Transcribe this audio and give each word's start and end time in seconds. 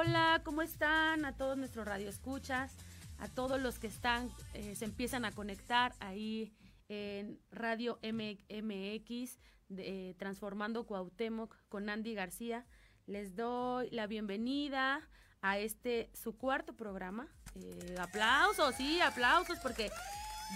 Hola, 0.00 0.42
¿cómo 0.44 0.62
están? 0.62 1.24
A 1.24 1.36
todos 1.36 1.58
nuestros 1.58 1.84
radioescuchas, 1.84 2.72
a 3.18 3.26
todos 3.26 3.60
los 3.60 3.80
que 3.80 3.88
están, 3.88 4.30
eh, 4.54 4.76
se 4.76 4.84
empiezan 4.84 5.24
a 5.24 5.32
conectar 5.32 5.92
ahí 5.98 6.54
en 6.88 7.40
Radio 7.50 7.98
MX, 8.00 9.40
de, 9.68 10.10
eh, 10.10 10.14
Transformando 10.14 10.86
Cuauhtémoc 10.86 11.56
con 11.68 11.88
Andy 11.88 12.14
García. 12.14 12.64
Les 13.06 13.34
doy 13.34 13.90
la 13.90 14.06
bienvenida 14.06 15.00
a 15.42 15.58
este, 15.58 16.12
su 16.14 16.38
cuarto 16.38 16.76
programa. 16.76 17.26
Eh, 17.56 17.96
aplausos, 17.98 18.76
sí, 18.76 19.00
aplausos, 19.00 19.58
porque 19.58 19.90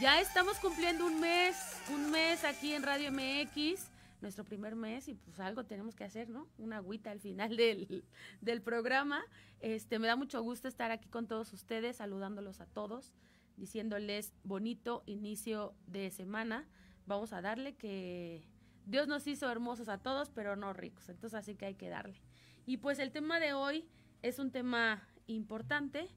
ya 0.00 0.20
estamos 0.20 0.56
cumpliendo 0.60 1.04
un 1.04 1.18
mes, 1.18 1.56
un 1.92 2.12
mes 2.12 2.44
aquí 2.44 2.74
en 2.74 2.84
Radio 2.84 3.10
MX 3.10 3.91
nuestro 4.22 4.44
primer 4.44 4.76
mes 4.76 5.08
y 5.08 5.14
pues 5.14 5.40
algo 5.40 5.64
tenemos 5.64 5.94
que 5.94 6.04
hacer, 6.04 6.30
¿no? 6.30 6.48
Una 6.56 6.78
agüita 6.78 7.10
al 7.10 7.20
final 7.20 7.56
del, 7.56 8.04
del 8.40 8.62
programa. 8.62 9.22
Este, 9.60 9.98
me 9.98 10.06
da 10.06 10.16
mucho 10.16 10.42
gusto 10.42 10.68
estar 10.68 10.90
aquí 10.90 11.08
con 11.08 11.26
todos 11.26 11.52
ustedes, 11.52 11.96
saludándolos 11.96 12.60
a 12.60 12.66
todos, 12.66 13.12
diciéndoles 13.56 14.32
bonito 14.44 15.02
inicio 15.06 15.74
de 15.86 16.10
semana. 16.10 16.66
Vamos 17.06 17.32
a 17.32 17.42
darle 17.42 17.74
que 17.74 18.48
Dios 18.86 19.08
nos 19.08 19.26
hizo 19.26 19.50
hermosos 19.50 19.88
a 19.88 19.98
todos, 19.98 20.30
pero 20.30 20.56
no 20.56 20.72
ricos, 20.72 21.08
entonces 21.08 21.38
así 21.38 21.54
que 21.54 21.66
hay 21.66 21.74
que 21.74 21.88
darle. 21.88 22.20
Y 22.64 22.78
pues 22.78 22.98
el 22.98 23.10
tema 23.10 23.40
de 23.40 23.52
hoy 23.52 23.88
es 24.22 24.38
un 24.38 24.50
tema 24.50 25.06
importante, 25.26 26.08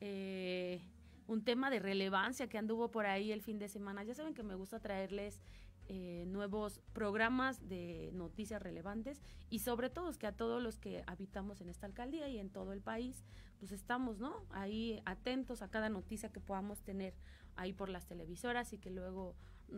eh, 0.00 0.82
un 1.26 1.44
tema 1.44 1.70
de 1.70 1.78
relevancia 1.78 2.48
que 2.48 2.58
anduvo 2.58 2.90
por 2.90 3.06
ahí 3.06 3.32
el 3.32 3.40
fin 3.40 3.58
de 3.58 3.68
semana. 3.68 4.04
Ya 4.04 4.14
saben 4.14 4.34
que 4.34 4.42
me 4.42 4.54
gusta 4.54 4.80
traerles 4.80 5.40
eh, 5.88 6.24
nuevos 6.28 6.80
programas 6.92 7.68
de 7.68 8.10
noticias 8.14 8.62
relevantes 8.62 9.20
y 9.50 9.58
sobre 9.58 9.90
todo 9.90 10.08
es 10.08 10.16
que 10.16 10.26
a 10.26 10.32
todos 10.32 10.62
los 10.62 10.78
que 10.78 11.04
habitamos 11.06 11.60
en 11.60 11.68
esta 11.68 11.86
alcaldía 11.86 12.28
y 12.28 12.38
en 12.38 12.48
todo 12.48 12.72
el 12.72 12.80
país, 12.80 13.24
pues 13.58 13.70
estamos, 13.70 14.18
¿no? 14.18 14.46
Ahí 14.50 15.02
atentos 15.04 15.60
a 15.60 15.70
cada 15.70 15.90
noticia 15.90 16.32
que 16.32 16.40
podamos 16.40 16.82
tener 16.82 17.14
ahí 17.56 17.72
por 17.72 17.88
las 17.88 18.06
televisoras 18.06 18.72
y 18.72 18.78
que 18.78 18.90
luego 18.90 19.34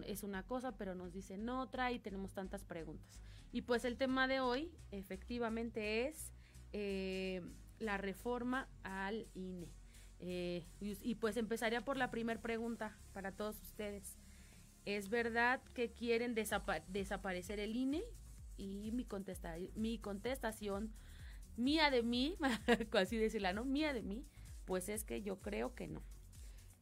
es 0.07 0.23
una 0.23 0.43
cosa, 0.45 0.77
pero 0.77 0.95
nos 0.95 1.13
dicen 1.13 1.49
otra 1.49 1.93
y 1.93 1.99
tenemos 1.99 2.33
tantas 2.35 2.65
preguntas. 2.65 3.21
Y 3.53 3.63
pues 3.63 3.85
el 3.85 3.97
tema 3.97 4.29
de 4.29 4.41
hoy 4.41 4.71
efectivamente 4.91 6.07
es 6.07 6.33
eh, 6.73 7.43
la 7.79 7.97
reforma 7.97 8.69
al 8.83 9.27
INE. 9.35 9.73
Eh, 10.21 10.67
y, 10.81 10.97
y 11.03 11.15
pues 11.17 11.37
empezaría 11.37 11.85
por 11.85 11.97
la 11.97 12.11
primera 12.11 12.41
pregunta 12.41 12.97
para 13.13 13.33
todos 13.33 13.61
ustedes. 13.61 14.17
¿Es 14.87 15.09
verdad 15.09 15.61
que 15.75 15.93
quieren 15.93 16.35
desapa 16.35 16.81
desaparecer 16.89 17.59
el 17.59 17.75
INE? 17.75 18.05
Y 18.57 18.93
mi, 18.93 19.05
contesta 19.05 19.57
mi 19.75 19.99
contestación, 19.99 20.95
mía 21.57 21.91
de 21.91 22.03
mí, 22.03 22.37
así 22.93 23.17
decirla, 23.17 23.53
¿no? 23.53 23.65
Mía 23.65 23.93
de 23.93 24.03
mí, 24.03 24.25
pues 24.65 24.89
es 24.89 25.05
que 25.05 25.23
yo 25.23 25.43
creo 25.43 25.75
que 25.75 25.89
no. 25.89 26.03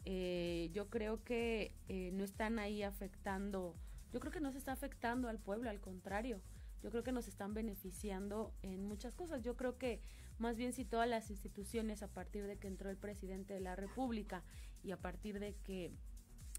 Eh, 0.04 0.68
yo 0.72 0.90
creo 0.90 1.24
que 1.24 1.74
eh, 1.88 2.10
no 2.12 2.24
están 2.24 2.58
ahí 2.58 2.82
afectando, 2.82 3.74
yo 4.12 4.20
creo 4.20 4.32
que 4.32 4.40
no 4.40 4.52
se 4.52 4.58
está 4.58 4.72
afectando 4.72 5.28
al 5.28 5.38
pueblo, 5.38 5.70
al 5.70 5.80
contrario, 5.80 6.42
yo 6.82 6.90
creo 6.90 7.02
que 7.02 7.12
nos 7.12 7.26
están 7.26 7.54
beneficiando 7.54 8.52
en 8.60 8.84
muchas 8.84 9.14
cosas. 9.14 9.42
Yo 9.42 9.56
creo 9.56 9.78
que 9.78 10.02
más 10.36 10.58
bien 10.58 10.74
si 10.74 10.84
todas 10.84 11.08
las 11.08 11.30
instituciones 11.30 12.02
a 12.02 12.08
partir 12.08 12.46
de 12.46 12.58
que 12.58 12.68
entró 12.68 12.90
el 12.90 12.98
presidente 12.98 13.54
de 13.54 13.60
la 13.60 13.74
República 13.74 14.44
y 14.82 14.90
a 14.90 14.98
partir 14.98 15.40
de 15.40 15.54
que 15.64 15.90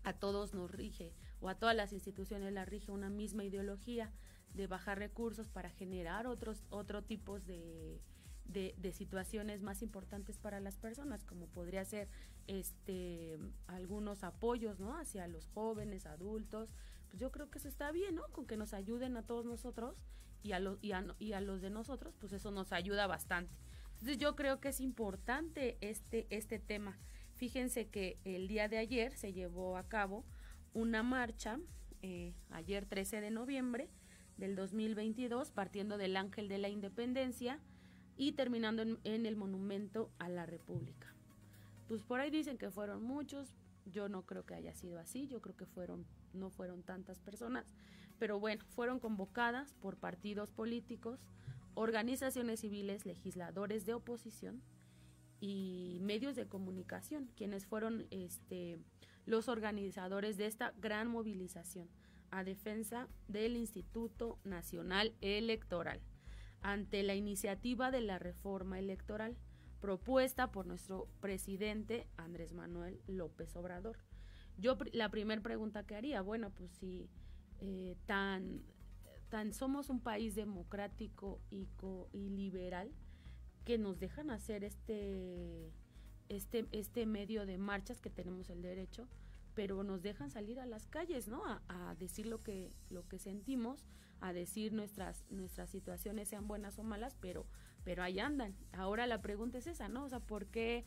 a 0.04 0.14
todos 0.14 0.56
nos 0.56 0.72
rige 0.72 1.14
o 1.40 1.50
a 1.50 1.56
todas 1.56 1.76
las 1.76 1.94
instituciones 1.94 2.54
la 2.54 2.66
rige 2.66 2.92
una 2.92 3.10
misma 3.10 3.44
ideología 3.44 4.12
de 4.54 4.68
bajar 4.68 5.00
recursos 5.00 5.50
para 5.50 5.70
generar 5.70 6.28
otros 6.28 6.64
otro 6.70 7.04
tipos 7.04 7.46
de, 7.46 8.02
de, 8.48 8.92
situaciones 8.94 9.62
más 9.62 9.82
importantes 9.82 10.38
para 10.38 10.60
las 10.60 10.78
personas 10.78 11.24
como 11.24 11.48
podría 11.48 11.84
ser 11.84 12.08
este 12.48 13.38
algunos 13.68 14.24
apoyos 14.24 14.80
no 14.80 14.98
hacia 14.98 15.28
los 15.28 15.48
jóvenes 15.48 16.06
adultos. 16.06 16.70
Pues 17.10 17.20
yo 17.20 17.32
creo 17.32 17.50
que 17.50 17.58
eso 17.58 17.68
está 17.68 17.92
bien 17.92 18.16
no 18.16 18.24
con 18.32 18.46
que 18.46 18.58
nos 18.58 18.74
ayuden 18.74 19.18
a 19.18 19.24
todos 19.24 19.46
nosotros 19.46 20.02
y 20.44 20.54
a 20.54 20.60
los 20.60 20.78
y 20.82 20.92
a 20.92 21.42
los 21.42 21.62
de 21.62 21.70
nosotros 21.70 22.16
pues 22.20 22.34
eso 22.34 22.52
nos 22.52 22.72
ayuda 22.72 23.08
bastante. 23.08 23.54
Entonces 23.94 24.18
yo 24.18 24.36
creo 24.36 24.60
que 24.60 24.70
es 24.70 24.80
importante 24.80 25.78
este 25.82 26.28
este 26.30 26.60
tema. 26.60 26.98
Fíjense 27.34 27.90
que 27.90 28.18
el 28.24 28.48
día 28.48 28.70
de 28.70 28.78
ayer 28.78 29.18
se 29.18 29.34
llevó 29.34 29.76
a 29.76 29.90
cabo 29.90 30.24
una 30.76 31.04
marcha, 31.04 31.58
eh, 32.02 32.34
ayer 32.52 32.86
13 32.86 33.22
de 33.22 33.32
noviembre 33.32 33.90
del 34.38 34.56
2022, 34.56 35.50
partiendo 35.50 35.98
del 35.98 36.18
Ángel 36.18 36.50
de 36.50 36.58
la 36.58 36.68
Independencia 36.70 37.60
y 38.18 38.34
terminando 38.34 38.82
en, 38.82 39.00
en, 39.06 39.26
el 39.26 39.38
Monumento 39.38 40.12
a 40.20 40.28
la 40.28 40.46
República. 40.46 41.16
Pues 41.88 42.04
por 42.04 42.20
ahí 42.20 42.30
dicen 42.30 42.58
que 42.58 42.70
fueron 42.70 43.04
muchos, 43.04 43.56
yo 43.86 44.10
no 44.10 44.24
creo 44.24 44.46
que 44.46 44.54
haya 44.54 44.74
sido 44.74 45.00
así, 45.00 45.28
yo 45.28 45.42
creo 45.42 45.56
que 45.56 45.66
fueron, 45.66 46.06
no 46.34 46.50
fueron 46.50 46.84
tantas 46.84 47.20
personas, 47.22 47.66
pero 48.20 48.40
bueno, 48.40 48.66
fueron 48.68 49.00
convocadas 49.00 49.74
por 49.76 49.96
partidos 49.96 50.52
políticos, 50.52 51.26
organizaciones 51.74 52.60
civiles, 52.60 53.06
legisladores 53.06 53.86
de 53.86 53.94
oposición 53.94 54.62
y 55.40 56.00
medios 56.02 56.36
de 56.36 56.48
comunicación, 56.48 57.30
quienes 57.38 57.66
fueron 57.66 58.08
este, 58.12 58.78
los 59.26 59.48
organizadores 59.48 60.38
de 60.38 60.46
esta 60.46 60.74
gran 60.78 61.08
movilización 61.08 61.90
a 62.32 62.44
defensa 62.44 63.08
del 63.28 63.56
Instituto 63.56 64.40
Nacional 64.44 65.14
Electoral 65.22 66.02
ante 66.62 67.04
la 67.04 67.16
iniciativa 67.16 67.92
de 67.92 68.02
la 68.02 68.20
reforma 68.20 68.80
electoral 68.80 69.38
propuesta 69.80 70.52
por 70.52 70.66
nuestro 70.66 71.08
presidente 71.22 72.08
Andrés 72.18 72.54
Manuel 72.54 73.00
López 73.08 73.56
Obrador. 73.56 73.98
Yo 74.58 74.78
la 74.94 75.10
primera 75.10 75.42
pregunta 75.42 75.86
que 75.86 75.96
haría, 75.96 76.22
bueno, 76.22 76.50
pues 76.50 76.72
si 76.72 77.08
eh, 77.60 77.96
tan, 78.06 78.64
tan 79.30 79.54
somos 79.54 79.90
un 79.90 80.00
país 80.00 80.34
democrático 80.34 81.40
y, 81.50 81.68
co 81.78 82.10
y 82.14 82.30
liberal 82.30 82.92
que 83.64 83.78
nos 83.78 84.00
dejan 84.00 84.30
hacer 84.30 84.64
este 84.64 85.72
este, 86.30 86.66
este 86.72 87.06
medio 87.06 87.46
de 87.46 87.58
marchas 87.58 88.02
que 88.02 88.10
tenemos 88.10 88.50
el 88.50 88.62
derecho, 88.62 89.08
pero 89.54 89.84
nos 89.84 90.02
dejan 90.02 90.30
salir 90.30 90.60
a 90.60 90.66
las 90.66 90.88
calles, 90.88 91.28
¿no? 91.28 91.44
A, 91.46 91.96
decir 91.96 92.26
lo 92.26 92.42
que, 92.44 92.74
lo 92.90 93.08
que 93.08 93.20
sentimos, 93.20 93.86
a 94.20 94.34
decir 94.34 94.74
nuestras, 94.74 95.26
nuestras 95.30 95.70
situaciones 95.70 96.28
sean 96.28 96.48
buenas 96.48 96.78
o 96.78 96.84
malas, 96.84 97.16
pero, 97.22 97.46
pero 97.84 98.04
ahí 98.04 98.20
andan. 98.20 98.56
Ahora 98.74 99.08
la 99.08 99.22
pregunta 99.22 99.58
es 99.58 99.68
esa, 99.68 99.88
¿no? 99.88 100.04
O 100.04 100.10
sea, 100.10 100.20
¿por 100.20 100.48
qué, 100.48 100.86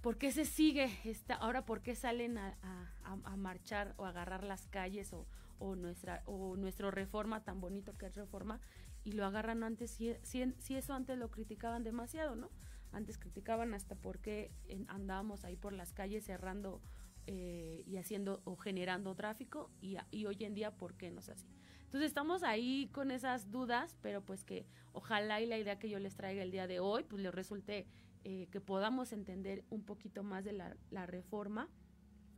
por 0.00 0.16
qué 0.16 0.30
se 0.30 0.44
sigue 0.44 0.90
esta, 1.04 1.34
ahora 1.34 1.64
por 1.64 1.82
qué 1.82 1.96
salen 1.96 2.38
a, 2.38 2.56
a, 2.62 3.12
a 3.24 3.36
marchar 3.36 3.94
o 3.96 4.04
agarrar 4.04 4.44
las 4.44 4.66
calles 4.66 5.12
o, 5.12 5.26
o 5.58 5.74
nuestra, 5.74 6.22
o 6.26 6.56
nuestro 6.56 6.90
reforma 6.90 7.42
tan 7.42 7.60
bonito 7.60 7.96
que 7.96 8.06
es 8.06 8.14
reforma, 8.14 8.60
y 9.04 9.12
lo 9.12 9.24
agarran 9.24 9.62
antes, 9.62 9.90
si, 9.90 10.14
si, 10.22 10.52
si 10.58 10.76
eso 10.76 10.92
antes 10.94 11.18
lo 11.18 11.30
criticaban 11.30 11.82
demasiado, 11.82 12.36
¿no? 12.36 12.50
Antes 12.92 13.18
criticaban 13.18 13.74
hasta 13.74 13.94
por 13.94 14.18
qué 14.18 14.50
andábamos 14.88 15.44
ahí 15.44 15.56
por 15.56 15.72
las 15.72 15.92
calles 15.92 16.24
cerrando 16.24 16.80
eh, 17.26 17.82
y 17.86 17.96
haciendo 17.96 18.40
o 18.44 18.56
generando 18.56 19.14
tráfico 19.14 19.70
y, 19.80 19.96
y, 20.10 20.26
hoy 20.26 20.38
en 20.44 20.54
día 20.54 20.76
por 20.76 20.94
qué 20.94 21.10
no 21.10 21.20
es 21.20 21.28
así. 21.28 21.46
Entonces 21.84 22.08
estamos 22.08 22.42
ahí 22.42 22.88
con 22.92 23.10
esas 23.10 23.50
dudas, 23.50 23.96
pero 24.02 24.22
pues 24.24 24.44
que 24.44 24.66
ojalá 24.92 25.40
y 25.40 25.46
la 25.46 25.58
idea 25.58 25.78
que 25.78 25.90
yo 25.90 25.98
les 25.98 26.16
traiga 26.16 26.42
el 26.42 26.50
día 26.50 26.66
de 26.66 26.80
hoy 26.80 27.04
pues 27.04 27.22
les 27.22 27.34
resulte 27.34 27.86
eh, 28.24 28.48
que 28.50 28.60
podamos 28.60 29.12
entender 29.12 29.64
un 29.70 29.84
poquito 29.84 30.22
más 30.22 30.44
de 30.44 30.52
la, 30.52 30.76
la 30.90 31.06
reforma 31.06 31.68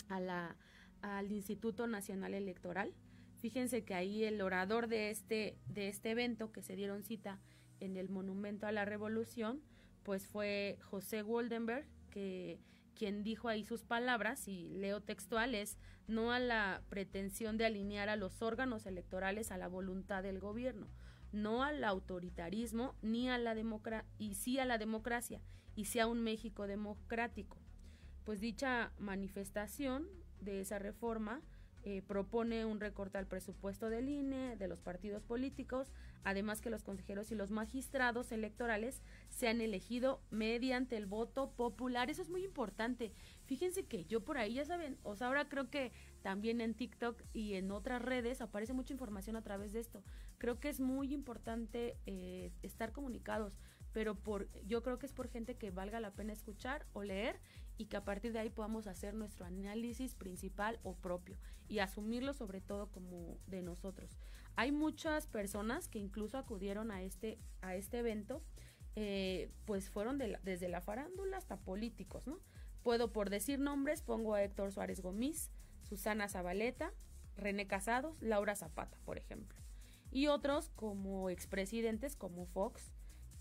a 0.09 0.21
la, 0.21 0.57
al 1.03 1.33
Instituto 1.33 1.87
Nacional 1.87 2.35
Electoral. 2.35 2.95
Fíjense 3.41 3.85
que 3.85 3.95
ahí 3.95 4.25
el 4.25 4.41
orador 4.43 4.87
de 4.87 5.11
este, 5.11 5.57
de 5.67 5.89
este 5.89 6.11
evento 6.11 6.53
que 6.53 6.63
se 6.63 6.77
dieron 6.77 7.03
cita 7.03 7.41
en 7.81 7.97
el 7.97 8.09
Monumento 8.09 8.67
a 8.67 8.73
la 8.73 8.85
Revolución, 8.85 9.63
pues 10.03 10.27
fue 10.27 10.79
José 10.83 11.23
Woldenberg, 11.23 11.87
que 12.11 12.59
quien 12.95 13.23
dijo 13.23 13.49
ahí 13.49 13.65
sus 13.65 13.83
palabras, 13.83 14.47
y 14.49 14.69
leo 14.69 15.01
textuales, 15.01 15.79
no 16.07 16.33
a 16.33 16.39
la 16.39 16.83
pretensión 16.89 17.57
de 17.57 17.65
alinear 17.65 18.09
a 18.09 18.17
los 18.17 18.43
órganos 18.43 18.85
electorales 18.87 19.51
a 19.51 19.57
la 19.57 19.69
voluntad 19.69 20.23
del 20.23 20.39
gobierno, 20.39 20.89
no 21.33 21.63
al 21.63 21.83
autoritarismo 21.85 22.95
ni 23.01 23.31
a 23.31 23.39
la 23.39 23.55
democracia, 23.55 24.07
y 24.19 24.35
sí 24.35 24.59
a 24.59 24.65
la 24.65 24.77
democracia, 24.77 25.41
y 25.77 25.87
sí 25.87 25.99
a 25.99 26.07
un 26.07 26.21
México 26.23 26.67
democrático. 26.67 27.57
Pues 28.25 28.41
dicha 28.41 28.93
manifestación 28.99 30.07
de 30.41 30.61
esa 30.61 30.79
reforma 30.79 31.41
eh, 31.83 32.03
propone 32.03 32.67
un 32.67 32.81
recorte 32.81 33.17
al 33.17 33.27
presupuesto 33.27 33.89
del 33.89 34.11
INE, 34.11 34.57
de 34.57 34.69
los 34.69 34.81
partidos 34.81 35.23
políticos, 35.23 35.91
además 36.25 36.61
que 36.61 36.71
los 36.71 36.83
consejeros 36.83 37.31
y 37.31 37.35
los 37.35 37.51
magistrados 37.51 38.33
electorales 38.33 39.03
sean 39.29 39.61
elegidos 39.61 40.19
mediante 40.31 40.97
el 40.97 41.07
voto 41.07 41.51
popular. 41.53 42.11
Eso 42.11 42.23
es 42.23 42.31
muy 42.31 42.45
importante. 42.45 43.13
Fíjense 43.47 43.85
que 43.85 44.05
yo 44.05 44.25
por 44.25 44.39
ahí, 44.39 44.55
ya 44.55 44.65
saben, 44.65 44.99
o 45.03 45.17
sea, 45.17 45.29
ahora 45.29 45.49
creo 45.49 45.71
que 45.71 45.93
también 46.23 46.61
en 46.61 46.75
TikTok 46.75 47.23
y 47.33 47.55
en 47.55 47.71
otras 47.71 48.03
redes 48.03 48.41
aparece 48.41 48.73
mucha 48.73 48.93
información 48.93 49.37
a 49.37 49.43
través 49.43 49.73
de 49.73 49.81
esto. 49.81 50.03
Creo 50.39 50.61
que 50.61 50.69
es 50.69 50.81
muy 50.81 51.13
importante 51.13 51.97
eh, 52.07 52.53
estar 52.63 52.93
comunicados, 52.93 53.59
pero 53.93 54.15
por, 54.15 54.49
yo 54.67 54.83
creo 54.83 54.99
que 54.99 55.07
es 55.07 55.13
por 55.13 55.29
gente 55.29 55.57
que 55.57 55.71
valga 55.71 56.01
la 56.01 56.13
pena 56.13 56.33
escuchar 56.33 56.87
o 56.93 57.03
leer 57.03 57.41
y 57.77 57.87
que 57.87 57.97
a 57.97 58.05
partir 58.05 58.33
de 58.33 58.39
ahí 58.39 58.51
podamos 58.51 58.87
hacer 58.87 59.15
nuestro 59.15 59.47
análisis 59.47 60.15
principal 60.15 60.79
o 60.83 60.95
propio 60.95 61.39
y 61.69 61.79
asumirlo 61.79 62.35
sobre 62.35 62.61
todo 62.61 62.91
como 62.91 63.39
de 63.47 63.63
nosotros. 63.63 64.19
Hay 64.61 64.73
muchas 64.73 65.27
personas 65.27 65.89
que 65.89 65.99
incluso 65.99 66.37
acudieron 66.37 66.91
a 66.91 67.01
este, 67.01 67.39
a 67.63 67.77
este 67.77 68.01
evento, 68.01 68.43
eh, 68.95 69.51
pues 69.65 69.89
fueron 69.89 70.19
desde 70.19 70.69
la 70.69 70.83
farándula 70.83 71.39
hasta 71.39 71.57
políticos, 71.57 72.27
¿no? 72.27 72.39
Puedo 72.83 73.11
por 73.11 73.31
decir 73.31 73.59
nombres, 73.59 74.03
pongo 74.03 74.35
a 74.35 74.43
Héctor 74.45 74.71
Suárez 74.71 75.01
Gómez, 75.01 75.51
Susana 75.89 76.29
Zabaleta, 76.29 76.93
René 77.39 77.67
Casados, 77.67 78.21
Laura 78.21 78.55
Zapata, 78.55 78.99
por 79.07 79.17
ejemplo. 79.17 79.59
Y 80.11 80.27
otros 80.27 80.69
como 80.77 81.31
expresidentes 81.31 82.15
como 82.15 82.45
Fox, 82.45 82.93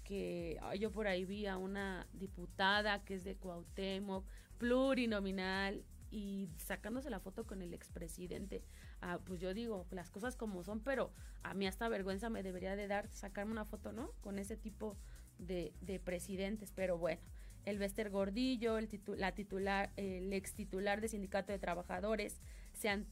que 0.05 0.57
yo 0.79 0.89
por 0.89 1.07
ahí 1.07 1.25
vi 1.25 1.47
a 1.47 1.57
una 1.57 2.07
diputada 2.13 3.03
que 3.03 3.15
es 3.15 3.25
de 3.25 3.35
Cuauhtémoc, 3.35 4.25
plurinominal, 4.57 5.83
y 6.11 6.49
sacándose 6.57 7.09
la 7.09 7.19
foto 7.19 7.45
con 7.45 7.61
el 7.61 7.73
expresidente. 7.73 8.63
Ah, 9.01 9.19
pues 9.25 9.39
yo 9.39 9.53
digo, 9.53 9.85
las 9.91 10.09
cosas 10.09 10.35
como 10.35 10.63
son, 10.63 10.81
pero 10.81 11.11
a 11.43 11.53
mí 11.53 11.67
hasta 11.67 11.87
vergüenza 11.87 12.29
me 12.29 12.43
debería 12.43 12.75
de 12.75 12.87
dar 12.87 13.09
sacarme 13.09 13.51
una 13.51 13.65
foto, 13.65 13.91
¿no? 13.91 14.11
Con 14.21 14.39
ese 14.39 14.57
tipo 14.57 14.97
de, 15.37 15.73
de 15.81 15.99
presidentes, 15.99 16.71
pero 16.75 16.97
bueno. 16.97 17.21
El 17.65 17.77
Bester 17.77 18.09
Gordillo, 18.09 18.77
el, 18.77 18.89
la 19.17 19.33
titular, 19.33 19.91
el 19.97 20.31
ex 20.33 20.53
titular 20.53 21.01
de 21.01 21.09
Sindicato 21.09 21.51
de 21.51 21.59
Trabajadores, 21.59 22.39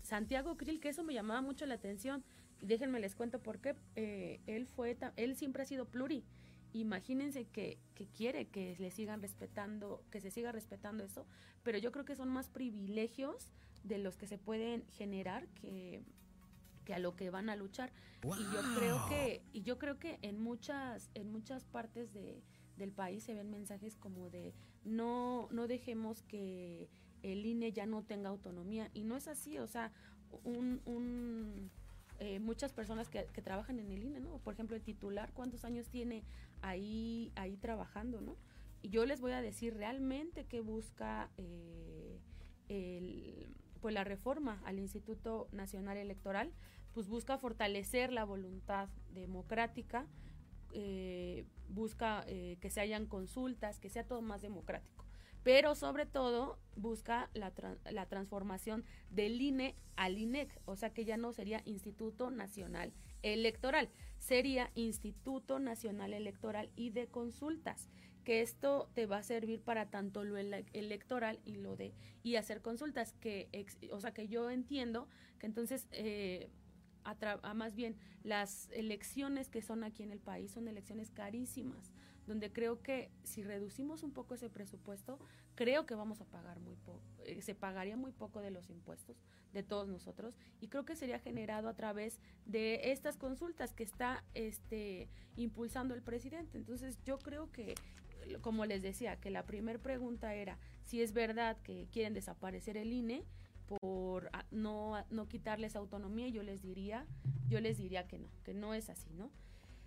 Santiago 0.01 0.57
Krill, 0.57 0.79
que 0.79 0.89
eso 0.89 1.03
me 1.03 1.13
llamaba 1.13 1.41
mucho 1.41 1.65
la 1.65 1.75
atención. 1.75 2.23
Y 2.61 2.65
déjenme 2.65 2.99
les 2.99 3.13
cuento 3.13 3.39
por 3.39 3.59
qué. 3.59 3.75
Eh, 3.95 4.39
él 4.47 4.65
fue, 4.67 4.97
él 5.17 5.35
siempre 5.35 5.63
ha 5.63 5.65
sido 5.65 5.85
pluri 5.85 6.25
imagínense 6.73 7.45
que, 7.45 7.79
quiere 8.15 8.47
que 8.47 8.75
le 8.79 8.91
sigan 8.91 9.21
respetando, 9.21 10.03
que 10.11 10.21
se 10.21 10.31
siga 10.31 10.51
respetando 10.51 11.03
eso, 11.03 11.25
pero 11.63 11.77
yo 11.77 11.91
creo 11.91 12.05
que 12.05 12.15
son 12.15 12.29
más 12.29 12.49
privilegios 12.49 13.51
de 13.83 13.97
los 13.97 14.17
que 14.17 14.27
se 14.27 14.37
pueden 14.37 14.85
generar 14.87 15.47
que, 15.49 16.01
que 16.85 16.93
a 16.93 16.99
lo 16.99 17.15
que 17.15 17.29
van 17.29 17.49
a 17.49 17.55
luchar. 17.55 17.91
Y 18.23 18.43
yo 18.43 18.61
creo 18.75 19.05
que, 19.07 19.41
y 19.53 19.61
yo 19.61 19.77
creo 19.77 19.99
que 19.99 20.19
en 20.21 20.39
muchas, 20.39 21.09
en 21.13 21.31
muchas 21.31 21.65
partes 21.65 22.13
de, 22.13 22.41
del 22.77 22.91
país 22.91 23.23
se 23.23 23.33
ven 23.33 23.49
mensajes 23.49 23.95
como 23.95 24.29
de 24.29 24.53
no, 24.83 25.47
no 25.51 25.67
dejemos 25.67 26.23
que 26.23 26.89
el 27.23 27.45
INE 27.45 27.71
ya 27.71 27.85
no 27.85 28.03
tenga 28.03 28.29
autonomía. 28.29 28.89
Y 28.93 29.03
no 29.03 29.17
es 29.17 29.27
así, 29.27 29.57
o 29.57 29.67
sea, 29.67 29.91
un, 30.43 30.81
un 30.85 31.71
eh, 32.19 32.39
muchas 32.39 32.73
personas 32.73 33.09
que, 33.09 33.25
que, 33.25 33.41
trabajan 33.41 33.79
en 33.79 33.91
el 33.91 34.03
INE, 34.03 34.19
¿no? 34.19 34.39
Por 34.39 34.53
ejemplo, 34.53 34.75
el 34.75 34.81
titular, 34.81 35.31
¿cuántos 35.33 35.63
años 35.65 35.87
tiene 35.89 36.23
ahí, 36.61 37.31
ahí 37.35 37.57
trabajando, 37.57 38.21
¿no? 38.21 38.37
Y 38.81 38.89
yo 38.89 39.05
les 39.05 39.21
voy 39.21 39.33
a 39.33 39.41
decir 39.41 39.75
realmente 39.75 40.45
qué 40.45 40.61
busca 40.61 41.29
eh, 41.37 42.19
el, 42.69 43.55
pues 43.87 43.93
la 43.93 44.03
reforma 44.03 44.61
al 44.65 44.79
Instituto 44.79 45.47
Nacional 45.53 45.95
Electoral, 45.95 46.51
pues 46.93 47.07
busca 47.07 47.37
fortalecer 47.37 48.11
la 48.11 48.25
voluntad 48.25 48.89
democrática, 49.13 50.05
eh, 50.73 51.45
busca 51.69 52.25
eh, 52.27 52.57
que 52.59 52.69
se 52.69 52.81
hayan 52.81 53.05
consultas, 53.05 53.79
que 53.79 53.87
sea 53.87 54.05
todo 54.05 54.21
más 54.21 54.41
democrático. 54.41 55.05
Pero 55.41 55.73
sobre 55.73 56.05
todo 56.05 56.59
busca 56.75 57.29
la, 57.33 57.53
la 57.89 58.05
transformación 58.07 58.83
del 59.09 59.41
INE 59.41 59.73
al 59.95 60.17
INEC, 60.17 60.59
o 60.65 60.75
sea 60.75 60.93
que 60.93 61.05
ya 61.05 61.15
no 61.15 61.31
sería 61.31 61.61
Instituto 61.63 62.29
Nacional 62.29 62.91
Electoral, 63.21 63.87
sería 64.19 64.69
Instituto 64.75 65.59
Nacional 65.59 66.11
Electoral 66.11 66.69
y 66.75 66.89
de 66.89 67.07
Consultas, 67.07 67.87
que 68.27 68.41
esto 68.41 68.89
te 68.93 69.05
va 69.05 69.19
a 69.19 69.23
servir 69.23 69.61
para 69.61 69.89
tanto 69.89 70.25
lo 70.25 70.35
electoral 70.35 71.39
y 71.45 71.55
lo 71.55 71.77
de 71.77 71.93
y 72.23 72.35
hacer 72.35 72.61
consultas, 72.61 73.13
que 73.21 73.47
o 73.89 74.01
sea 74.01 74.13
que 74.13 74.27
yo 74.27 74.49
entiendo 74.49 75.07
que 75.39 75.45
entonces 75.45 75.87
eh, 75.93 76.49
a, 77.05 77.53
más 77.53 77.73
bien 77.73 77.95
las 78.23 78.69
elecciones 78.71 79.47
que 79.47 79.61
son 79.61 79.85
aquí 79.85 80.03
en 80.03 80.11
el 80.11 80.19
país 80.19 80.51
son 80.51 80.67
elecciones 80.67 81.09
carísimas, 81.09 81.93
donde 82.25 82.51
creo 82.51 82.81
que 82.81 83.09
si 83.23 83.43
reducimos 83.43 84.03
un 84.03 84.11
poco 84.11 84.33
ese 84.33 84.49
presupuesto, 84.49 85.19
creo 85.55 85.85
que 85.85 85.95
vamos 85.95 86.19
a 86.19 86.25
pagar 86.25 86.59
muy 86.59 86.75
poco, 86.75 87.01
eh, 87.23 87.41
se 87.41 87.55
pagaría 87.55 87.95
muy 87.95 88.11
poco 88.11 88.41
de 88.41 88.51
los 88.51 88.69
impuestos 88.69 89.15
de 89.53 89.63
todos 89.63 89.87
nosotros 89.87 90.35
y 90.59 90.67
creo 90.67 90.83
que 90.83 90.97
sería 90.97 91.19
generado 91.19 91.69
a 91.69 91.75
través 91.75 92.19
de 92.45 92.91
estas 92.91 93.15
consultas 93.15 93.71
que 93.71 93.83
está 93.83 94.25
este 94.33 95.07
impulsando 95.37 95.93
el 95.93 96.01
presidente. 96.01 96.57
Entonces, 96.57 96.99
yo 97.05 97.19
creo 97.19 97.49
que 97.53 97.75
como 98.41 98.65
les 98.65 98.81
decía, 98.81 99.17
que 99.17 99.29
la 99.29 99.45
primera 99.45 99.79
pregunta 99.79 100.33
era 100.35 100.57
si 100.83 101.01
es 101.01 101.13
verdad 101.13 101.57
que 101.63 101.87
quieren 101.91 102.13
desaparecer 102.13 102.77
el 102.77 102.93
INE, 102.93 103.23
por 103.67 104.29
no, 104.51 105.03
no 105.09 105.27
quitarles 105.27 105.75
autonomía, 105.75 106.29
yo 106.29 106.41
les 106.41 106.61
diría, 106.61 107.05
yo 107.49 107.59
les 107.59 107.77
diría 107.77 108.07
que 108.07 108.17
no, 108.17 108.29
que 108.45 108.53
no 108.53 108.73
es 108.73 108.89
así, 108.89 109.09
¿no? 109.13 109.29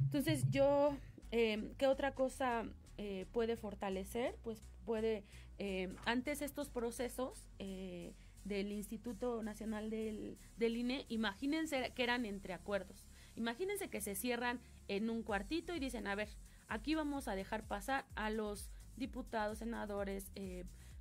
Entonces 0.00 0.44
yo, 0.50 0.96
eh, 1.30 1.72
¿qué 1.78 1.86
otra 1.86 2.14
cosa 2.14 2.64
eh, 2.98 3.26
puede 3.32 3.56
fortalecer? 3.56 4.36
Pues 4.42 4.62
puede, 4.84 5.24
eh, 5.58 5.94
antes 6.04 6.42
estos 6.42 6.68
procesos 6.68 7.48
eh, 7.58 8.12
del 8.44 8.72
Instituto 8.72 9.42
Nacional 9.42 9.88
del, 9.88 10.36
del 10.56 10.76
INE, 10.76 11.06
imagínense 11.08 11.92
que 11.94 12.02
eran 12.02 12.26
entre 12.26 12.52
acuerdos. 12.52 13.06
Imagínense 13.36 13.88
que 13.88 14.00
se 14.00 14.14
cierran 14.14 14.60
en 14.88 15.08
un 15.08 15.22
cuartito 15.22 15.74
y 15.74 15.78
dicen, 15.78 16.06
a 16.06 16.14
ver, 16.14 16.28
aquí 16.70 16.94
vamos 16.94 17.28
a 17.28 17.34
dejar 17.34 17.66
pasar 17.66 18.06
a 18.14 18.30
los 18.30 18.70
diputados, 18.96 19.58
senadores, 19.58 20.32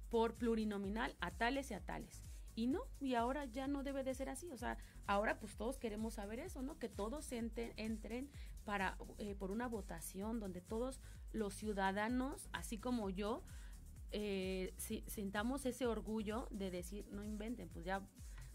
por 0.10 0.36
plurinominal 0.36 1.16
a 1.22 1.32
tales 1.32 1.72
y 1.72 1.76
a 1.76 1.80
tales 1.80 2.24
y 2.60 2.68
no, 2.68 2.82
y 3.00 3.16
ahora 3.16 3.46
ya 3.46 3.68
no 3.68 3.84
debe 3.84 4.04
de 4.04 4.14
ser 4.14 4.28
así, 4.28 4.52
o 4.52 4.58
sea, 4.58 4.78
ahora 5.08 5.40
pues 5.40 5.56
todos 5.56 5.78
queremos 5.78 6.16
saber 6.16 6.40
eso, 6.40 6.62
¿no? 6.62 6.78
Que 6.78 6.90
todos 6.90 7.32
entren 7.32 8.30
para, 8.66 8.98
eh, 9.18 9.34
por 9.36 9.50
una 9.50 9.70
votación 9.70 10.42
donde 10.42 10.60
todos 10.60 11.00
los 11.32 11.54
ciudadanos, 11.54 12.50
así 12.52 12.78
como 12.78 13.10
yo, 13.10 13.44
eh, 14.12 14.74
si, 14.76 15.06
sintamos 15.08 15.66
ese 15.66 15.86
orgullo 15.86 16.50
de 16.52 16.70
decir, 16.70 17.08
no 17.12 17.24
inventen, 17.24 17.70
pues 17.70 17.86
ya 17.86 18.02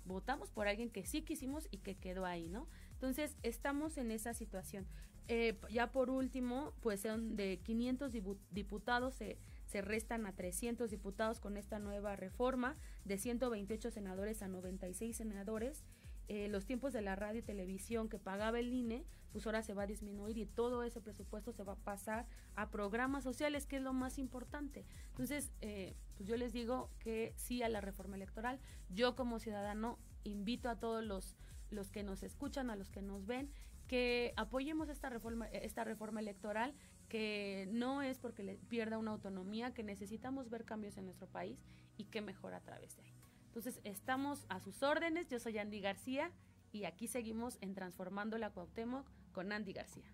votamos 0.04 0.50
por 0.50 0.68
alguien 0.68 0.90
que 0.90 1.06
sí 1.06 1.22
quisimos 1.22 1.66
y 1.70 1.78
que 1.78 1.96
quedó 1.96 2.26
ahí, 2.26 2.46
¿no? 2.46 2.68
Entonces, 2.92 3.38
estamos 3.42 3.96
en 3.96 4.10
esa 4.10 4.34
situación. 4.34 4.86
Eh, 5.28 5.58
ya 5.70 5.90
por 5.90 6.10
último, 6.10 6.74
pues 6.80 7.00
son 7.00 7.36
de 7.36 7.58
500 7.64 8.12
diputados 8.50 9.14
se 9.14 9.38
se 9.66 9.82
restan 9.82 10.26
a 10.26 10.32
300 10.36 10.90
diputados 10.90 11.40
con 11.40 11.56
esta 11.56 11.78
nueva 11.78 12.16
reforma, 12.16 12.76
de 13.04 13.18
128 13.18 13.90
senadores 13.90 14.42
a 14.42 14.48
96 14.48 15.16
senadores. 15.16 15.84
Eh, 16.28 16.48
los 16.48 16.64
tiempos 16.64 16.92
de 16.92 17.02
la 17.02 17.16
radio 17.16 17.40
y 17.40 17.42
televisión 17.42 18.08
que 18.08 18.18
pagaba 18.18 18.60
el 18.60 18.72
INE, 18.72 19.04
pues 19.32 19.46
ahora 19.46 19.62
se 19.62 19.74
va 19.74 19.82
a 19.82 19.86
disminuir 19.86 20.38
y 20.38 20.46
todo 20.46 20.84
ese 20.84 21.00
presupuesto 21.00 21.52
se 21.52 21.64
va 21.64 21.72
a 21.72 21.84
pasar 21.84 22.26
a 22.54 22.70
programas 22.70 23.24
sociales, 23.24 23.66
que 23.66 23.76
es 23.76 23.82
lo 23.82 23.92
más 23.92 24.18
importante. 24.18 24.86
Entonces, 25.08 25.50
eh, 25.60 25.96
pues 26.16 26.28
yo 26.28 26.36
les 26.36 26.52
digo 26.52 26.90
que 27.00 27.34
sí 27.36 27.62
a 27.62 27.68
la 27.68 27.80
reforma 27.80 28.14
electoral. 28.14 28.60
Yo 28.90 29.16
como 29.16 29.40
ciudadano 29.40 29.98
invito 30.22 30.68
a 30.68 30.78
todos 30.78 31.04
los, 31.04 31.36
los 31.70 31.90
que 31.90 32.04
nos 32.04 32.22
escuchan, 32.22 32.70
a 32.70 32.76
los 32.76 32.90
que 32.90 33.02
nos 33.02 33.26
ven, 33.26 33.50
que 33.86 34.32
apoyemos 34.36 34.88
esta 34.88 35.10
reforma, 35.10 35.46
esta 35.48 35.84
reforma 35.84 36.20
electoral, 36.20 36.74
que 37.08 37.68
no 37.70 38.02
es 38.02 38.18
porque 38.18 38.42
le 38.42 38.56
pierda 38.56 38.98
una 38.98 39.12
autonomía, 39.12 39.74
que 39.74 39.82
necesitamos 39.82 40.50
ver 40.50 40.64
cambios 40.64 40.96
en 40.96 41.04
nuestro 41.04 41.26
país 41.26 41.58
y 41.96 42.04
que 42.04 42.20
mejora 42.20 42.58
a 42.58 42.62
través 42.62 42.96
de 42.96 43.02
ahí. 43.02 43.14
Entonces, 43.46 43.80
estamos 43.84 44.46
a 44.48 44.58
sus 44.58 44.82
órdenes. 44.82 45.28
Yo 45.28 45.38
soy 45.38 45.58
Andy 45.58 45.80
García 45.80 46.32
y 46.72 46.86
aquí 46.86 47.06
seguimos 47.06 47.56
en 47.60 47.74
Transformando 47.74 48.36
la 48.36 48.50
Cuauhtémoc 48.50 49.06
con 49.32 49.52
Andy 49.52 49.72
García. 49.72 50.10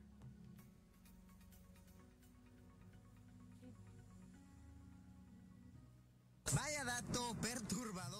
Vaya 6.54 6.84
dato 6.84 7.34
perturbador. 7.40 8.19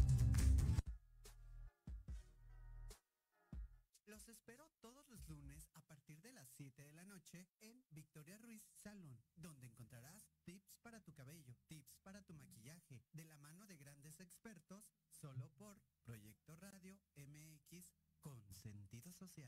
Social. 19.21 19.45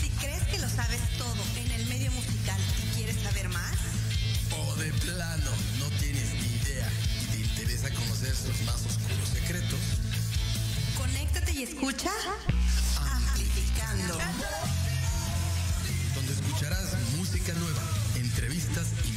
Si 0.00 0.08
crees 0.20 0.42
que 0.50 0.58
lo 0.58 0.68
sabes 0.68 1.00
todo 1.16 1.42
en 1.56 1.70
el 1.70 1.86
medio 1.86 2.10
musical 2.12 2.60
y 2.82 2.94
quieres 2.96 3.16
saber 3.22 3.48
más, 3.48 3.76
O 4.58 4.76
de 4.76 4.92
plano, 4.92 5.50
no 5.78 5.88
tienes 5.98 6.28
ni 6.34 6.48
idea 6.60 6.88
y 7.22 7.26
te 7.32 7.38
interesa 7.40 7.88
conocer 7.94 8.34
sus 8.36 8.60
más 8.66 8.84
oscuros 8.84 9.28
secretos. 9.32 9.80
conéctate 10.98 11.52
y 11.52 11.62
escucha 11.62 12.10
Amplificando. 13.00 14.18
Donde 16.14 16.32
escucharás 16.34 16.92
música 17.16 17.52
nueva, 17.54 17.82
entrevistas, 18.14 18.86
invitados 19.04 19.13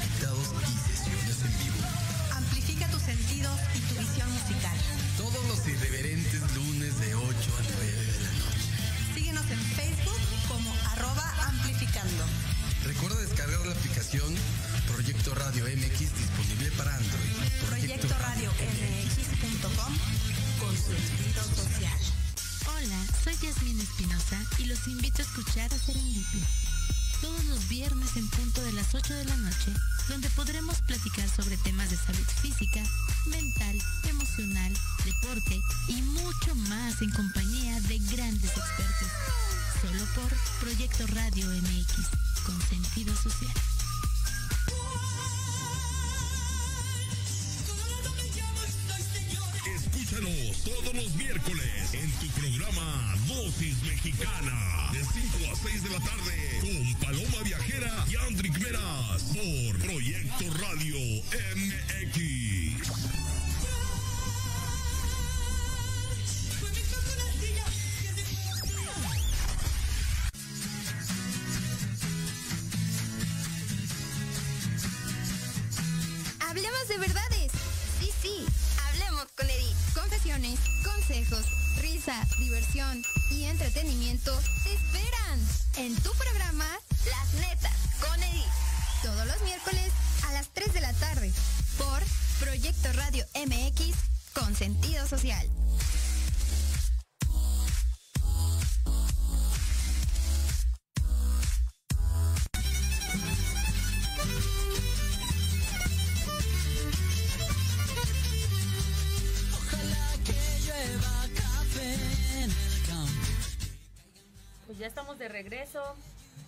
estamos 114.87 115.19
de 115.19 115.27
regreso. 115.27 115.83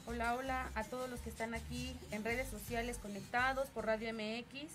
Hola, 0.07 0.33
hola 0.33 0.69
a 0.73 0.85
todos 0.85 1.09
los 1.09 1.19
que 1.19 1.29
están 1.29 1.53
aquí 1.53 1.93
en 2.11 2.23
redes 2.23 2.47
sociales 2.47 2.97
conectados 2.97 3.67
por 3.67 3.85
Radio 3.85 4.13
MX. 4.13 4.71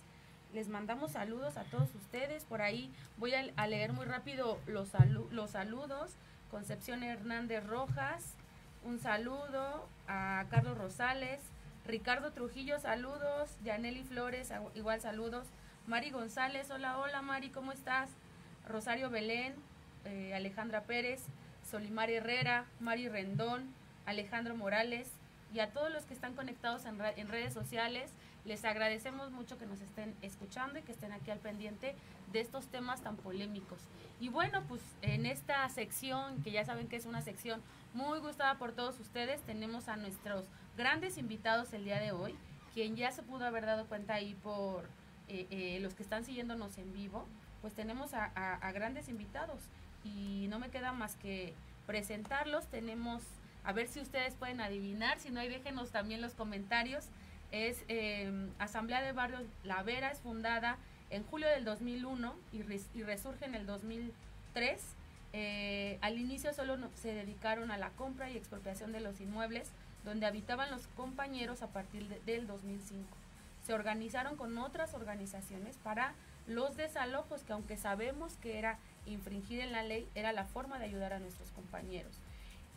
Les 0.53 0.69
mandamos 0.69 1.13
saludos 1.13 1.57
a 1.57 1.65
todos 1.65 1.89
ustedes. 1.95 2.45
Por 2.45 2.61
ahí 2.61 2.93
voy 3.17 3.33
a, 3.35 3.67
leer 3.67 3.95
muy 3.95 4.05
rápido 4.05 4.59
los, 4.67 4.91
los 5.31 5.51
saludos. 5.51 6.11
Concepción 6.51 7.03
Hernández 7.03 7.67
Rojas, 7.67 8.23
un 8.85 9.01
saludo 9.01 9.89
a 10.07 10.45
Carlos 10.51 10.77
Rosales, 10.77 11.41
Ricardo 11.87 12.33
Trujillo, 12.33 12.79
saludos, 12.79 13.51
Yaneli 13.65 14.05
Flores, 14.05 14.53
igual 14.75 15.01
saludos, 15.01 15.47
Mari 15.89 16.11
González, 16.11 16.71
hola, 16.71 16.99
hola 16.99 17.23
Mari, 17.23 17.49
¿cómo 17.49 17.73
estás? 17.73 18.09
Rosario 18.69 19.11
Belén, 19.11 19.55
eh, 20.05 20.33
Alejandra 20.35 20.83
Pérez, 20.83 21.23
Solimar 21.65 22.11
Herrera, 22.11 22.67
Mari 22.81 23.09
Rendón, 23.09 23.73
Alejandro 24.07 24.57
Morales 24.57 25.09
y 25.53 25.61
a 25.61 25.71
todos 25.71 25.91
los 25.91 26.05
que 26.05 26.15
están 26.15 26.35
conectados 26.35 26.85
en, 26.85 27.01
en 27.17 27.29
redes 27.29 27.55
sociales. 27.55 28.11
Les 28.45 28.65
agradecemos 28.65 29.31
mucho 29.31 29.57
que 29.57 29.67
nos 29.67 29.81
estén 29.81 30.15
escuchando 30.21 30.79
y 30.79 30.83
que 30.83 30.93
estén 30.93 31.13
aquí 31.13 31.31
al 31.31 31.39
pendiente 31.39 31.95
de 32.33 32.41
estos 32.41 32.67
temas 32.67 33.03
tan 33.03 33.17
polémicos. 33.17 33.79
Y 34.21 34.29
bueno, 34.29 34.63
pues 34.69 34.83
en 35.01 35.25
esta 35.25 35.67
sección, 35.71 36.43
que 36.43 36.51
ya 36.51 36.65
saben 36.65 36.89
que 36.89 36.97
es 36.97 37.07
una 37.07 37.23
sección 37.23 37.63
muy 37.95 38.19
gustada 38.19 38.59
por 38.59 38.73
todos 38.73 38.99
ustedes, 39.01 39.41
tenemos 39.43 39.89
a 39.89 39.97
nuestros 39.97 40.45
grandes 40.77 41.17
invitados 41.17 41.73
el 41.73 41.85
día 41.85 42.01
de 42.01 42.13
hoy, 42.13 42.35
quien 42.75 42.97
ya 42.97 43.13
se 43.13 43.23
pudo 43.23 43.47
haber 43.47 43.65
dado 43.65 43.87
cuenta 43.87 44.15
ahí 44.15 44.35
por 44.43 44.85
eh, 45.29 45.47
eh, 45.51 45.79
los 45.81 45.95
que 45.95 46.03
están 46.03 46.25
siguiéndonos 46.25 46.77
en 46.77 46.93
vivo, 46.93 47.27
pues 47.63 47.73
tenemos 47.73 48.13
a 48.13 48.73
grandes 48.73 49.09
invitados 49.09 49.71
y 50.05 50.47
no 50.49 50.59
me 50.59 50.69
queda 50.71 50.93
más 50.93 51.17
que 51.17 51.55
presentarlos. 51.87 52.67
Tenemos, 52.67 53.23
a 53.65 53.73
ver 53.73 53.89
si 53.89 54.01
ustedes 54.01 54.35
pueden 54.35 54.61
adivinar, 54.61 55.19
si 55.19 55.31
no, 55.31 55.41
ahí 55.41 55.49
déjenos 55.49 55.91
también 55.91 56.21
los 56.21 56.35
comentarios. 56.35 57.07
Es 57.53 57.85
eh, 57.89 58.49
Asamblea 58.59 59.03
de 59.03 59.13
Barrios 59.13 59.43
La 59.63 59.83
Vera, 59.83 60.11
es 60.11 60.19
fundada 60.21 60.77
en 61.11 61.23
julio 61.25 61.49
del 61.49 61.65
2001 61.65 62.35
y, 62.53 62.63
res- 62.63 62.89
y 62.95 63.03
resurge 63.03 63.45
en 63.45 63.55
el 63.55 63.67
2003. 63.67 64.81
Eh, 65.33 65.99
al 66.01 66.19
inicio 66.19 66.53
solo 66.53 66.77
se 66.95 67.13
dedicaron 67.13 67.71
a 67.71 67.79
la 67.79 67.91
compra 67.91 68.31
y 68.31 68.37
expropiación 68.37 68.93
de 68.93 69.01
los 69.01 69.21
inmuebles 69.21 69.71
donde 70.05 70.27
habitaban 70.27 70.71
los 70.71 70.87
compañeros 70.89 71.63
a 71.63 71.69
partir 71.69 72.07
de- 72.09 72.21
del 72.21 72.47
2005. 72.47 73.05
Se 73.67 73.73
organizaron 73.73 74.37
con 74.37 74.59
otras 74.59 74.95
organizaciones 74.95 75.77
para 75.79 76.15
los 76.47 76.77
desalojos, 76.77 77.43
que 77.43 77.53
aunque 77.55 77.77
sabemos 77.77 78.35
que 78.43 78.59
era 78.59 78.79
infringir 79.07 79.61
en 79.61 79.73
la 79.73 79.83
ley, 79.83 80.09
era 80.15 80.33
la 80.33 80.45
forma 80.45 80.79
de 80.79 80.87
ayudar 80.87 81.13
a 81.13 81.19
nuestros 81.19 81.51
compañeros. 81.53 82.19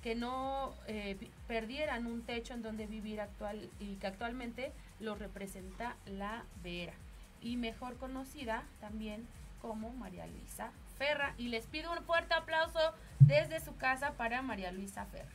Que 0.02 0.16
no 0.16 0.74
eh, 0.88 1.18
perdieran 1.48 2.06
un 2.06 2.22
techo 2.22 2.54
en 2.54 2.62
donde 2.62 2.86
vivir 2.86 3.20
actual 3.20 3.70
y 3.80 3.96
que 3.96 4.08
actualmente 4.08 4.72
lo 5.00 5.16
representa 5.16 5.96
la 6.06 6.44
Vera. 6.64 6.94
Y 7.42 7.58
mejor 7.58 7.98
conocida 7.98 8.64
también 8.80 9.28
como 9.62 9.90
María 9.92 10.28
Luisa 10.28 10.72
Ferra. 10.98 11.34
Y 11.38 11.50
les 11.50 11.66
pido 11.66 11.92
un 11.92 12.04
fuerte 12.04 12.34
aplauso 12.34 12.80
desde 13.20 13.60
su 13.60 13.76
casa 13.76 14.14
para 14.14 14.42
María 14.42 14.72
Luisa 14.72 15.06
Ferra. 15.06 15.30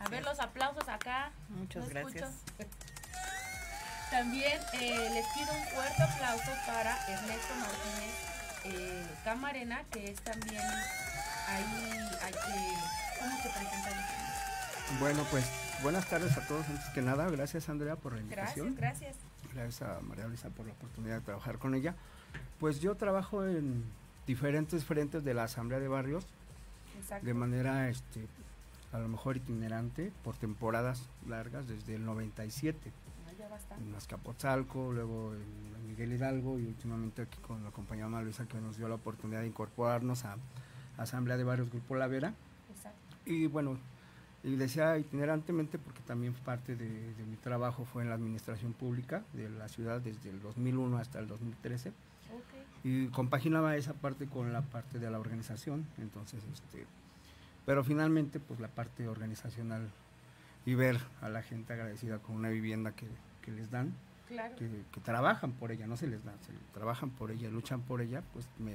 A 0.00 0.08
ver 0.08 0.24
los 0.24 0.38
aplausos 0.40 0.88
acá. 0.88 1.30
Muchas 1.48 1.88
No 1.92 1.98
escucho. 2.00 2.18
gracias. 2.18 2.42
También 4.10 4.58
eh, 4.74 5.10
les 5.12 5.26
pido 5.34 5.52
un 5.52 5.64
fuerte 5.74 6.02
aplauso 6.02 6.50
para 6.66 6.96
Ernesto 7.08 7.54
Martínez 7.56 8.27
eh, 8.70 9.06
Camarena, 9.24 9.84
que 9.90 10.10
es 10.10 10.20
también 10.20 10.62
ahí 11.48 11.64
hay 12.22 12.32
que, 12.32 13.18
¿cómo 13.20 13.36
se 13.42 13.48
presenta? 13.48 13.88
Bueno, 15.00 15.22
pues 15.30 15.44
buenas 15.82 16.08
tardes 16.08 16.36
a 16.36 16.46
todos. 16.46 16.66
Antes 16.68 16.88
que 16.90 17.02
nada, 17.02 17.28
gracias 17.28 17.68
Andrea 17.68 17.96
por 17.96 18.14
la 18.14 18.20
invitación. 18.20 18.74
Gracias, 18.74 19.16
gracias. 19.16 19.54
Gracias 19.54 19.82
a 19.82 20.00
María 20.00 20.26
Luisa 20.26 20.50
por 20.50 20.66
la 20.66 20.72
oportunidad 20.72 21.16
de 21.16 21.20
trabajar 21.22 21.58
con 21.58 21.74
ella. 21.74 21.94
Pues 22.58 22.80
yo 22.80 22.94
trabajo 22.96 23.44
en 23.44 23.84
diferentes 24.26 24.84
frentes 24.84 25.24
de 25.24 25.34
la 25.34 25.44
Asamblea 25.44 25.80
de 25.80 25.88
Barrios 25.88 26.26
Exacto. 26.98 27.26
de 27.26 27.34
manera 27.34 27.88
este 27.88 28.26
a 28.92 28.98
lo 28.98 29.08
mejor 29.08 29.36
itinerante 29.36 30.12
por 30.24 30.36
temporadas 30.36 31.08
largas 31.26 31.66
desde 31.66 31.94
el 31.94 32.04
97 32.04 32.92
ah, 33.50 33.76
en 33.80 33.94
Azcapotzalco, 33.94 34.92
luego 34.92 35.34
en 35.34 35.88
Miguel 35.88 36.12
Hidalgo 36.12 36.58
y 36.58 36.66
últimamente 36.66 37.22
aquí 37.22 37.38
con 37.38 37.64
la 37.64 37.70
compañera 37.70 38.08
María 38.08 38.24
Luisa 38.24 38.46
que 38.46 38.60
nos 38.60 38.76
dio 38.76 38.88
la 38.88 38.96
oportunidad 38.96 39.40
de 39.40 39.48
incorporarnos 39.48 40.24
a 40.24 40.36
Asamblea 40.96 41.36
de 41.36 41.44
Barrios 41.44 41.70
Grupo 41.70 41.94
La 41.94 42.06
Vera. 42.06 42.34
Exacto. 42.70 42.98
Y 43.24 43.46
bueno, 43.46 43.78
y 44.44 44.54
decía 44.56 44.96
itinerantemente 44.98 45.78
porque 45.78 46.00
también 46.06 46.32
parte 46.32 46.76
de, 46.76 47.12
mi 47.28 47.36
trabajo 47.36 47.84
fue 47.84 48.02
en 48.02 48.08
la 48.08 48.14
administración 48.14 48.72
pública 48.72 49.24
de 49.32 49.50
la 49.50 49.68
ciudad 49.68 50.00
desde 50.00 50.30
el 50.30 50.40
2001 50.40 50.98
hasta 50.98 51.18
el 51.18 51.26
2013. 51.26 51.92
Y 52.84 53.08
compaginaba 53.08 53.76
esa 53.76 53.92
parte 53.92 54.26
con 54.26 54.52
la 54.52 54.62
parte 54.62 55.00
de 55.00 55.10
la 55.10 55.18
organización. 55.18 55.86
Entonces, 55.98 56.44
este, 56.52 56.86
pero 57.66 57.82
finalmente, 57.82 58.38
pues 58.38 58.60
la 58.60 58.68
parte 58.68 59.08
organizacional 59.08 59.90
y 60.64 60.74
ver 60.74 61.00
a 61.20 61.28
la 61.28 61.42
gente 61.42 61.72
agradecida 61.72 62.18
con 62.18 62.36
una 62.36 62.50
vivienda 62.50 62.92
que, 62.92 63.06
que 63.48 63.56
les 63.56 63.70
dan, 63.70 63.94
que, 64.28 64.68
que, 64.92 65.00
trabajan 65.00 65.52
por 65.52 65.72
ella, 65.72 65.86
no 65.86 65.96
se 65.96 66.06
les 66.06 66.22
dan, 66.24 66.34
se 66.42 66.52
trabajan 66.74 67.10
por 67.10 67.30
ella, 67.30 67.48
luchan 67.48 67.80
por 67.80 68.02
ella, 68.02 68.22
pues 68.34 68.46
me, 68.58 68.74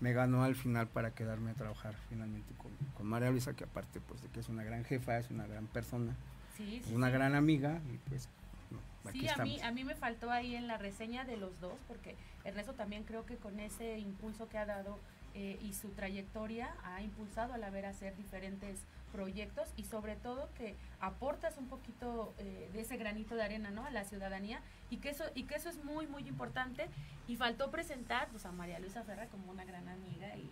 me 0.00 0.12
ganó 0.12 0.44
al 0.44 0.54
final 0.54 0.86
para 0.86 1.10
quedarme 1.10 1.50
a 1.50 1.54
trabajar 1.54 1.94
finalmente 2.08 2.54
con, 2.54 2.70
con 2.96 3.06
María 3.06 3.30
Luisa, 3.30 3.54
que 3.54 3.64
aparte 3.64 4.00
pues 4.00 4.22
de 4.22 4.28
que 4.28 4.40
es 4.40 4.48
una 4.48 4.62
gran 4.62 4.84
jefa, 4.84 5.18
es 5.18 5.30
una 5.30 5.46
gran 5.46 5.66
persona, 5.66 6.14
una 6.92 7.10
gran 7.10 7.34
amiga 7.34 7.80
y 7.92 7.98
pues 8.08 8.28
sí, 9.12 9.28
a 9.28 9.36
mí, 9.42 9.60
a 9.60 9.72
mí 9.72 9.82
me 9.82 9.96
faltó 9.96 10.30
ahí 10.30 10.54
en 10.54 10.68
la 10.68 10.78
reseña 10.78 11.24
de 11.24 11.36
los 11.36 11.58
dos, 11.60 11.74
porque 11.88 12.14
Ernesto 12.44 12.74
también 12.74 13.02
creo 13.02 13.26
que 13.26 13.36
con 13.36 13.58
ese 13.58 13.98
impulso 13.98 14.48
que 14.48 14.58
ha 14.58 14.66
dado 14.66 14.98
eh, 15.38 15.58
y 15.60 15.74
su 15.74 15.90
trayectoria 15.90 16.74
ha 16.82 17.02
impulsado 17.02 17.52
a 17.52 17.58
la 17.58 17.68
ver 17.68 17.84
hacer 17.84 18.16
diferentes 18.16 18.78
proyectos 19.12 19.68
y 19.76 19.84
sobre 19.84 20.16
todo 20.16 20.48
que 20.56 20.74
aportas 20.98 21.58
un 21.58 21.68
poquito 21.68 22.32
eh, 22.38 22.70
de 22.72 22.80
ese 22.80 22.96
granito 22.96 23.34
de 23.34 23.42
arena 23.42 23.70
¿no? 23.70 23.84
a 23.84 23.90
la 23.90 24.04
ciudadanía 24.04 24.62
y 24.88 24.96
que 24.96 25.10
eso 25.10 25.24
y 25.34 25.42
que 25.42 25.56
eso 25.56 25.68
es 25.68 25.84
muy 25.84 26.06
muy 26.06 26.26
importante 26.26 26.86
y 27.28 27.36
faltó 27.36 27.70
presentar 27.70 28.28
pues 28.28 28.46
a 28.46 28.52
María 28.52 28.78
Luisa 28.78 29.04
Ferra 29.04 29.26
como 29.26 29.50
una 29.50 29.66
gran 29.66 29.86
amiga 29.88 30.34
y, 30.38 30.50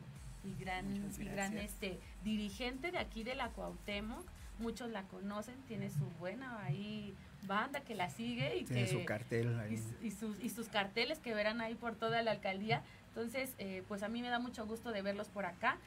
gran 0.61 0.85
gran 1.19 1.57
este 1.57 1.99
dirigente 2.23 2.91
de 2.91 2.99
aquí 2.99 3.25
de 3.25 3.35
la 3.35 3.49
Cuauhtémoc 3.49 4.27
muchos 4.59 4.91
la 4.91 5.05
conocen 5.05 5.57
tiene 5.67 5.89
su 5.89 6.05
buena 6.19 6.63
ahí 6.63 7.15
banda 7.47 7.81
que 7.81 7.95
la 7.95 8.11
sigue 8.11 8.59
y 8.59 8.65
tiene 8.65 8.87
su 8.87 9.05
cartel 9.05 9.59
ahí. 9.59 9.83
Y, 10.03 10.11
sus, 10.11 10.39
y 10.43 10.51
sus 10.51 10.69
carteles 10.69 11.19
que 11.19 11.35
verán 11.35 11.61
ahí 11.61 11.75
por 11.75 11.95
toda 11.95 12.23
la 12.23 12.33
alcaldía 12.33 12.83
entonces 13.15 13.55
eh, 13.59 13.85
pues 13.87 14.03
a 14.03 14.09
mí 14.09 14.23
me 14.23 14.29
da 14.29 14.39
mucho 14.39 14.67
gusto 14.67 14.91
de 14.91 15.03
verlos 15.03 15.29
por 15.29 15.47
acá 15.47 15.79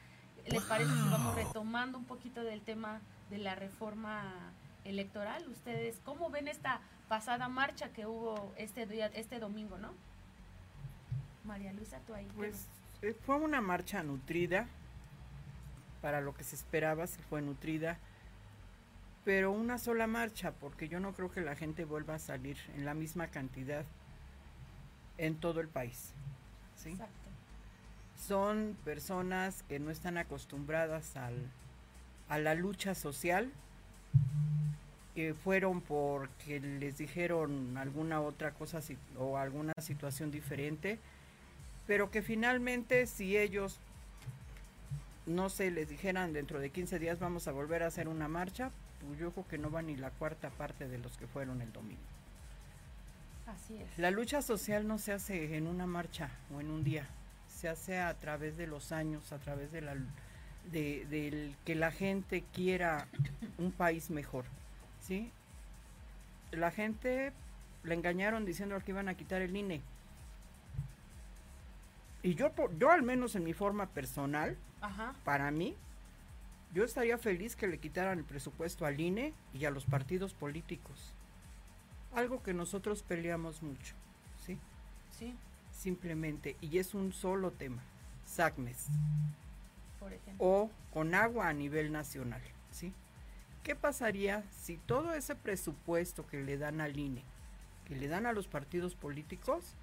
¿Les 0.50 0.62
parece 0.64 0.90
si 0.90 1.08
vamos 1.10 1.34
retomando 1.34 1.98
un 1.98 2.04
poquito 2.04 2.42
del 2.42 2.62
tema 2.62 3.00
de 3.30 3.38
la 3.38 3.54
reforma 3.54 4.52
electoral? 4.84 5.46
Ustedes, 5.48 6.00
¿cómo 6.04 6.30
ven 6.30 6.48
esta 6.48 6.80
pasada 7.08 7.48
marcha 7.48 7.90
que 7.90 8.06
hubo 8.06 8.52
este 8.56 8.86
día, 8.86 9.06
este 9.08 9.40
domingo, 9.40 9.76
no? 9.78 9.92
María 11.44 11.72
Luisa, 11.72 12.00
tú 12.06 12.14
ahí. 12.14 12.26
Pues 12.34 12.66
eh, 13.02 13.14
fue 13.26 13.36
una 13.36 13.60
marcha 13.60 14.02
nutrida, 14.02 14.66
para 16.00 16.20
lo 16.20 16.34
que 16.34 16.44
se 16.44 16.56
esperaba, 16.56 17.06
se 17.06 17.20
fue 17.22 17.42
nutrida, 17.42 17.98
pero 19.24 19.52
una 19.52 19.78
sola 19.78 20.06
marcha, 20.06 20.52
porque 20.52 20.88
yo 20.88 20.98
no 20.98 21.12
creo 21.12 21.30
que 21.30 21.42
la 21.42 21.56
gente 21.56 21.84
vuelva 21.84 22.14
a 22.14 22.18
salir 22.18 22.56
en 22.74 22.86
la 22.86 22.94
misma 22.94 23.26
cantidad 23.26 23.84
en 25.18 25.36
todo 25.36 25.60
el 25.60 25.68
país. 25.68 26.12
¿sí? 26.76 26.90
Exacto 26.90 27.17
son 28.26 28.76
personas 28.84 29.62
que 29.68 29.78
no 29.78 29.90
están 29.90 30.18
acostumbradas 30.18 31.16
al, 31.16 31.34
a 32.28 32.38
la 32.38 32.54
lucha 32.54 32.94
social, 32.94 33.50
que 35.14 35.34
fueron 35.34 35.80
porque 35.80 36.60
les 36.60 36.98
dijeron 36.98 37.76
alguna 37.76 38.20
otra 38.20 38.52
cosa 38.52 38.80
o 39.18 39.36
alguna 39.36 39.72
situación 39.80 40.30
diferente, 40.30 40.98
pero 41.86 42.10
que 42.10 42.22
finalmente 42.22 43.06
si 43.06 43.36
ellos, 43.36 43.78
no 45.26 45.48
sé, 45.48 45.70
les 45.70 45.88
dijeran 45.88 46.32
dentro 46.32 46.60
de 46.60 46.70
15 46.70 46.98
días 46.98 47.18
vamos 47.18 47.48
a 47.48 47.52
volver 47.52 47.82
a 47.82 47.86
hacer 47.86 48.08
una 48.08 48.28
marcha, 48.28 48.70
pues 49.00 49.18
yo 49.18 49.30
creo 49.32 49.48
que 49.48 49.58
no 49.58 49.70
va 49.70 49.82
ni 49.82 49.96
la 49.96 50.10
cuarta 50.10 50.50
parte 50.50 50.88
de 50.88 50.98
los 50.98 51.16
que 51.16 51.26
fueron 51.26 51.62
el 51.62 51.72
domingo. 51.72 52.02
Así 53.46 53.76
es. 53.76 53.98
La 53.98 54.10
lucha 54.10 54.42
social 54.42 54.86
no 54.86 54.98
se 54.98 55.12
hace 55.12 55.56
en 55.56 55.66
una 55.66 55.86
marcha 55.86 56.30
o 56.54 56.60
en 56.60 56.70
un 56.70 56.84
día 56.84 57.08
se 57.58 57.68
hace 57.68 57.98
a 57.98 58.14
través 58.14 58.56
de 58.56 58.68
los 58.68 58.92
años, 58.92 59.32
a 59.32 59.38
través 59.38 59.72
de 59.72 59.80
la 59.80 59.96
de, 60.70 61.56
que 61.64 61.74
la 61.74 61.90
gente 61.90 62.44
quiera 62.52 63.08
un 63.58 63.72
país 63.72 64.10
mejor, 64.10 64.44
¿sí? 65.00 65.32
La 66.52 66.70
gente 66.70 67.32
le 67.82 67.94
engañaron 67.94 68.44
diciendo 68.44 68.78
que 68.84 68.92
iban 68.92 69.08
a 69.08 69.14
quitar 69.14 69.42
el 69.42 69.56
INE. 69.56 69.80
Y 72.22 72.36
yo, 72.36 72.52
yo 72.78 72.92
al 72.92 73.02
menos 73.02 73.34
en 73.34 73.42
mi 73.42 73.54
forma 73.54 73.86
personal, 73.86 74.56
para 75.24 75.50
mí, 75.50 75.74
yo 76.72 76.84
estaría 76.84 77.18
feliz 77.18 77.56
que 77.56 77.66
le 77.66 77.78
quitaran 77.78 78.18
el 78.18 78.24
presupuesto 78.24 78.86
al 78.86 79.00
INE 79.00 79.32
y 79.52 79.64
a 79.64 79.70
los 79.70 79.84
partidos 79.84 80.32
políticos. 80.32 81.12
Algo 82.14 82.40
que 82.40 82.54
nosotros 82.54 83.02
peleamos 83.02 83.62
mucho, 83.62 83.94
¿sí? 84.46 84.58
Sí 85.10 85.34
simplemente, 85.78 86.56
y 86.60 86.78
es 86.78 86.92
un 86.92 87.12
solo 87.12 87.52
tema, 87.52 87.82
SACMES. 88.26 88.88
O 90.38 90.70
con 90.92 91.14
agua 91.14 91.48
a 91.48 91.52
nivel 91.52 91.92
nacional, 91.92 92.42
¿sí? 92.70 92.92
¿Qué 93.62 93.76
pasaría 93.76 94.44
si 94.50 94.76
todo 94.76 95.14
ese 95.14 95.34
presupuesto 95.34 96.26
que 96.26 96.42
le 96.42 96.56
dan 96.58 96.80
al 96.80 96.98
INE, 96.98 97.22
que 97.86 97.94
le 97.94 98.08
dan 98.08 98.26
a 98.26 98.32
los 98.32 98.48
partidos 98.48 98.94
políticos, 98.94 99.74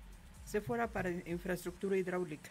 se 0.44 0.62
fuera 0.62 0.88
para 0.88 1.12
infraestructura 1.12 1.98
hidráulica? 1.98 2.50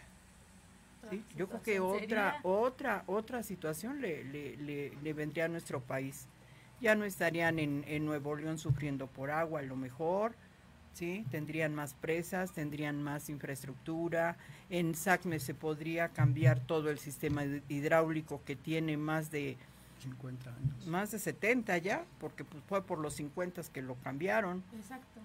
¿Sí? 1.09 1.23
Yo 1.35 1.47
creo 1.47 1.61
que 1.61 1.79
otra, 1.79 2.39
otra, 2.43 3.03
otra 3.05 3.43
situación 3.43 4.01
le, 4.01 4.23
le, 4.23 5.13
vendría 5.13 5.45
a 5.45 5.49
nuestro 5.49 5.81
país. 5.81 6.27
Ya 6.81 6.95
no 6.95 7.05
estarían 7.05 7.59
en, 7.59 7.83
en 7.87 8.05
Nuevo 8.05 8.35
León 8.35 8.57
sufriendo 8.57 9.07
por 9.07 9.29
agua, 9.29 9.59
a 9.59 9.63
lo 9.63 9.75
mejor, 9.75 10.35
¿sí? 10.95 11.25
Tendrían 11.29 11.75
más 11.75 11.93
presas, 11.93 12.53
tendrían 12.53 13.03
más 13.03 13.29
infraestructura. 13.29 14.37
En 14.69 14.95
SACME 14.95 15.39
se 15.39 15.53
podría 15.53 16.09
cambiar 16.09 16.59
todo 16.59 16.89
el 16.89 16.97
sistema 16.97 17.43
hidráulico 17.43 18.41
que 18.45 18.55
tiene 18.55 18.97
más 18.97 19.29
de 19.29 19.57
50 20.01 20.49
años. 20.49 20.87
Más 20.87 21.11
de 21.11 21.19
70 21.19 21.77
ya, 21.79 22.05
porque 22.19 22.43
pues, 22.43 22.63
fue 22.67 22.81
por 22.83 22.99
los 22.99 23.13
50 23.15 23.61
que 23.73 23.81
lo 23.81 23.95
cambiaron. 23.95 24.63
Exacto. 24.75 25.21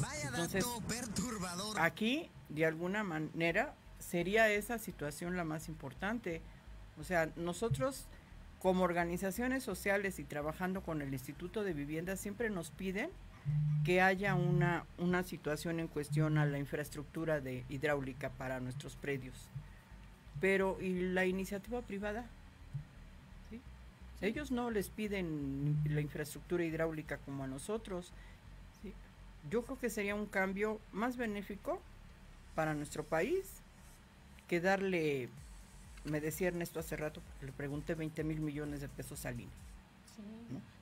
Vaya 0.00 0.28
Entonces, 0.28 0.64
perturbador. 0.86 1.80
Aquí, 1.80 2.30
de 2.48 2.66
alguna 2.66 3.02
manera, 3.02 3.74
sería 3.98 4.48
esa 4.50 4.78
situación 4.78 5.36
la 5.36 5.44
más 5.44 5.68
importante. 5.68 6.42
O 7.00 7.04
sea, 7.04 7.30
nosotros 7.36 8.06
como 8.60 8.84
organizaciones 8.84 9.64
sociales 9.64 10.18
y 10.18 10.24
trabajando 10.24 10.82
con 10.82 11.02
el 11.02 11.12
Instituto 11.12 11.64
de 11.64 11.72
Vivienda 11.72 12.16
siempre 12.16 12.50
nos 12.50 12.70
piden 12.70 13.10
que 13.84 14.00
haya 14.00 14.34
una, 14.34 14.84
una 14.98 15.22
situación 15.22 15.80
en 15.80 15.88
cuestión 15.88 16.38
a 16.38 16.46
la 16.46 16.58
infraestructura 16.58 17.40
de 17.40 17.64
hidráulica 17.68 18.30
para 18.30 18.60
nuestros 18.60 18.96
predios. 18.96 19.48
Pero, 20.40 20.78
¿y 20.80 21.12
la 21.12 21.24
iniciativa 21.24 21.80
privada? 21.82 22.26
Ellos 24.20 24.50
no 24.50 24.70
les 24.70 24.88
piden 24.88 25.76
la 25.88 26.00
infraestructura 26.00 26.64
hidráulica 26.64 27.18
como 27.18 27.44
a 27.44 27.46
nosotros. 27.46 28.12
Yo 29.48 29.62
creo 29.62 29.78
que 29.78 29.90
sería 29.90 30.14
un 30.14 30.26
cambio 30.26 30.80
más 30.92 31.16
benéfico 31.16 31.80
para 32.54 32.74
nuestro 32.74 33.04
país 33.04 33.44
que 34.48 34.60
darle, 34.60 35.28
me 36.04 36.20
decía 36.20 36.48
Ernesto 36.48 36.80
hace 36.80 36.96
rato, 36.96 37.22
le 37.42 37.52
pregunté 37.52 37.94
20 37.94 38.24
mil 38.24 38.40
millones 38.40 38.80
de 38.80 38.88
pesos 38.88 39.24
al 39.26 39.40
INE. 39.40 39.50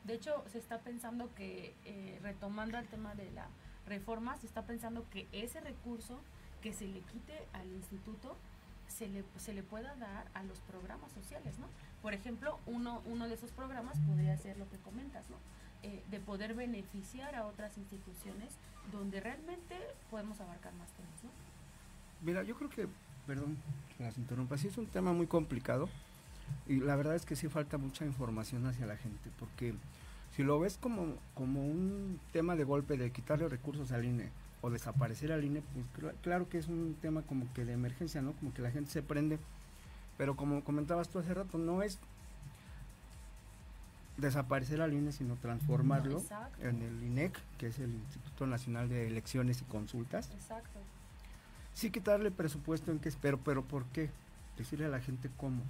De 0.07 0.15
hecho, 0.15 0.45
se 0.53 0.59
está 0.59 0.79
pensando 0.79 1.35
que, 1.35 1.75
eh, 1.85 2.19
retomando 2.23 2.79
el 2.79 2.87
tema 2.87 3.15
de 3.17 3.29
la 3.33 3.49
reforma, 3.87 4.37
se 4.37 4.47
está 4.47 4.63
pensando 4.63 5.05
que 5.11 5.27
ese 5.33 5.61
recurso 5.61 6.21
que 6.63 6.73
se 6.73 6.87
le 6.87 7.01
quite 7.01 7.47
al 7.53 7.67
instituto 7.73 8.37
se 8.87 9.09
le, 9.09 9.25
se 9.37 9.53
le 9.53 9.65
pueda 9.65 9.97
dar 9.97 10.29
a 10.35 10.45
los 10.45 10.61
programas 10.61 11.11
sociales, 11.11 11.59
¿no? 11.59 11.67
Por 12.03 12.15
ejemplo, 12.15 12.61
uno, 12.67 13.03
uno 13.07 13.27
de 13.27 13.35
esos 13.35 13.51
programas 13.51 13.99
podría 14.07 14.37
ser 14.39 14.57
lo 14.59 14.69
que 14.71 14.79
comentas, 14.79 15.29
¿no? 15.29 15.37
Eh, 15.83 16.03
de 16.09 16.21
poder 16.21 16.55
beneficiar 16.55 17.35
a 17.35 17.45
otras 17.45 17.77
instituciones 17.77 18.53
donde 18.93 19.21
realmente 19.21 19.77
podemos 20.09 20.41
abarcar 20.41 20.73
más 20.75 20.89
temas, 20.93 21.25
¿no? 21.25 21.31
Mira, 22.23 22.45
yo 22.45 22.57
creo 22.57 22.71
que, 22.71 22.87
perdón, 23.27 23.57
las 23.99 24.17
interrumpas, 24.19 24.61
sí 24.61 24.69
es 24.69 24.79
un 24.79 24.87
tema 24.87 25.13
muy 25.13 25.27
complicado 25.27 25.89
Y 26.67 26.81
la 26.81 26.97
verdad 26.97 27.15
es 27.15 27.25
que 27.25 27.37
sí 27.37 27.49
falta 27.49 27.79
mucha 27.79 28.05
información 28.05 28.67
hacia 28.67 28.87
la 28.87 28.97
gente, 28.97 29.31
porque 29.39 29.75
si 30.35 30.43
lo 30.43 30.59
ves 30.59 30.79
como, 30.79 31.15
como 31.35 31.65
un 31.65 32.21
tema 32.33 32.57
de 32.57 32.65
golpe 32.65 32.97
de 32.97 33.11
quitarle 33.13 33.49
recursos 33.49 33.93
al 33.93 34.05
INE 34.05 34.31
o 34.63 34.71
desaparecer 34.71 35.33
al 35.33 35.45
INE, 35.45 35.63
pues 35.95 36.15
claro 36.23 36.49
que 36.49 36.59
es 36.59 36.69
un 36.69 36.97
tema 37.01 37.23
como 37.23 37.53
que 37.55 37.65
de 37.65 37.73
emergencia, 37.73 38.21
¿no? 38.21 38.33
Como 38.33 38.53
que 38.53 38.63
la 38.63 38.71
gente 38.71 38.91
se 38.91 39.03
prende, 39.03 39.39
pero 40.19 40.37
como 40.37 40.65
comentabas 40.65 41.09
tú 41.09 41.19
hace 41.19 41.33
rato, 41.35 41.59
no 41.59 41.83
es 41.83 41.99
desaparecer 44.17 44.81
al 44.81 44.93
INE, 44.93 45.13
sino 45.13 45.37
transformarlo 45.37 46.23
en 46.61 46.83
el 46.83 47.03
INEC, 47.03 47.39
que 47.59 47.69
es 47.69 47.79
el 47.79 47.95
Instituto 47.95 48.47
Nacional 48.47 48.89
de 48.89 49.07
Elecciones 49.07 49.61
y 49.61 49.65
Consultas. 49.65 50.31
Exacto. 50.35 50.81
Sí 51.75 51.91
quitarle 51.91 52.31
presupuesto 52.31 52.91
en 52.91 52.99
qué 52.99 53.09
espero, 53.09 53.39
pero 53.39 53.63
¿por 53.63 53.85
qué? 53.87 54.11
Decirle 54.57 54.87
a 54.87 54.89
la 54.89 55.01
gente 55.01 55.31
cómo. 55.37 55.63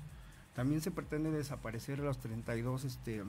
También 0.56 0.80
se 0.80 0.90
pretende 0.90 1.30
desaparecer 1.30 1.98
los 1.98 2.18
32 2.18 2.84
este, 2.84 3.22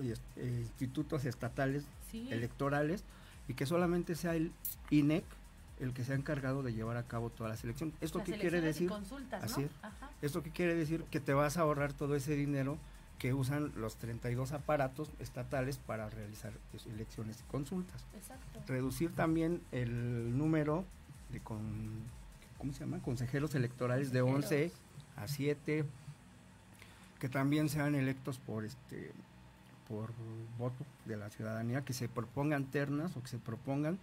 eh, 0.00 0.16
institutos 0.36 1.24
estatales 1.24 1.84
electorales 2.12 3.04
y 3.46 3.54
que 3.54 3.66
solamente 3.66 4.16
sea 4.16 4.34
el 4.34 4.50
INEC 4.90 5.24
el 5.78 5.94
que 5.94 6.04
se 6.04 6.12
ha 6.12 6.16
encargado 6.16 6.62
de 6.62 6.74
llevar 6.74 6.96
a 6.96 7.04
cabo 7.04 7.30
todas 7.30 7.52
las 7.52 7.64
elecciones. 7.64 7.94
¿Esto 8.00 8.22
qué 8.24 8.36
quiere 8.36 8.60
decir? 8.60 8.92
Así 9.40 9.68
¿Esto 10.20 10.42
qué 10.42 10.50
quiere 10.50 10.74
decir? 10.74 11.04
Que 11.04 11.20
te 11.20 11.32
vas 11.32 11.56
a 11.56 11.62
ahorrar 11.62 11.92
todo 11.92 12.16
ese 12.16 12.34
dinero 12.34 12.76
que 13.18 13.32
usan 13.32 13.72
los 13.76 13.96
32 13.96 14.52
aparatos 14.52 15.10
estatales 15.20 15.78
para 15.78 16.10
realizar 16.10 16.52
elecciones 16.92 17.40
y 17.40 17.50
consultas. 17.50 18.04
Exacto. 18.14 18.60
Reducir 18.66 19.14
también 19.14 19.62
el 19.72 20.36
número 20.36 20.84
de 21.30 21.40
con, 21.40 22.02
¿cómo 22.60 22.72
se 22.72 22.80
llama? 22.80 23.00
consejeros 23.00 23.54
electorales 23.54 24.12
de 24.12 24.20
11 24.20 24.70
a 25.16 25.26
7 25.26 25.84
que 27.18 27.28
también 27.28 27.68
sean 27.68 27.94
electos 27.94 28.38
por 28.38 28.64
este 28.64 29.12
por 29.88 30.12
voto 30.56 30.86
de 31.04 31.16
la 31.16 31.30
ciudadanía, 31.30 31.84
que 31.84 31.92
se 31.92 32.08
propongan 32.08 32.66
ternas 32.66 33.16
o 33.16 33.22
que 33.22 33.28
se 33.28 33.38
propongan 33.38 33.98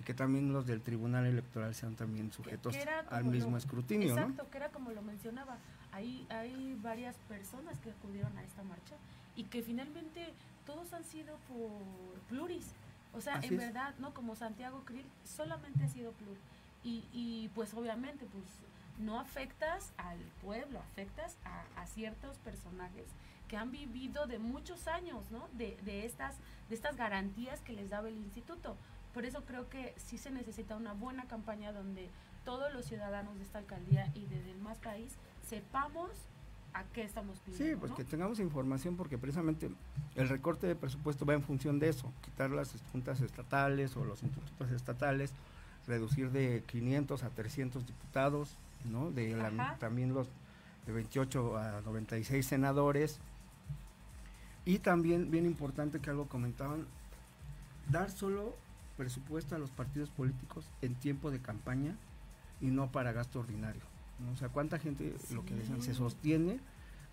y 0.00 0.02
que 0.02 0.14
también 0.14 0.50
los 0.52 0.66
del 0.66 0.80
Tribunal 0.80 1.26
Electoral 1.26 1.74
sean 1.74 1.94
también 1.94 2.32
sujetos 2.32 2.74
al 3.10 3.24
mismo 3.24 3.58
escrutinio. 3.58 4.16
Exacto, 4.16 4.48
que 4.50 4.56
era 4.56 4.70
como 4.70 4.92
lo 4.92 5.02
mencionaba, 5.02 5.58
hay, 5.92 6.26
hay 6.30 6.78
varias 6.82 7.16
personas 7.28 7.78
que 7.80 7.90
acudieron 7.90 8.36
a 8.38 8.44
esta 8.44 8.62
marcha 8.62 8.94
y 9.36 9.44
que 9.44 9.62
finalmente 9.62 10.32
todos 10.64 10.92
han 10.94 11.04
sido 11.04 11.36
por 11.48 12.20
pluris. 12.30 12.72
O 13.12 13.20
sea, 13.20 13.38
en 13.42 13.56
verdad, 13.58 13.94
¿no? 13.98 14.14
Como 14.14 14.36
Santiago 14.36 14.82
Krill, 14.86 15.06
solamente 15.24 15.84
ha 15.84 15.88
sido 15.88 16.12
plur. 16.12 16.36
Y, 16.86 17.04
y 17.12 17.50
pues 17.56 17.74
obviamente, 17.74 18.26
pues 18.26 18.44
no 19.00 19.18
afectas 19.18 19.92
al 19.96 20.18
pueblo, 20.40 20.78
afectas 20.78 21.36
a, 21.44 21.82
a, 21.82 21.86
ciertos 21.86 22.38
personajes 22.38 23.08
que 23.48 23.56
han 23.56 23.72
vivido 23.72 24.28
de 24.28 24.38
muchos 24.38 24.86
años, 24.86 25.28
¿no? 25.32 25.48
De, 25.58 25.76
de, 25.84 26.06
estas, 26.06 26.36
de 26.68 26.76
estas 26.76 26.96
garantías 26.96 27.60
que 27.62 27.72
les 27.72 27.90
daba 27.90 28.08
el 28.08 28.16
instituto. 28.16 28.76
Por 29.12 29.24
eso 29.24 29.44
creo 29.44 29.68
que 29.68 29.94
sí 29.96 30.16
se 30.16 30.30
necesita 30.30 30.76
una 30.76 30.92
buena 30.92 31.24
campaña 31.24 31.72
donde 31.72 32.08
todos 32.44 32.72
los 32.72 32.84
ciudadanos 32.86 33.36
de 33.36 33.42
esta 33.42 33.58
alcaldía 33.58 34.08
y 34.14 34.26
de 34.26 34.40
demás 34.44 34.78
país 34.78 35.16
sepamos 35.44 36.10
a 36.72 36.84
qué 36.84 37.02
estamos 37.02 37.40
pidiendo. 37.40 37.64
Sí, 37.64 37.76
pues 37.80 37.92
que 37.94 38.04
tengamos 38.04 38.38
información 38.38 38.96
porque 38.96 39.18
precisamente 39.18 39.70
el 40.14 40.28
recorte 40.28 40.68
de 40.68 40.76
presupuesto 40.76 41.26
va 41.26 41.34
en 41.34 41.42
función 41.42 41.80
de 41.80 41.88
eso, 41.88 42.12
quitar 42.22 42.50
las 42.50 42.80
juntas 42.92 43.20
estatales 43.20 43.96
o 43.96 44.04
los 44.04 44.22
institutos 44.22 44.70
estatales, 44.70 45.32
reducir 45.86 46.30
de 46.30 46.62
500 46.66 47.22
a 47.22 47.30
300 47.30 47.86
diputados, 47.86 48.56
¿no? 48.90 49.10
De 49.10 49.36
también 49.78 50.14
los 50.14 50.28
de 50.86 50.92
28 50.92 51.58
a 51.58 51.80
96 51.82 52.46
senadores. 52.46 53.18
Y 54.64 54.78
también, 54.80 55.30
bien 55.30 55.46
importante 55.46 56.00
que 56.00 56.10
algo 56.10 56.26
comentaban, 56.26 56.86
dar 57.88 58.10
solo 58.10 58.54
presupuesto 58.96 59.54
a 59.54 59.58
los 59.58 59.70
partidos 59.70 60.10
políticos 60.10 60.64
en 60.82 60.94
tiempo 60.94 61.30
de 61.30 61.40
campaña 61.40 61.94
y 62.60 62.66
no 62.66 62.90
para 62.90 63.12
gasto 63.12 63.40
ordinario. 63.40 63.82
O 64.32 64.36
sea, 64.36 64.48
cuánta 64.48 64.78
gente, 64.78 65.14
lo 65.32 65.44
que 65.44 65.54
se 65.80 65.94
sostiene 65.94 66.58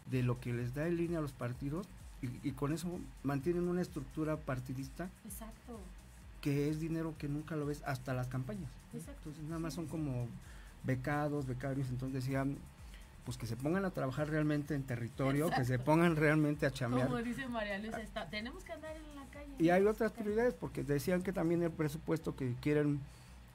de 0.09 0.23
lo 0.23 0.39
que 0.39 0.53
les 0.53 0.73
da 0.73 0.87
en 0.87 0.97
línea 0.97 1.19
a 1.19 1.21
los 1.21 1.33
partidos 1.33 1.87
y, 2.21 2.51
con 2.51 2.71
eso 2.71 2.87
mantienen 3.23 3.67
una 3.67 3.81
estructura 3.81 4.37
partidista. 4.37 5.09
Exacto. 5.25 5.79
Que 6.43 6.69
es 6.69 6.79
dinero 6.79 7.15
que 7.17 7.27
nunca 7.27 7.55
lo 7.55 7.65
ves 7.65 7.81
hasta 7.85 8.13
las 8.13 8.27
campañas. 8.27 8.69
Entonces 8.93 9.43
nada 9.45 9.57
más 9.57 9.73
son 9.73 9.87
como 9.87 10.27
becados, 10.83 11.47
becarios, 11.47 11.89
entonces 11.89 12.23
decían, 12.23 12.57
pues 13.25 13.37
que 13.37 13.47
se 13.47 13.55
pongan 13.55 13.85
a 13.85 13.91
trabajar 13.91 14.29
realmente 14.29 14.75
en 14.75 14.83
territorio, 14.83 15.49
que 15.49 15.65
se 15.65 15.79
pongan 15.79 16.15
realmente 16.15 16.65
a 16.65 16.71
chambear. 16.71 17.07
Como 17.07 17.21
dice 17.23 17.47
María 17.47 17.79
Luisa, 17.79 17.99
tenemos 18.29 18.63
que 18.63 18.73
andar 18.73 18.95
en 18.95 19.15
la 19.15 19.25
calle. 19.31 19.53
Y 19.57 19.69
hay 19.69 19.85
otras 19.85 20.11
prioridades, 20.11 20.53
porque 20.53 20.83
decían 20.83 21.23
que 21.23 21.31
también 21.31 21.63
el 21.63 21.71
presupuesto 21.71 22.35
que 22.35 22.53
quieren 22.61 22.99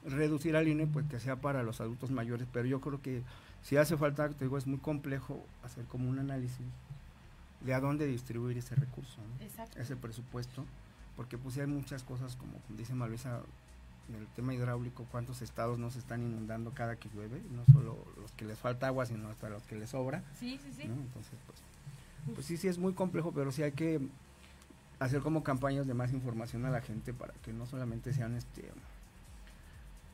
reducir 0.05 0.55
al 0.55 0.67
INE, 0.67 0.87
pues 0.87 1.05
que 1.05 1.19
sea 1.19 1.35
para 1.35 1.61
los 1.61 1.81
adultos 1.81 2.09
mayores, 2.09 2.47
pero 2.51 2.65
yo 2.65 2.81
creo 2.81 3.01
que 3.01 3.21
si 3.61 3.77
hace 3.77 3.95
falta, 3.95 4.29
te 4.29 4.45
digo, 4.45 4.57
es 4.57 4.65
muy 4.65 4.79
complejo 4.79 5.45
hacer 5.63 5.85
como 5.85 6.09
un 6.09 6.17
análisis 6.17 6.65
de 7.61 7.73
a 7.73 7.79
dónde 7.79 8.07
distribuir 8.07 8.57
ese 8.57 8.73
recurso, 8.73 9.19
ese 9.75 9.95
presupuesto, 9.95 10.65
porque 11.19 11.37
pues 11.37 11.57
hay 11.57 11.67
muchas 11.67 12.01
cosas, 12.03 12.37
como 12.37 12.53
dice 12.69 12.93
Maluisa, 12.93 13.41
en 14.07 14.15
el 14.15 14.27
tema 14.27 14.53
hidráulico, 14.53 15.05
cuántos 15.11 15.41
estados 15.41 15.77
no 15.77 15.91
se 15.91 15.99
están 15.99 16.21
inundando 16.21 16.71
cada 16.71 16.95
que 16.95 17.09
llueve, 17.09 17.41
no 17.51 17.65
solo 17.73 17.97
los 18.21 18.31
que 18.31 18.45
les 18.45 18.57
falta 18.57 18.87
agua, 18.87 19.05
sino 19.05 19.27
hasta 19.27 19.49
los 19.49 19.63
que 19.63 19.75
les 19.75 19.89
sobra. 19.89 20.23
Sí, 20.39 20.57
sí, 20.63 20.71
sí. 20.71 20.83
Entonces, 20.83 21.37
pues, 21.45 21.59
pues 22.35 22.45
sí, 22.45 22.55
sí 22.55 22.69
es 22.69 22.77
muy 22.77 22.93
complejo, 22.93 23.33
pero 23.33 23.51
sí 23.51 23.63
hay 23.63 23.73
que 23.73 23.99
hacer 24.99 25.19
como 25.19 25.43
campañas 25.43 25.87
de 25.87 25.93
más 25.93 26.13
información 26.13 26.65
a 26.65 26.69
la 26.69 26.79
gente 26.79 27.13
para 27.13 27.33
que 27.43 27.51
no 27.51 27.65
solamente 27.65 28.13
sean 28.13 28.37
este 28.37 28.71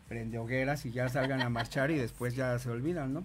prende 0.10 0.40
hogueras 0.40 0.88
y 0.88 0.92
ya 0.92 1.08
salgan 1.08 1.44
a 1.44 1.50
marchar 1.50 1.92
y 1.92 2.00
después 2.00 2.36
ya 2.36 2.58
se 2.58 2.72
olvidan, 2.72 3.14
¿no? 3.14 3.24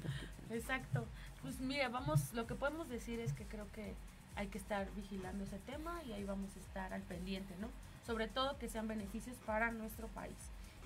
Exacto. 0.50 1.06
Pues 1.40 1.60
mira, 1.60 1.88
vamos, 1.88 2.34
lo 2.34 2.46
que 2.46 2.54
podemos 2.54 2.90
decir 2.90 3.20
es 3.20 3.32
que 3.32 3.44
creo 3.44 3.72
que 3.72 3.94
hay 4.36 4.48
que 4.48 4.58
estar 4.58 4.88
vigilando 4.94 5.44
ese 5.44 5.58
tema 5.58 6.02
y 6.04 6.12
ahí 6.12 6.24
vamos 6.24 6.54
a 6.56 6.60
estar 6.60 6.92
al 6.92 7.02
pendiente, 7.02 7.54
¿no? 7.60 7.68
Sobre 8.06 8.28
todo 8.28 8.58
que 8.58 8.68
sean 8.68 8.88
beneficios 8.88 9.36
para 9.46 9.70
nuestro 9.70 10.08
país. 10.08 10.36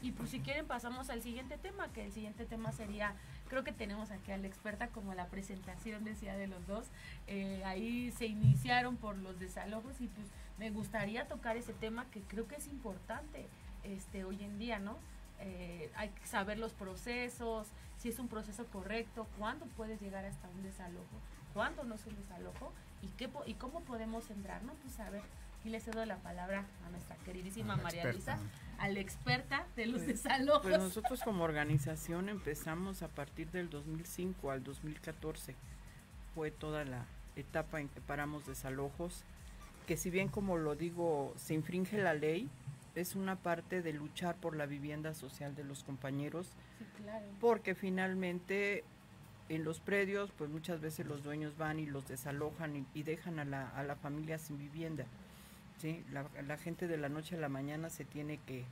Y 0.03 0.13
pues 0.13 0.31
si 0.31 0.41
quieren 0.41 0.67
pasamos 0.67 1.09
al 1.09 1.23
siguiente 1.23 1.57
tema, 1.57 1.89
que 1.89 2.05
el 2.05 2.13
siguiente 2.13 2.45
tema 2.45 2.73
sería, 2.73 3.15
creo 3.49 3.65
que 3.65 3.73
tenemos 3.73 4.11
aquí 4.11 4.33
a 4.33 4.37
la 4.37 4.47
experta 4.47 4.89
como 4.89 5.15
la 5.15 5.29
presentación 5.29 6.05
decía 6.05 6.37
de 6.37 6.47
los 6.47 6.67
dos, 6.67 6.87
eh, 7.27 7.63
ahí 7.65 8.13
se 8.13 8.27
iniciaron 8.27 8.97
por 8.97 9.17
los 9.17 9.39
desalojos 9.39 10.01
y 10.01 10.09
pues 10.09 10.27
me 10.59 10.71
gustaría 10.71 11.27
tocar 11.27 11.57
ese 11.57 11.73
tema 11.73 12.05
que 12.11 12.21
creo 12.21 12.47
que 12.47 12.57
es 12.57 12.67
importante 12.67 13.47
este 13.83 14.25
hoy 14.25 14.43
en 14.45 14.59
día, 14.59 14.79
¿no? 14.79 14.99
Eh, 15.41 15.91
hay 15.97 16.11
que 16.11 16.27
saber 16.27 16.59
los 16.59 16.73
procesos, 16.73 17.69
si 17.99 18.11
es 18.11 18.19
un 18.19 18.29
proceso 18.29 18.67
correcto, 18.67 19.27
cuándo 19.39 19.67
puedes 19.77 20.01
llegar 20.01 20.25
hasta 20.25 20.49
un 20.49 20.63
desalojo, 20.63 21.17
cuándo 21.55 21.85
no 21.85 21.95
es 21.95 22.07
un 22.07 22.17
desalojo 22.17 22.73
y, 23.05 23.09
qué, 23.19 23.29
y 23.47 23.55
cómo 23.55 23.81
podemos 23.81 24.31
entrar, 24.31 24.63
¿no? 24.63 24.73
Pues 24.83 24.99
a 24.99 25.11
ver, 25.11 25.23
aquí 25.61 25.69
le 25.69 25.81
cedo 25.81 26.05
la 26.07 26.17
palabra 26.17 26.65
a 26.87 26.91
nuestra 26.91 27.17
queridísima 27.17 27.77
María 27.77 28.11
Luisa, 28.11 28.39
a 28.79 28.89
la 28.89 29.01
experta 29.01 29.67
de 29.77 29.87
los 29.87 30.03
pues, 30.03 30.23
desalojos. 30.23 30.63
Pues 30.63 30.79
nosotros 30.79 31.21
como 31.23 31.45
organización 31.45 32.29
empezamos 32.29 33.03
a 33.03 33.09
partir 33.09 33.51
del 33.51 33.69
2005 33.69 34.51
al 34.51 34.65
2014, 34.65 35.55
fue 36.35 36.51
toda 36.51 36.85
la 36.85 37.05
etapa 37.37 37.81
en 37.81 37.89
que 37.89 38.01
paramos 38.01 38.47
desalojos, 38.47 39.23
que 39.87 39.97
si 39.97 40.11
bien 40.11 40.29
como 40.29 40.57
lo 40.57 40.75
digo, 40.75 41.35
se 41.37 41.55
infringe 41.55 41.99
la 41.99 42.15
ley, 42.15 42.49
es 42.95 43.17
una 43.17 43.37
parte 43.37 43.83
de 43.83 43.93
luchar 43.93 44.37
por 44.37 44.57
la 44.57 44.67
vivienda 44.67 45.15
social 45.15 45.55
de 45.55 45.65
los 45.65 45.85
compañeros, 45.85 46.49
porque 47.41 47.75
finalmente 47.75 48.85
en 49.49 49.65
los 49.65 49.81
predios, 49.81 50.31
pues 50.37 50.51
muchas 50.51 50.81
veces 50.81 51.07
los 51.07 51.23
dueños 51.23 51.57
van 51.57 51.79
y 51.79 51.87
los 51.87 52.09
desalojan 52.09 52.87
y, 52.95 53.03
dejan 53.03 53.39
a 53.39 53.45
la, 53.45 53.69
a 53.71 53.83
la, 53.83 53.97
familia 53.97 54.39
sin 54.39 54.59
vivienda. 54.59 55.05
¿sí? 55.81 56.03
La, 56.13 56.57
gente 56.57 56.89
de 56.89 56.97
la 56.97 57.09
noche 57.09 57.37
a 57.37 57.41
la 57.41 57.49
mañana 57.49 57.91
se 57.91 58.05
tiene 58.05 58.39
que, 58.47 58.65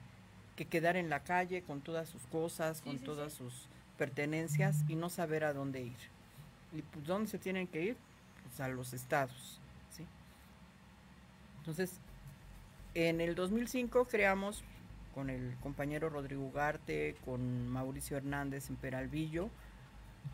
quedar 0.70 0.96
en 0.96 1.10
la 1.10 1.24
calle 1.24 1.62
con 1.62 1.80
todas 1.80 2.08
sus 2.08 2.22
cosas, 2.26 2.80
con 2.82 3.00
todas 3.00 3.32
sus 3.32 3.66
pertenencias 3.98 4.84
y 4.86 4.94
no 4.94 5.10
saber 5.10 5.42
a 5.44 5.52
dónde 5.52 5.82
ir. 5.82 5.96
¿Y 6.72 6.82
pues 6.82 7.04
dónde 7.04 7.28
se 7.28 7.38
tienen 7.38 7.66
que 7.66 7.82
ir? 7.82 7.96
Pues 8.44 8.60
a 8.60 8.68
los 8.68 8.92
estados. 8.92 9.58
¿sí? 9.90 10.06
Entonces, 11.58 11.98
en 12.94 13.20
el 13.20 13.34
2005 13.34 14.04
creamos 14.04 14.62
con 15.14 15.30
el 15.30 15.54
compañero 15.62 16.08
Rodrigo 16.08 16.44
Ugarte, 16.44 17.16
con 17.24 17.68
Mauricio 17.68 18.16
Hernández 18.16 18.70
en 18.70 18.76
Peralvillo, 18.76 19.50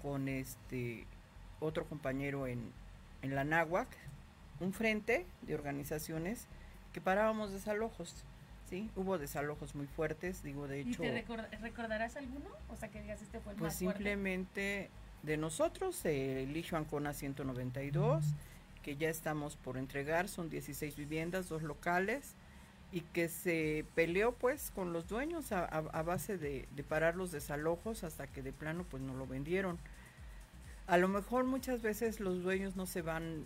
con 0.03 0.29
este 0.29 1.07
otro 1.61 1.87
compañero 1.87 2.47
en, 2.47 2.73
en 3.23 3.35
la 3.35 3.45
Náhuac, 3.45 3.89
un 4.61 4.73
frente 4.73 5.27
de 5.43 5.55
organizaciones 5.55 6.47
que 6.93 7.01
parábamos 7.01 7.53
desalojos. 7.53 8.25
¿sí? 8.69 8.91
Hubo 8.97 9.19
desalojos 9.19 9.75
muy 9.75 9.87
fuertes, 9.87 10.43
digo, 10.43 10.69
de 10.69 10.81
hecho... 10.81 11.03
¿Y 11.05 11.09
te 11.09 11.59
recordarás 11.61 12.17
alguno? 12.17 12.51
O 12.69 12.77
sea, 12.77 12.89
que 12.91 13.01
digas, 13.03 13.23
este 13.23 13.41
fue 13.41 13.53
el 13.53 13.59
Pues 13.59 13.75
simplemente 13.75 14.91
de 15.23 15.37
nosotros, 15.37 16.05
el 16.05 16.53
Lijo 16.53 16.77
Ancona 16.77 17.13
192, 17.13 18.25
que 18.83 18.97
ya 18.97 19.09
estamos 19.09 19.57
por 19.57 19.77
entregar, 19.77 20.29
son 20.29 20.49
16 20.51 20.97
viviendas, 20.97 21.49
dos 21.49 21.63
locales, 21.63 22.35
y 22.91 23.01
que 23.01 23.29
se 23.29 23.85
peleó 23.95 24.33
pues 24.33 24.71
con 24.75 24.93
los 24.93 25.09
dueños 25.09 25.53
a, 25.53 25.65
a 25.65 26.03
base 26.03 26.39
de, 26.39 26.67
de, 26.75 26.83
parar 26.83 27.17
los 27.17 27.31
desalojos 27.31 28.03
hasta 28.03 28.27
que 28.27 28.43
de 28.43 28.53
plano 28.53 28.85
pues 28.91 29.03
no 29.03 29.15
lo 29.15 29.27
vendieron. 29.27 29.79
A 30.87 30.97
lo 30.97 31.09
mejor 31.09 31.45
muchas 31.45 31.83
veces 31.83 32.19
los 32.19 32.43
dueños 32.43 32.77
no 32.77 32.87
se 32.87 33.03
van 33.03 33.45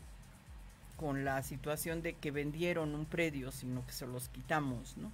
con 0.97 1.25
la 1.25 1.43
situación 1.43 2.03
de 2.03 2.15
que 2.15 2.31
vendieron 2.31 2.95
un 2.95 3.07
predio, 3.07 3.51
sino 3.51 3.85
que 3.85 3.93
se 3.93 4.07
los 4.07 4.29
quitamos, 4.29 4.97
¿no? 4.97 5.11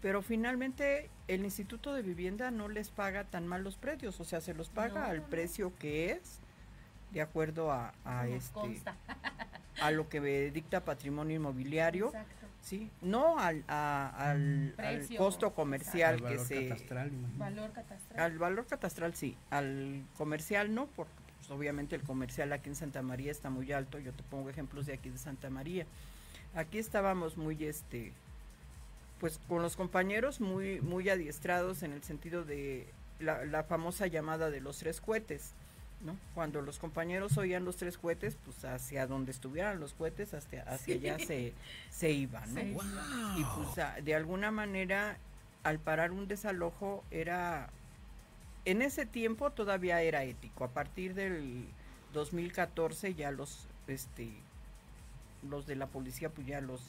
Pero 0.00 0.22
finalmente 0.22 1.10
el 1.26 1.44
Instituto 1.44 1.92
de 1.92 2.02
Vivienda 2.02 2.52
no 2.52 2.68
les 2.68 2.90
paga 2.90 3.24
tan 3.24 3.48
mal 3.48 3.64
los 3.64 3.76
predios, 3.76 4.20
o 4.20 4.24
sea, 4.24 4.40
se 4.40 4.54
los 4.54 4.68
paga 4.68 5.06
al 5.06 5.22
precio 5.22 5.72
que 5.76 6.12
es, 6.12 6.38
de 7.10 7.20
acuerdo 7.20 7.72
a, 7.72 7.92
a 8.04 8.28
este 8.28 8.80
a 9.80 9.90
lo 9.90 10.08
que 10.08 10.52
dicta 10.52 10.84
patrimonio 10.84 11.34
inmobiliario. 11.34 12.06
Exacto. 12.06 12.37
Sí, 12.62 12.90
no 13.00 13.38
al, 13.38 13.64
al, 13.68 14.74
costo 15.16 15.54
comercial 15.54 16.22
que 16.22 16.38
se 16.38 16.68
valor 17.38 17.72
catastral. 17.72 18.20
Al 18.20 18.38
valor 18.38 18.66
catastral 18.66 19.14
sí, 19.14 19.36
al 19.48 20.04
comercial 20.18 20.74
no, 20.74 20.86
porque 20.86 21.12
pues, 21.38 21.50
obviamente 21.50 21.96
el 21.96 22.02
comercial 22.02 22.52
aquí 22.52 22.68
en 22.68 22.74
Santa 22.74 23.00
María 23.00 23.30
está 23.30 23.48
muy 23.48 23.72
alto. 23.72 23.98
Yo 23.98 24.12
te 24.12 24.22
pongo 24.24 24.50
ejemplos 24.50 24.86
de 24.86 24.94
aquí 24.94 25.08
de 25.08 25.18
Santa 25.18 25.48
María. 25.48 25.86
Aquí 26.54 26.78
estábamos 26.78 27.36
muy 27.36 27.64
este 27.64 28.12
pues 29.20 29.40
con 29.48 29.62
los 29.62 29.76
compañeros 29.76 30.40
muy, 30.40 30.80
muy 30.80 31.08
adiestrados 31.08 31.82
en 31.82 31.92
el 31.92 32.02
sentido 32.02 32.44
de 32.44 32.86
la, 33.20 33.64
famosa 33.64 34.06
llamada 34.06 34.50
de 34.50 34.60
los 34.60 34.78
tres 34.78 35.00
cohetes. 35.00 35.52
¿No? 36.00 36.16
Cuando 36.34 36.62
los 36.62 36.78
compañeros 36.78 37.36
oían 37.38 37.64
los 37.64 37.76
tres 37.76 37.98
cohetes, 37.98 38.36
pues 38.44 38.64
hacia 38.64 39.06
donde 39.06 39.32
estuvieran 39.32 39.80
los 39.80 39.94
cohetes, 39.94 40.34
hacia, 40.34 40.62
hacia 40.62 40.94
allá 40.94 41.18
se, 41.18 41.54
se 41.90 42.10
iban. 42.10 42.54
¿no? 42.54 42.60
Y 43.38 43.44
pues 43.44 44.04
de 44.04 44.14
alguna 44.14 44.50
manera, 44.50 45.16
al 45.62 45.78
parar 45.78 46.12
un 46.12 46.28
desalojo, 46.28 47.04
era. 47.10 47.70
En 48.64 48.82
ese 48.82 49.06
tiempo 49.06 49.50
todavía 49.50 50.02
era 50.02 50.24
ético. 50.24 50.64
A 50.64 50.68
partir 50.68 51.14
del 51.14 51.64
2014 52.12 53.14
ya 53.14 53.30
los 53.30 53.66
este 53.86 54.30
los 55.48 55.66
de 55.66 55.76
la 55.76 55.86
policía 55.86 56.30
pues 56.30 56.46
ya 56.46 56.60
los 56.60 56.82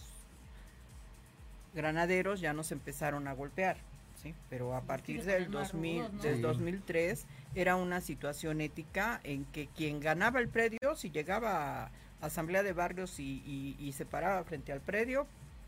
granaderos 1.74 2.42
ya 2.42 2.54
nos 2.54 2.72
empezaron 2.72 3.28
a 3.28 3.34
golpear, 3.34 3.78
¿sí? 4.22 4.34
Pero 4.50 4.76
a 4.76 4.82
partir 4.82 5.24
del, 5.24 5.50
2000, 5.52 6.20
del 6.22 6.42
2003 6.42 7.26
era 7.56 7.76
una 7.76 8.02
situación 8.02 8.62
ética 8.62 9.20
en 9.24 9.46
que 9.46 9.68
quien 9.68 10.00
ganaba 10.00 10.40
el 10.40 10.50
predio, 10.50 10.96
si 10.96 11.10
llegaba 11.10 11.86
a 11.86 11.92
asamblea 12.22 12.64
de 12.64 12.74
barrios 12.74 13.20
y, 13.20 13.94
se 13.96 14.06
paraba 14.06 14.44
frente 14.44 14.72
al 14.72 14.82
predio, 14.82 15.26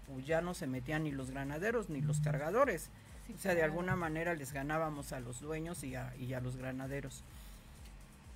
pues 0.07 0.25
ya 0.25 0.41
no 0.41 0.53
se 0.53 0.67
metían 0.67 1.03
ni 1.03 1.11
los 1.11 1.31
granaderos 1.31 1.89
ni 1.89 2.01
los 2.01 2.19
cargadores. 2.19 2.89
o 3.33 3.39
sea, 3.39 3.55
de 3.55 3.63
alguna 3.63 3.95
manera 3.95 4.35
les 4.35 4.51
ganábamos 4.51 5.13
a 5.13 5.19
los 5.19 5.41
dueños 5.41 5.83
y 5.83 5.95
a, 5.95 6.13
y 6.17 6.33
a 6.33 6.41
los 6.41 6.57
granaderos. 6.57 7.23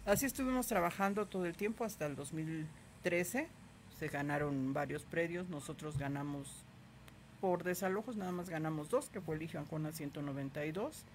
Así 0.05 0.25
estuvimos 0.25 0.67
trabajando 0.67 1.25
todo 1.25 1.45
el 1.45 1.55
tiempo 1.55 1.83
hasta 1.83 2.05
el 2.05 2.15
2013. 2.15 3.47
Se 3.97 4.07
ganaron 4.07 4.73
varios 4.73 5.03
predios, 5.03 5.49
nosotros 5.49 5.97
ganamos 5.97 6.64
por 7.45 7.63
desalojos 7.63 8.17
nada 8.17 8.31
más 8.31 8.49
ganamos 8.49 8.89
dos, 8.89 9.11
que 9.11 9.21
fue 9.21 9.35
el 9.35 9.43
Hijo 9.43 9.59
Ancona 9.59 9.91
192, 9.91 11.05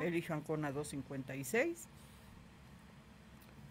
el 0.00 0.14
Hijo 0.14 0.34
Ancona 0.34 0.70
256, 0.70 1.88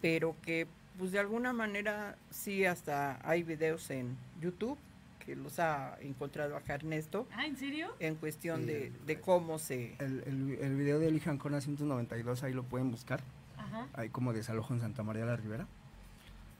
pero 0.02 0.36
que 0.42 0.66
pues 0.98 1.12
de 1.12 1.18
alguna 1.18 1.54
manera 1.54 2.18
sí 2.28 2.66
hasta 2.66 3.26
hay 3.26 3.42
videos 3.42 3.88
en 3.88 4.18
YouTube 4.38 4.76
que 5.24 5.34
los 5.34 5.58
ha 5.60 5.96
encontrado 6.02 6.58
acá 6.58 6.74
Ernesto. 6.74 7.26
Ah, 7.32 7.46
¿en 7.46 7.56
serio? 7.56 7.88
En 8.00 8.16
cuestión 8.16 8.66
de, 8.66 8.92
cómo 9.24 9.58
se... 9.58 9.94
El, 9.98 10.22
el, 10.26 10.58
el 10.60 10.76
video 10.76 10.98
del 10.98 11.16
Hijo 11.16 11.30
Ancona 11.30 11.62
192 11.62 12.42
ahí 12.42 12.52
lo 12.52 12.64
pueden 12.64 12.90
buscar. 12.90 13.22
Ajá. 13.56 13.88
Hay 13.94 14.10
como 14.10 14.34
desalojo 14.34 14.74
en 14.74 14.80
Santa 14.80 15.02
María 15.02 15.22
de 15.22 15.30
la 15.30 15.36
Ribera. 15.38 15.66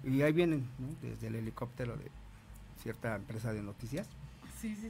Y 0.05 0.23
ahí 0.23 0.33
vienen, 0.33 0.67
desde 1.03 1.27
el 1.27 1.35
helicóptero 1.35 1.99
de 1.99 2.11
cierta 2.79 3.15
empresa 3.15 3.53
de 3.53 3.61
noticias 3.61 4.09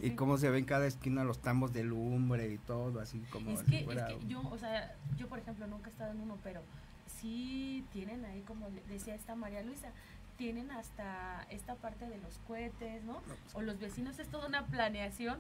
y 0.02 0.10
cómo 0.10 0.38
se 0.38 0.50
ven 0.50 0.64
cada 0.64 0.86
esquina 0.86 1.24
los 1.24 1.40
tambos 1.40 1.72
de 1.72 1.84
lumbre 1.84 2.52
y 2.52 2.58
todo, 2.58 3.00
así 3.00 3.20
como... 3.30 3.50
Es, 3.50 3.62
que, 3.62 3.86
yo, 4.28 4.42
o 4.50 4.58
sea, 4.58 4.94
yo 5.16 5.28
por 5.28 5.38
ejemplo 5.38 5.66
nunca 5.66 5.88
he 5.88 5.92
estado 5.92 6.12
en 6.12 6.20
uno, 6.20 6.38
pero 6.42 6.60
sí 7.06 7.84
tienen 7.92 8.24
ahí, 8.24 8.42
como 8.42 8.68
decía 8.88 9.14
esta 9.14 9.34
María 9.34 9.62
Luisa, 9.62 9.88
tienen 10.36 10.70
hasta 10.70 11.46
esta 11.50 11.74
parte 11.74 12.08
de 12.08 12.18
los 12.18 12.38
cohetes, 12.46 13.04
¿no? 13.04 13.20
Pues 13.20 13.38
o 13.54 13.60
los 13.60 13.78
vecinos, 13.78 14.18
es 14.18 14.28
toda 14.28 14.48
una 14.48 14.66
planeación 14.66 15.38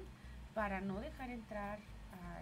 para 0.54 0.80
no 0.80 1.00
dejar 1.00 1.30
entrar, 1.30 1.78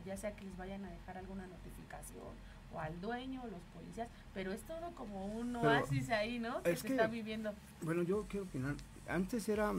ya 0.05 0.17
sea 0.17 0.35
que 0.35 0.45
les 0.45 0.57
vayan 0.57 0.85
a 0.85 0.91
dejar 0.91 1.19
alguna 1.19 1.47
notificación 1.47 2.49
o 2.75 2.81
al 2.81 3.01
dueño, 3.01 3.43
o 3.45 3.47
los 3.47 3.63
policías, 3.75 4.09
pero 4.35 4.53
es 4.53 4.61
todo 4.63 4.91
como 4.95 5.27
un 5.27 5.57
oasis 5.57 6.11
ahí, 6.11 6.39
¿no? 6.39 6.63
Que 6.63 6.77
se 6.77 6.89
está 6.89 7.07
viviendo. 7.07 7.55
Bueno, 7.83 8.03
yo 8.03 8.27
quiero 8.29 8.45
opinar, 8.45 8.75
antes 9.09 9.49
era 9.49 9.73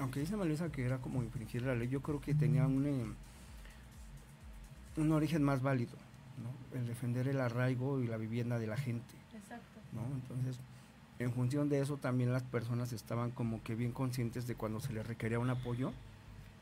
aunque 0.00 0.20
dice 0.20 0.36
Melissa 0.36 0.72
que 0.72 0.84
era 0.84 0.98
como 0.98 1.22
infringir 1.22 1.62
la 1.62 1.74
ley, 1.74 1.88
yo 1.88 2.00
creo 2.00 2.20
que 2.20 2.34
tenía 2.34 2.66
un, 2.66 2.86
eh, 2.86 3.04
un 4.96 5.12
origen 5.12 5.42
más 5.42 5.62
válido, 5.62 5.92
¿no? 6.42 6.78
El 6.78 6.86
defender 6.86 7.28
el 7.28 7.40
arraigo 7.40 8.00
y 8.00 8.06
la 8.06 8.16
vivienda 8.16 8.58
de 8.58 8.66
la 8.66 8.76
gente. 8.76 9.14
Exacto. 9.34 9.80
¿no? 9.92 10.02
Entonces, 10.14 10.58
en 11.18 11.32
función 11.32 11.68
de 11.68 11.80
eso 11.80 11.98
también 11.98 12.32
las 12.32 12.42
personas 12.42 12.92
estaban 12.92 13.30
como 13.30 13.62
que 13.62 13.74
bien 13.74 13.92
conscientes 13.92 14.46
de 14.46 14.54
cuando 14.54 14.80
se 14.80 14.92
les 14.92 15.06
requería 15.06 15.38
un 15.38 15.50
apoyo. 15.50 15.92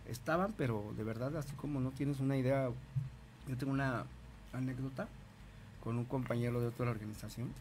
Estaban, 0.08 0.52
pero 0.56 0.92
de 0.96 1.04
verdad, 1.04 1.36
así 1.36 1.54
como 1.54 1.80
no 1.80 1.90
tienes 1.90 2.18
una 2.18 2.36
idea, 2.36 2.70
yo 3.46 3.56
tengo 3.56 3.72
una 3.72 4.04
anécdota 4.52 5.06
con 5.84 5.96
un 5.96 6.06
compañero 6.06 6.60
de 6.60 6.68
otra 6.68 6.90
organización 6.90 7.52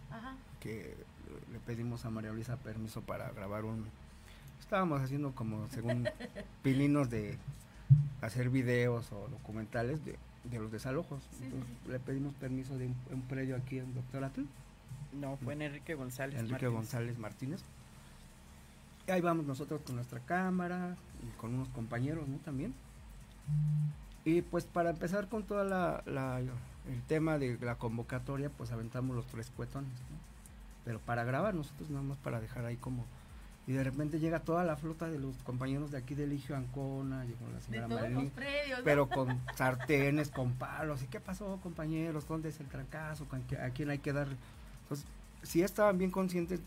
que 0.60 0.96
le 1.52 1.60
pedimos 1.60 2.06
a 2.06 2.10
María 2.10 2.32
Luisa 2.32 2.56
permiso 2.56 3.02
para 3.02 3.30
grabar 3.32 3.66
un, 3.66 3.86
estábamos 4.60 5.02
haciendo 5.02 5.34
como 5.34 5.67
según 5.70 6.08
pininos 6.63 7.10
de 7.10 7.38
hacer 8.22 8.50
videos 8.50 9.12
o 9.12 9.28
documentales 9.30 10.04
de, 10.04 10.17
los 10.58 10.72
desalojos. 10.72 11.22
le 11.88 12.00
pedimos 12.00 12.34
permiso 12.36 12.78
de 12.78 12.88
un, 13.12 13.22
predio 13.28 13.56
aquí 13.56 13.80
en 13.80 13.93
Doctor 13.93 14.24
Atl. 14.24 14.43
No, 15.13 15.38
fue 15.38 15.54
en 15.54 15.63
Enrique 15.63 15.96
González 15.96 16.39
Enrique 16.39 16.67
González 16.67 17.17
Martínez. 17.17 17.62
Y 19.08 19.12
ahí 19.12 19.22
vamos 19.22 19.46
nosotros 19.46 19.82
con 19.82 19.96
nuestra 19.96 20.20
cámara 20.20 20.96
y 21.24 21.38
con 21.38 21.54
unos 21.54 21.70
compañeros, 21.70 22.28
¿no? 22.28 22.38
También. 22.38 22.74
Y 24.26 24.41
pues 24.41 24.65
para 24.65 24.89
empezar 24.89 25.30
con 25.30 25.43
toda 25.43 25.63
la, 25.63 26.39
el 26.39 27.02
tema 27.08 27.38
de 27.38 27.58
la 27.62 27.76
convocatoria, 27.76 28.50
pues 28.50 28.72
aventamos 28.72 29.15
los 29.15 29.26
tres 29.28 29.50
cuetones, 29.56 29.91
Pero 30.84 31.00
para 31.00 31.24
grabar 31.24 31.56
nosotros 31.56 31.89
nada 31.89 32.04
más 32.04 32.17
para 32.17 32.41
dejar 32.41 32.65
ahí 32.65 32.76
como 32.76 33.06
y 33.67 33.73
de 33.73 33.84
repente 33.84 34.19
llega 34.19 34.39
toda 34.39 34.63
la 34.63 34.77
flota 34.77 35.10
de 35.10 35.19
los 35.19 35.36
compañeros 35.43 35.91
de 35.91 35.97
aquí 35.97 36.15
de 36.15 36.25
Ligio 36.25 36.56
Ancona, 36.56 37.25
llegó 37.25 37.45
la 37.53 37.60
señora 37.60 37.88
Marilyn, 37.89 38.32
pero 38.86 39.10
con 39.10 39.41
sartenes, 39.56 40.30
con 40.30 40.53
palos, 40.53 41.03
¿y 41.03 41.08
qué 41.08 41.19
pasó 41.19 41.60
compañeros? 41.62 42.25
¿Dónde 42.25 42.47
es 42.47 42.62
el 42.62 42.67
trancazo? 42.67 43.27
¿A 43.62 43.69
quién 43.71 43.89
hay 43.89 43.99
que 43.99 44.13
dar? 44.13 44.30
Entonces, 44.84 45.06
si 45.43 45.63
estaban 45.63 45.97
bien 45.97 46.12
conscientes 46.12 46.62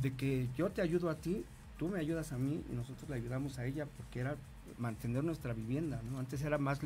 de 0.00 0.14
que 0.14 0.48
yo 0.56 0.70
te 0.70 0.80
ayudo 0.80 1.10
a 1.10 1.14
ti, 1.16 1.44
tú 1.76 1.88
me 1.88 2.00
ayudas 2.00 2.32
a 2.32 2.38
mí 2.38 2.64
y 2.72 2.74
nosotros 2.74 3.10
le 3.10 3.16
ayudamos 3.16 3.58
a 3.58 3.66
ella, 3.66 3.86
porque 3.98 4.20
era 4.20 4.34
mantener 4.78 5.24
nuestra 5.24 5.52
vivienda, 5.52 6.00
¿no? 6.10 6.18
Antes 6.18 6.40
era 6.40 6.56
más 6.56 6.80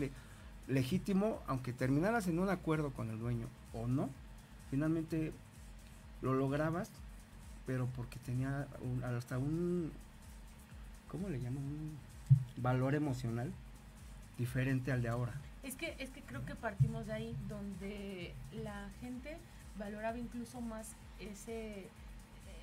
legítimo, 0.67 1.41
aunque 1.47 1.73
terminaras 1.73 2.27
en 2.27 2.41
un 2.41 2.49
acuerdo 2.49 2.91
con 2.91 3.09
el 3.09 3.21
dueño 3.21 3.47
o 3.73 3.87
no, 3.87 4.11
finalmente 4.69 5.33
lo 6.23 6.35
lograbas 6.35 6.91
pero 7.67 7.87
porque 7.97 8.19
tenía 8.21 8.67
hasta 9.17 9.39
un, 9.39 9.93
¿cómo 11.09 11.29
le 11.29 11.41
llaman? 11.41 11.63
Un 11.63 11.99
valor 12.57 12.95
emocional 12.95 13.53
diferente 14.39 14.93
al 14.93 15.03
de 15.03 15.09
ahora. 15.09 15.35
Es 15.63 15.77
que, 15.77 15.95
es 15.99 16.11
que 16.11 16.23
creo 16.23 16.45
que 16.45 16.55
partimos 16.55 17.07
de 17.07 17.13
ahí, 17.13 17.37
donde 17.49 18.35
la 18.53 18.89
gente 19.01 19.37
valoraba 19.79 20.19
incluso 20.19 20.61
más 20.61 20.97
ese, 21.21 21.87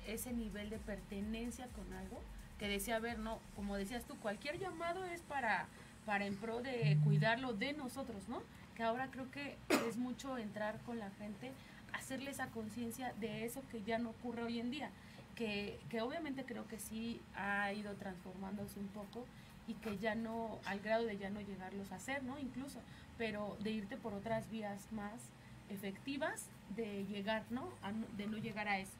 ese 0.06 0.32
nivel 0.32 0.70
de 0.70 0.78
pertenencia 0.78 1.66
con 1.68 1.92
algo, 1.94 2.20
que 2.58 2.68
decía, 2.68 2.96
a 2.96 3.00
ver, 3.00 3.18
no, 3.18 3.38
como 3.56 3.76
decías 3.76 4.04
tú, 4.04 4.16
cualquier 4.18 4.58
llamado 4.58 5.06
es 5.06 5.22
para, 5.22 5.66
para 6.04 6.26
en 6.26 6.36
pro 6.36 6.60
de 6.60 6.98
cuidarlo 7.04 7.54
de 7.54 7.72
nosotros, 7.72 8.28
¿no? 8.28 8.42
Que 8.76 8.82
ahora 8.82 9.08
creo 9.10 9.30
que 9.30 9.56
es 9.88 9.96
mucho 9.96 10.36
entrar 10.36 10.78
con 10.80 10.98
la 10.98 11.10
gente 11.12 11.52
hacerle 11.92 12.30
esa 12.30 12.48
conciencia 12.48 13.12
de 13.20 13.44
eso 13.44 13.62
que 13.70 13.82
ya 13.82 13.98
no 13.98 14.10
ocurre 14.10 14.44
hoy 14.44 14.60
en 14.60 14.70
día, 14.70 14.90
que, 15.34 15.78
que 15.88 16.00
obviamente 16.00 16.44
creo 16.44 16.66
que 16.68 16.78
sí 16.78 17.20
ha 17.34 17.72
ido 17.72 17.94
transformándose 17.94 18.78
un 18.78 18.88
poco 18.88 19.24
y 19.66 19.74
que 19.74 19.98
ya 19.98 20.14
no, 20.14 20.58
al 20.66 20.80
grado 20.80 21.04
de 21.04 21.16
ya 21.16 21.30
no 21.30 21.40
llegarlos 21.40 21.92
a 21.92 21.96
hacer, 21.96 22.22
¿no? 22.24 22.38
Incluso, 22.38 22.80
pero 23.18 23.56
de 23.60 23.70
irte 23.70 23.96
por 23.96 24.14
otras 24.14 24.50
vías 24.50 24.90
más 24.92 25.30
efectivas 25.70 26.46
de 26.76 27.04
llegar, 27.06 27.44
¿no? 27.50 27.68
de 28.16 28.26
no 28.26 28.38
llegar 28.38 28.68
a 28.68 28.78
eso. 28.78 28.92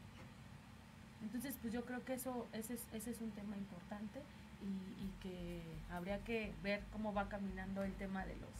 Entonces, 1.22 1.56
pues 1.60 1.72
yo 1.72 1.84
creo 1.84 2.04
que 2.04 2.14
eso 2.14 2.46
ese 2.52 2.74
es, 2.74 2.82
ese 2.92 3.10
es 3.10 3.20
un 3.20 3.30
tema 3.32 3.56
importante 3.56 4.20
y, 4.62 5.10
que 5.22 5.60
habría 5.90 6.18
que 6.24 6.52
ver 6.62 6.82
cómo 6.92 7.12
va 7.12 7.28
caminando 7.28 7.82
el 7.82 7.92
tema 7.94 8.24
de 8.24 8.36
los 8.36 8.50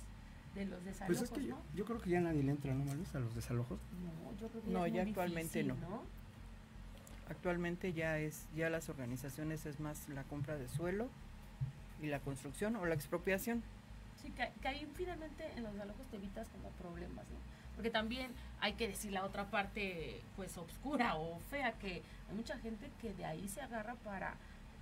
de 0.55 0.65
los 0.67 0.85
desalojos, 0.85 1.19
pues 1.19 1.23
es 1.23 1.31
que 1.31 1.49
¿no? 1.49 1.57
yo, 1.57 1.63
yo, 1.75 1.85
creo 1.85 2.01
que 2.01 2.11
ya 2.11 2.21
nadie 2.21 2.43
le 2.43 2.51
entra, 2.53 2.75
¿no, 2.75 2.85
Maris, 2.85 3.15
a 3.15 3.21
los 3.21 3.35
desalojos? 3.35 3.79
No, 4.03 4.41
yo 4.41 4.49
creo 4.49 4.63
que 4.63 4.71
no, 4.71 4.87
ya, 4.87 4.95
ya 4.95 5.03
actualmente 5.03 5.63
difícil, 5.63 5.81
no. 5.89 6.03
Actualmente 7.29 7.93
ya 7.93 8.19
es, 8.19 8.47
ya 8.57 8.69
las 8.71 8.89
organizaciones 8.89 9.65
es 9.65 9.79
más 9.79 10.09
la 10.09 10.25
compra 10.25 10.57
de 10.57 10.69
suelo 10.69 11.09
y 12.03 12.07
la 12.07 12.19
construcción 12.21 12.75
o 12.77 12.85
la 12.85 12.95
expropiación. 12.95 13.63
Sí, 14.21 14.31
que, 14.33 14.51
que 14.61 14.69
ahí 14.69 14.87
finalmente 14.95 15.47
en 15.57 15.63
los 15.63 15.73
desalojos 15.73 16.07
te 16.11 16.17
evitas 16.17 16.49
como 16.49 16.71
problemas, 16.71 17.25
¿no? 17.31 17.51
Porque 17.81 17.91
también 17.91 18.33
hay 18.61 18.75
que 18.75 18.89
decir 18.89 19.13
la 19.13 19.25
otra 19.25 19.51
parte, 19.51 20.21
pues, 20.37 20.59
obscura 20.59 21.15
o 21.15 21.39
fea, 21.51 21.73
que 21.79 22.03
hay 22.29 22.37
mucha 22.37 22.59
gente 22.59 22.91
que 23.01 23.15
de 23.15 23.25
ahí 23.25 23.49
se 23.49 23.63
agarra 23.63 23.95
para, 24.05 24.35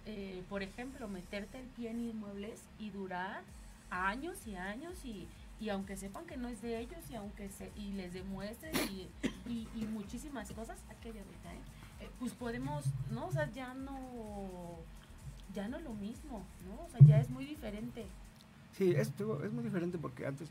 eh, 0.05 0.43
por 0.49 0.63
ejemplo, 0.63 1.07
meterte 1.07 1.61
el 1.61 1.67
pie 1.67 1.91
en 1.91 2.01
inmuebles 2.01 2.61
y 2.79 2.91
durar 2.91 3.43
años 3.91 4.47
y 4.47 4.57
años 4.57 5.05
y, 5.05 5.29
y 5.61 5.71
aunque 5.71 5.97
sepan 5.97 6.25
que 6.27 6.37
no 6.37 6.49
es 6.49 6.63
de 6.63 6.79
ellos 6.79 7.01
y 7.11 7.17
aunque 7.17 7.49
se 7.51 7.71
y 7.77 7.93
les 7.93 8.13
demuestres 8.13 8.77
y, 8.91 9.09
y, 9.47 9.85
muchísimas 9.87 10.51
cosas, 10.53 10.79
aquella 10.89 11.21
ahorita, 11.21 11.53
¿eh? 11.53 12.05
¿eh? 12.05 12.11
pues 12.21 12.33
podemos, 12.33 12.85
¿no? 13.11 13.27
O 13.27 13.33
sea, 13.33 13.51
ya 13.51 13.75
no, 13.75 14.79
ya 15.55 15.69
no 15.69 15.81
lo 15.81 15.95
mismo, 15.95 16.45
¿no? 16.69 16.85
O 16.85 16.89
sea, 16.91 17.01
ya 17.07 17.21
es 17.21 17.29
muy 17.31 17.45
diferente. 17.45 18.07
Sí, 18.77 18.93
es, 18.93 19.09
es 19.09 19.53
muy 19.53 19.65
diferente 19.65 19.99
porque 19.99 20.27
antes 20.27 20.49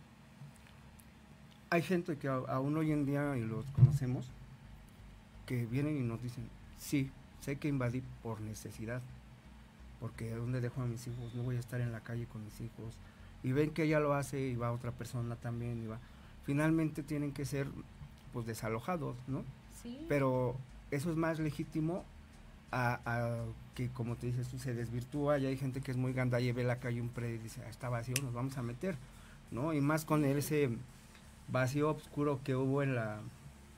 hay 1.70 1.82
gente 1.82 2.18
que 2.18 2.28
aún 2.28 2.78
hoy 2.78 2.92
en 2.92 3.06
día, 3.06 3.36
los 3.36 3.66
conocemos, 3.72 4.30
que 5.46 5.66
vienen 5.66 5.98
y 5.98 6.02
nos 6.02 6.22
dicen, 6.22 6.50
sí, 6.78 7.10
sé 7.42 7.58
que 7.58 7.68
invadí 7.68 8.04
por 8.24 8.42
necesidad, 8.42 9.02
porque 10.00 10.34
¿dónde 10.36 10.62
dejo 10.62 10.82
a 10.82 10.86
mis 10.86 11.08
hijos? 11.08 11.34
No 11.36 11.44
voy 11.44 11.56
a 11.58 11.60
estar 11.60 11.82
en 11.82 11.92
la 11.92 12.02
calle 12.02 12.26
con 12.26 12.44
mis 12.44 12.60
hijos, 12.62 12.96
y 13.48 13.54
ven 13.54 13.70
que 13.70 13.84
ella 13.84 14.02
lo 14.02 14.14
hace 14.14 14.42
y 14.42 14.58
va 14.58 14.74
otra 14.74 14.92
persona 14.92 15.38
también 15.38 15.82
y 15.82 15.88
va. 15.88 16.00
Finalmente 16.44 17.02
tienen 17.02 17.32
que 17.32 17.46
ser 17.46 17.68
pues 18.34 18.46
desalojados, 18.46 19.16
¿no? 19.26 19.46
Sí. 19.82 20.06
Pero 20.10 20.58
eso 20.92 21.10
es 21.12 21.16
más 21.16 21.40
legítimo 21.40 22.04
a, 22.72 23.00
a, 23.06 23.46
que 23.74 23.88
como 23.88 24.18
te 24.18 24.28
dices 24.28 24.50
tú 24.50 24.60
se 24.60 24.74
desvirtúa 24.74 25.38
y 25.38 25.46
hay 25.46 25.56
gente 25.56 25.80
que 25.80 25.92
es 25.92 25.98
muy 25.98 26.12
ganda 26.12 26.42
y 26.42 26.52
ve 26.52 26.66
la 26.66 26.82
calle 26.82 27.00
un 27.00 27.08
predio 27.08 27.36
y 27.36 27.40
dice 27.40 27.62
ah, 27.66 27.70
está 27.70 27.88
vacío 27.88 28.16
nos 28.22 28.34
vamos 28.34 28.58
a 28.58 28.62
meter 28.64 28.98
no 29.52 29.74
y 29.74 29.80
más 29.80 30.04
con 30.04 30.26
ese 30.26 30.70
vacío 31.48 31.92
oscuro 31.92 32.42
que 32.44 32.58
hubo 32.58 32.84
en 32.84 32.96
la 32.96 33.20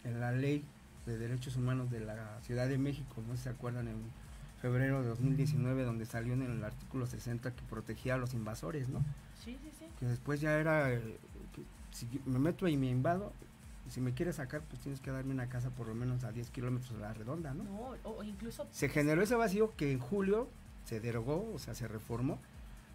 en 0.03 0.19
la 0.19 0.31
ley 0.31 0.63
de 1.05 1.19
derechos 1.19 1.55
humanos 1.57 1.91
de 1.91 1.99
la 1.99 2.39
Ciudad 2.41 2.67
de 2.67 2.79
México 2.79 3.21
no 3.27 3.33
sé 3.33 3.37
si 3.37 3.43
se 3.43 3.49
acuerdan 3.49 3.87
en 3.87 3.97
febrero 4.63 5.03
de 5.03 5.09
2019 5.09 5.83
donde 5.83 6.07
salió 6.07 6.33
en 6.33 6.41
el 6.41 6.63
artículo 6.63 7.05
60 7.05 7.51
que 7.51 7.61
protegía 7.69 8.15
a 8.15 8.17
los 8.17 8.33
invasores 8.33 8.89
no 8.89 9.03
Sí, 9.43 9.57
sí, 9.61 9.71
sí. 9.77 9.85
Que 9.99 10.05
después 10.05 10.41
ya 10.41 10.57
era, 10.59 10.91
eh, 10.91 11.17
que 11.53 11.63
si 11.91 12.07
me 12.25 12.39
meto 12.39 12.67
y 12.67 12.77
me 12.77 12.87
invado, 12.87 13.33
si 13.89 14.01
me 14.01 14.13
quieres 14.13 14.35
sacar, 14.35 14.61
pues 14.61 14.81
tienes 14.81 15.01
que 15.01 15.11
darme 15.11 15.33
una 15.33 15.49
casa 15.49 15.69
por 15.71 15.87
lo 15.87 15.95
menos 15.95 16.23
a 16.23 16.31
10 16.31 16.49
kilómetros 16.51 16.93
de 16.93 16.99
la 16.99 17.13
redonda, 17.13 17.53
¿no? 17.53 17.63
No, 17.63 17.95
o 18.03 18.23
incluso... 18.23 18.67
Se 18.71 18.89
generó 18.89 19.21
ese 19.21 19.35
vacío 19.35 19.75
que 19.75 19.91
en 19.91 19.99
julio 19.99 20.47
se 20.85 20.99
derogó, 20.99 21.51
o 21.53 21.59
sea, 21.59 21.73
se 21.73 21.87
reformó, 21.87 22.39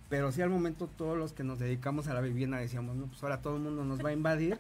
pero 0.09 0.31
sí 0.33 0.43
al 0.43 0.51
momento 0.51 0.87
todos 0.87 1.17
los 1.19 1.33
que 1.33 1.45
nos 1.45 1.59
dedicamos 1.59 2.07
a 2.09 2.15
la 2.15 2.21
vivienda 2.21 2.59
decíamos, 2.59 2.97
no, 2.97 3.07
pues 3.07 3.23
ahora 3.23 3.43
todo 3.43 3.57
el 3.57 3.63
mundo 3.63 3.85
nos 3.85 4.05
va 4.05 4.11
a 4.11 4.13
invadir 4.13 4.59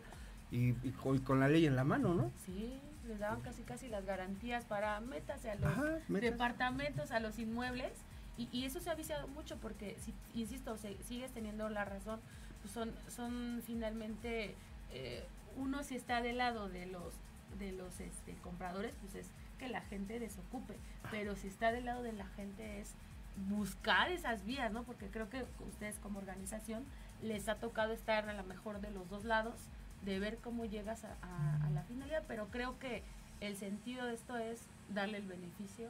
y, 0.50 0.70
y, 0.82 0.94
con, 1.02 1.16
y 1.16 1.20
con, 1.20 1.40
la 1.40 1.48
ley 1.48 1.66
en 1.66 1.76
la 1.76 1.84
mano, 1.84 2.14
¿no? 2.14 2.30
Sí, 2.44 2.80
les 3.06 3.18
daban 3.18 3.40
casi 3.40 3.62
casi 3.62 3.88
las 3.88 4.04
garantías 4.04 4.64
para 4.64 5.00
métase 5.00 5.50
a 5.50 5.54
los 5.56 5.64
Ajá, 5.64 5.98
departamentos, 6.08 7.10
a 7.10 7.20
los 7.20 7.38
inmuebles 7.38 7.92
y, 8.36 8.64
eso 8.64 8.80
se 8.80 8.90
ha 8.90 8.94
viciado 8.94 9.28
mucho 9.28 9.56
porque, 9.58 9.96
si, 10.00 10.12
insisto, 10.38 10.76
se, 10.76 11.00
sigues 11.04 11.30
teniendo 11.32 11.68
la 11.68 11.84
razón, 11.84 12.20
pues 12.62 12.72
son, 12.72 12.92
son 13.08 13.62
finalmente, 13.64 14.54
eh, 14.92 15.24
uno 15.56 15.82
si 15.84 15.94
está 15.94 16.20
del 16.20 16.38
lado 16.38 16.68
de 16.68 16.86
los, 16.86 17.14
de 17.58 17.72
los 17.72 18.00
este, 18.00 18.34
compradores, 18.42 18.94
pues 19.00 19.14
es 19.14 19.30
que 19.58 19.68
la 19.68 19.82
gente 19.82 20.18
desocupe, 20.18 20.76
pero 21.10 21.36
si 21.36 21.46
está 21.46 21.70
del 21.70 21.84
lado 21.84 22.02
de 22.02 22.12
la 22.12 22.26
gente 22.26 22.80
es 22.80 22.94
buscar 23.48 24.10
esas 24.10 24.44
vías, 24.44 24.72
¿no? 24.72 24.84
Porque 24.84 25.08
creo 25.08 25.28
que 25.28 25.44
ustedes 25.68 25.98
como 25.98 26.18
organización 26.18 26.84
les 27.22 27.48
ha 27.48 27.56
tocado 27.56 27.92
estar 27.92 28.28
a 28.28 28.34
lo 28.34 28.44
mejor 28.44 28.80
de 28.80 28.90
los 28.90 29.08
dos 29.08 29.24
lados, 29.24 29.54
de 30.04 30.18
ver 30.18 30.38
cómo 30.38 30.64
llegas 30.64 31.04
a, 31.04 31.70
la 31.72 31.82
finalidad, 31.84 32.22
pero 32.28 32.48
creo 32.48 32.78
que 32.78 33.02
el 33.40 33.56
sentido 33.56 34.06
de 34.06 34.14
esto 34.14 34.36
es 34.36 34.60
darle 34.90 35.18
el 35.18 35.26
beneficio 35.26 35.88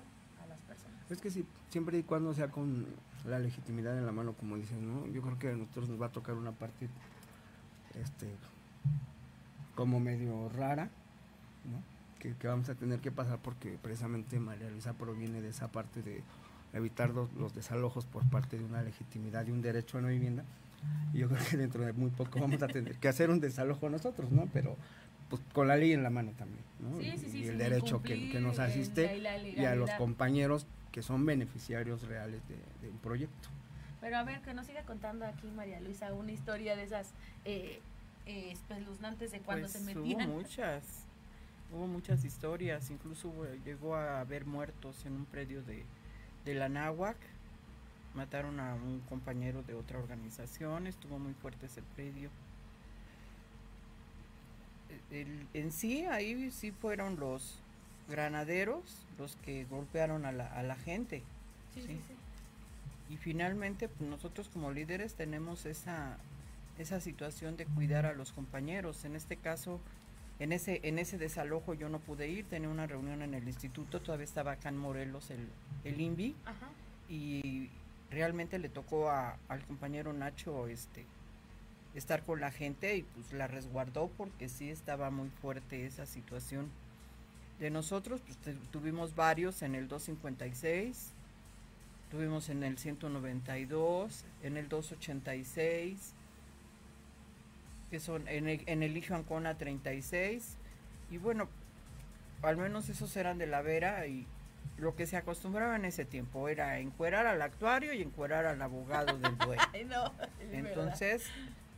Es 1.10 1.20
que 1.20 1.30
sí, 1.30 1.44
siempre 1.68 1.98
y 1.98 2.02
cuando 2.02 2.32
sea 2.32 2.48
con 2.48 2.86
la 3.26 3.38
legitimidad 3.38 3.96
en 3.98 4.06
la 4.06 4.12
mano, 4.12 4.32
como 4.34 4.56
dicen, 4.56 4.86
¿no? 4.86 5.06
Yo 5.08 5.22
creo 5.22 5.38
que 5.38 5.48
a 5.50 5.52
nosotros 5.52 5.88
nos 5.88 6.00
va 6.00 6.06
a 6.06 6.12
tocar 6.12 6.34
una 6.34 6.52
parte, 6.52 6.88
este, 7.94 8.28
como 9.74 10.00
medio 10.00 10.48
rara, 10.48 10.84
¿no? 11.64 11.82
Que, 12.18 12.34
que 12.36 12.48
vamos 12.48 12.68
a 12.70 12.74
tener 12.74 13.00
que 13.00 13.10
pasar 13.10 13.38
porque 13.38 13.78
precisamente 13.82 14.40
María 14.40 14.70
Luisa 14.70 14.94
proviene 14.94 15.42
de 15.42 15.50
esa 15.50 15.68
parte 15.68 16.02
de 16.02 16.22
evitar 16.72 17.10
los, 17.10 17.32
los, 17.34 17.54
desalojos 17.54 18.06
por 18.06 18.28
parte 18.30 18.58
de 18.58 18.64
una 18.64 18.82
legitimidad 18.82 19.46
y 19.46 19.50
un 19.50 19.62
derecho 19.62 19.98
a 19.98 20.00
una 20.00 20.08
vivienda. 20.08 20.44
Y 21.12 21.18
yo 21.18 21.28
creo 21.28 21.42
que 21.48 21.56
dentro 21.56 21.84
de 21.84 21.92
muy 21.92 22.10
poco 22.10 22.40
vamos 22.40 22.62
a 22.62 22.66
tener 22.66 22.96
que 22.96 23.08
hacer 23.08 23.30
un 23.30 23.40
desalojo 23.40 23.88
nosotros, 23.88 24.30
¿no? 24.30 24.48
Pero 24.52 24.76
pues 25.30 25.42
con 25.52 25.68
la 25.68 25.76
ley 25.76 25.92
en 25.92 26.02
la 26.02 26.10
mano 26.10 26.32
también, 26.32 26.64
¿no? 26.80 26.98
Sí, 27.00 27.18
sí, 27.18 27.30
sí, 27.30 27.38
y 27.44 27.48
el 27.48 27.58
derecho 27.58 28.02
que, 28.02 28.30
que, 28.30 28.40
nos 28.40 28.58
asiste 28.58 29.20
y 29.56 29.64
a 29.64 29.74
los 29.74 29.90
compañeros 29.92 30.66
que 30.92 31.02
son 31.02 31.26
beneficiarios 31.26 32.02
reales 32.02 32.40
de, 32.48 32.56
de, 32.82 32.90
un 32.90 32.98
proyecto. 32.98 33.48
Pero 34.00 34.18
a 34.18 34.22
ver, 34.22 34.40
que 34.42 34.54
nos 34.54 34.66
siga 34.66 34.82
contando 34.82 35.24
aquí 35.24 35.48
María 35.48 35.80
Luisa 35.80 36.12
una 36.12 36.30
historia 36.30 36.76
de 36.76 36.84
esas 36.84 37.10
eh, 37.44 37.80
eh, 38.26 38.52
espeluznantes 38.52 39.32
de 39.32 39.40
cuando 39.40 39.66
pues 39.66 39.72
se 39.72 39.80
metían. 39.80 40.28
Hubo 40.28 40.36
muchas, 40.36 40.84
hubo 41.72 41.86
muchas 41.86 42.24
historias, 42.24 42.90
incluso 42.90 43.32
llegó 43.64 43.96
a 43.96 44.20
haber 44.20 44.46
muertos 44.46 45.04
en 45.04 45.14
un 45.14 45.24
predio 45.24 45.62
de, 45.62 45.84
de 46.44 46.54
la 46.54 46.68
Náhuac, 46.68 47.16
mataron 48.14 48.60
a 48.60 48.74
un 48.74 49.00
compañero 49.08 49.62
de 49.62 49.74
otra 49.74 49.98
organización, 49.98 50.86
estuvo 50.86 51.18
muy 51.18 51.34
fuerte 51.34 51.66
ese 51.66 51.82
predio. 51.96 52.30
El, 55.10 55.46
en 55.54 55.70
sí, 55.72 56.04
ahí 56.06 56.50
sí 56.50 56.70
fueron 56.72 57.16
los 57.20 57.58
granaderos 58.08 59.06
los 59.18 59.36
que 59.36 59.64
golpearon 59.64 60.26
a 60.26 60.32
la, 60.32 60.46
a 60.46 60.62
la 60.62 60.76
gente. 60.76 61.22
Sí, 61.74 61.80
¿sí? 61.82 61.86
Sí, 61.88 62.14
y 63.10 63.16
finalmente, 63.16 63.88
pues 63.88 64.08
nosotros 64.08 64.48
como 64.48 64.72
líderes 64.72 65.14
tenemos 65.14 65.66
esa, 65.66 66.16
esa 66.78 67.00
situación 67.00 67.56
de 67.56 67.66
cuidar 67.66 68.06
a 68.06 68.14
los 68.14 68.32
compañeros. 68.32 69.04
En 69.04 69.14
este 69.14 69.36
caso, 69.36 69.80
en 70.38 70.52
ese, 70.52 70.80
en 70.82 70.98
ese 70.98 71.18
desalojo 71.18 71.74
yo 71.74 71.88
no 71.88 71.98
pude 71.98 72.28
ir, 72.28 72.46
tenía 72.46 72.68
una 72.68 72.86
reunión 72.86 73.22
en 73.22 73.34
el 73.34 73.46
instituto, 73.46 74.00
todavía 74.00 74.24
estaba 74.24 74.52
acá 74.52 74.70
en 74.70 74.78
Morelos 74.78 75.30
el, 75.30 75.46
el 75.84 76.00
INVI, 76.00 76.34
Ajá. 76.44 76.68
y 77.08 77.68
realmente 78.10 78.58
le 78.58 78.68
tocó 78.68 79.10
a, 79.10 79.36
al 79.48 79.64
compañero 79.64 80.12
Nacho 80.12 80.66
este 80.68 81.04
estar 81.94 82.22
con 82.22 82.40
la 82.40 82.50
gente 82.50 82.96
y 82.96 83.02
pues 83.02 83.32
la 83.32 83.46
resguardó 83.46 84.10
porque 84.16 84.48
sí 84.48 84.70
estaba 84.70 85.10
muy 85.10 85.28
fuerte 85.28 85.86
esa 85.86 86.06
situación. 86.06 86.70
De 87.60 87.70
nosotros 87.70 88.20
pues, 88.20 88.56
tuvimos 88.70 89.14
varios 89.14 89.62
en 89.62 89.74
el 89.74 89.86
256, 89.88 91.12
tuvimos 92.10 92.48
en 92.48 92.64
el 92.64 92.78
192, 92.78 94.24
en 94.42 94.56
el 94.56 94.68
286, 94.68 96.14
que 97.90 98.00
son 98.00 98.26
en 98.28 98.48
el, 98.48 98.62
en 98.66 98.82
el 98.82 98.96
Hijo 98.96 99.14
Ancona 99.14 99.56
36, 99.56 100.56
y 101.10 101.18
bueno, 101.18 101.48
al 102.42 102.56
menos 102.56 102.88
esos 102.88 103.16
eran 103.16 103.38
de 103.38 103.46
la 103.46 103.62
Vera 103.62 104.06
y 104.06 104.26
lo 104.78 104.96
que 104.96 105.06
se 105.06 105.16
acostumbraba 105.16 105.76
en 105.76 105.84
ese 105.84 106.04
tiempo 106.04 106.48
era 106.48 106.78
encuerar 106.78 107.26
al 107.26 107.40
actuario 107.42 107.92
y 107.92 108.02
encuerar 108.02 108.46
al 108.46 108.60
abogado 108.60 109.16
del 109.18 109.38
dueño. 109.38 109.62
Ay, 109.72 109.84
no, 109.84 110.12
Entonces, 110.52 111.24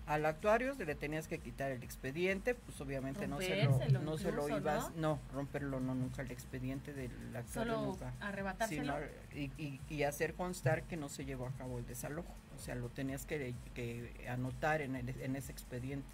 al 0.06 0.24
actuario 0.24 0.74
le 0.74 0.94
tenías 0.94 1.26
que 1.26 1.38
quitar 1.38 1.72
el 1.72 1.82
expediente, 1.82 2.54
pues 2.54 2.80
obviamente 2.80 3.26
no 3.26 3.40
se 3.40 3.64
lo, 3.64 3.70
no 3.72 3.84
incluso, 3.84 4.18
se 4.18 4.32
lo 4.32 4.48
ibas, 4.48 4.90
¿no? 4.94 5.16
no, 5.16 5.20
romperlo 5.32 5.80
no 5.80 5.94
nunca 5.96 6.22
el 6.22 6.30
expediente 6.30 6.92
del 6.92 7.10
actuario 7.34 7.74
Solo 7.74 7.86
nunca. 7.86 8.14
arrebatárselo. 8.20 8.94
Sino, 8.94 8.96
y, 9.34 9.50
y, 9.60 9.80
y, 9.88 10.04
hacer 10.04 10.34
constar 10.34 10.84
que 10.84 10.96
no 10.96 11.08
se 11.08 11.24
llevó 11.24 11.48
a 11.48 11.52
cabo 11.52 11.78
el 11.78 11.86
desalojo, 11.86 12.32
o 12.54 12.58
sea, 12.60 12.76
lo 12.76 12.88
tenías 12.88 13.26
que, 13.26 13.54
que 13.74 14.26
anotar 14.28 14.80
en, 14.80 14.94
el, 14.94 15.08
en 15.20 15.34
ese 15.34 15.50
expediente. 15.50 16.08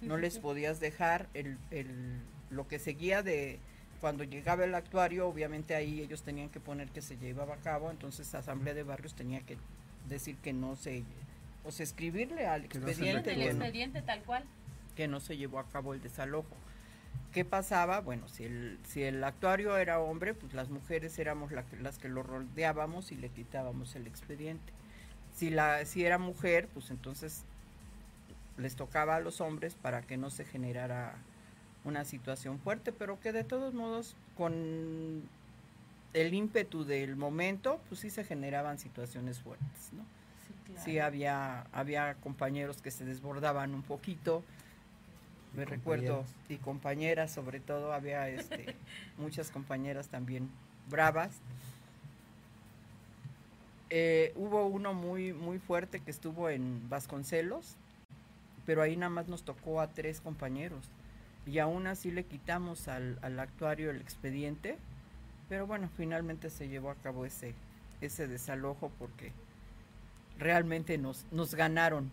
Sí, 0.00 0.06
no 0.06 0.16
sí, 0.16 0.20
les 0.20 0.34
sí. 0.34 0.40
podías 0.40 0.78
dejar 0.78 1.28
el, 1.32 1.56
el, 1.70 2.20
lo 2.50 2.68
que 2.68 2.78
seguía 2.78 3.22
de 3.22 3.58
cuando 4.02 4.24
llegaba 4.24 4.64
el 4.64 4.74
actuario, 4.74 5.26
obviamente 5.26 5.74
ahí 5.74 6.00
ellos 6.00 6.22
tenían 6.22 6.50
que 6.50 6.60
poner 6.60 6.88
que 6.88 7.00
se 7.00 7.16
llevaba 7.16 7.54
a 7.54 7.58
cabo, 7.58 7.90
entonces 7.90 8.30
la 8.32 8.40
Asamblea 8.40 8.74
de 8.74 8.82
Barrios 8.82 9.14
tenía 9.14 9.40
que 9.40 9.56
decir 10.08 10.36
que 10.36 10.52
no 10.52 10.76
se 10.76 11.04
o 11.64 11.70
sea, 11.70 11.84
escribirle 11.84 12.46
al 12.46 12.64
expediente, 12.64 13.32
el 13.32 13.42
expediente 13.42 14.02
tal 14.02 14.22
cual 14.22 14.44
que 14.96 15.08
no 15.08 15.20
se 15.20 15.36
llevó 15.36 15.58
a 15.58 15.68
cabo 15.68 15.94
el 15.94 16.00
desalojo. 16.00 16.54
¿Qué 17.32 17.44
pasaba? 17.44 18.00
Bueno, 18.00 18.28
si 18.28 18.44
el, 18.44 18.78
si 18.86 19.02
el 19.02 19.22
actuario 19.22 19.76
era 19.76 20.00
hombre, 20.00 20.34
pues 20.34 20.52
las 20.52 20.68
mujeres 20.68 21.18
éramos 21.18 21.52
las 21.52 21.98
que 21.98 22.08
lo 22.08 22.22
rodeábamos 22.22 23.12
y 23.12 23.16
le 23.16 23.28
quitábamos 23.28 23.94
el 23.94 24.06
expediente. 24.06 24.72
Si, 25.34 25.50
la, 25.50 25.84
si 25.84 26.04
era 26.04 26.18
mujer, 26.18 26.68
pues 26.74 26.90
entonces 26.90 27.44
les 28.58 28.74
tocaba 28.74 29.16
a 29.16 29.20
los 29.20 29.40
hombres 29.40 29.74
para 29.74 30.02
que 30.02 30.16
no 30.16 30.28
se 30.28 30.44
generara 30.44 31.14
una 31.84 32.04
situación 32.04 32.58
fuerte, 32.58 32.92
pero 32.92 33.20
que 33.20 33.32
de 33.32 33.44
todos 33.44 33.74
modos 33.74 34.16
con 34.36 35.22
el 36.12 36.34
ímpetu 36.34 36.84
del 36.84 37.16
momento, 37.16 37.80
pues 37.88 38.00
sí 38.00 38.10
se 38.10 38.24
generaban 38.24 38.78
situaciones 38.78 39.40
fuertes, 39.40 39.92
¿no? 39.92 40.04
Sí, 40.78 40.98
había, 40.98 41.62
había 41.72 42.14
compañeros 42.14 42.80
que 42.80 42.90
se 42.90 43.04
desbordaban 43.04 43.74
un 43.74 43.82
poquito, 43.82 44.42
me 45.54 45.64
recuerdo, 45.64 46.24
y 46.48 46.56
compañeras 46.56 47.32
sobre 47.32 47.60
todo, 47.60 47.92
había 47.92 48.28
este, 48.28 48.74
muchas 49.18 49.50
compañeras 49.50 50.08
también 50.08 50.48
bravas. 50.88 51.30
Eh, 53.90 54.32
hubo 54.36 54.66
uno 54.66 54.94
muy, 54.94 55.32
muy 55.32 55.58
fuerte 55.58 56.00
que 56.00 56.10
estuvo 56.10 56.48
en 56.48 56.88
Vasconcelos, 56.88 57.76
pero 58.64 58.82
ahí 58.82 58.96
nada 58.96 59.10
más 59.10 59.28
nos 59.28 59.42
tocó 59.42 59.80
a 59.80 59.88
tres 59.88 60.20
compañeros. 60.20 60.88
Y 61.46 61.58
aún 61.58 61.86
así 61.86 62.10
le 62.10 62.24
quitamos 62.24 62.86
al, 62.86 63.18
al 63.22 63.40
actuario 63.40 63.90
el 63.90 64.00
expediente, 64.00 64.78
pero 65.48 65.66
bueno, 65.66 65.90
finalmente 65.96 66.50
se 66.50 66.68
llevó 66.68 66.90
a 66.90 66.94
cabo 66.94 67.26
ese, 67.26 67.54
ese 68.00 68.28
desalojo 68.28 68.92
porque 68.98 69.32
realmente 70.40 70.98
nos, 70.98 71.24
nos 71.30 71.54
ganaron. 71.54 72.10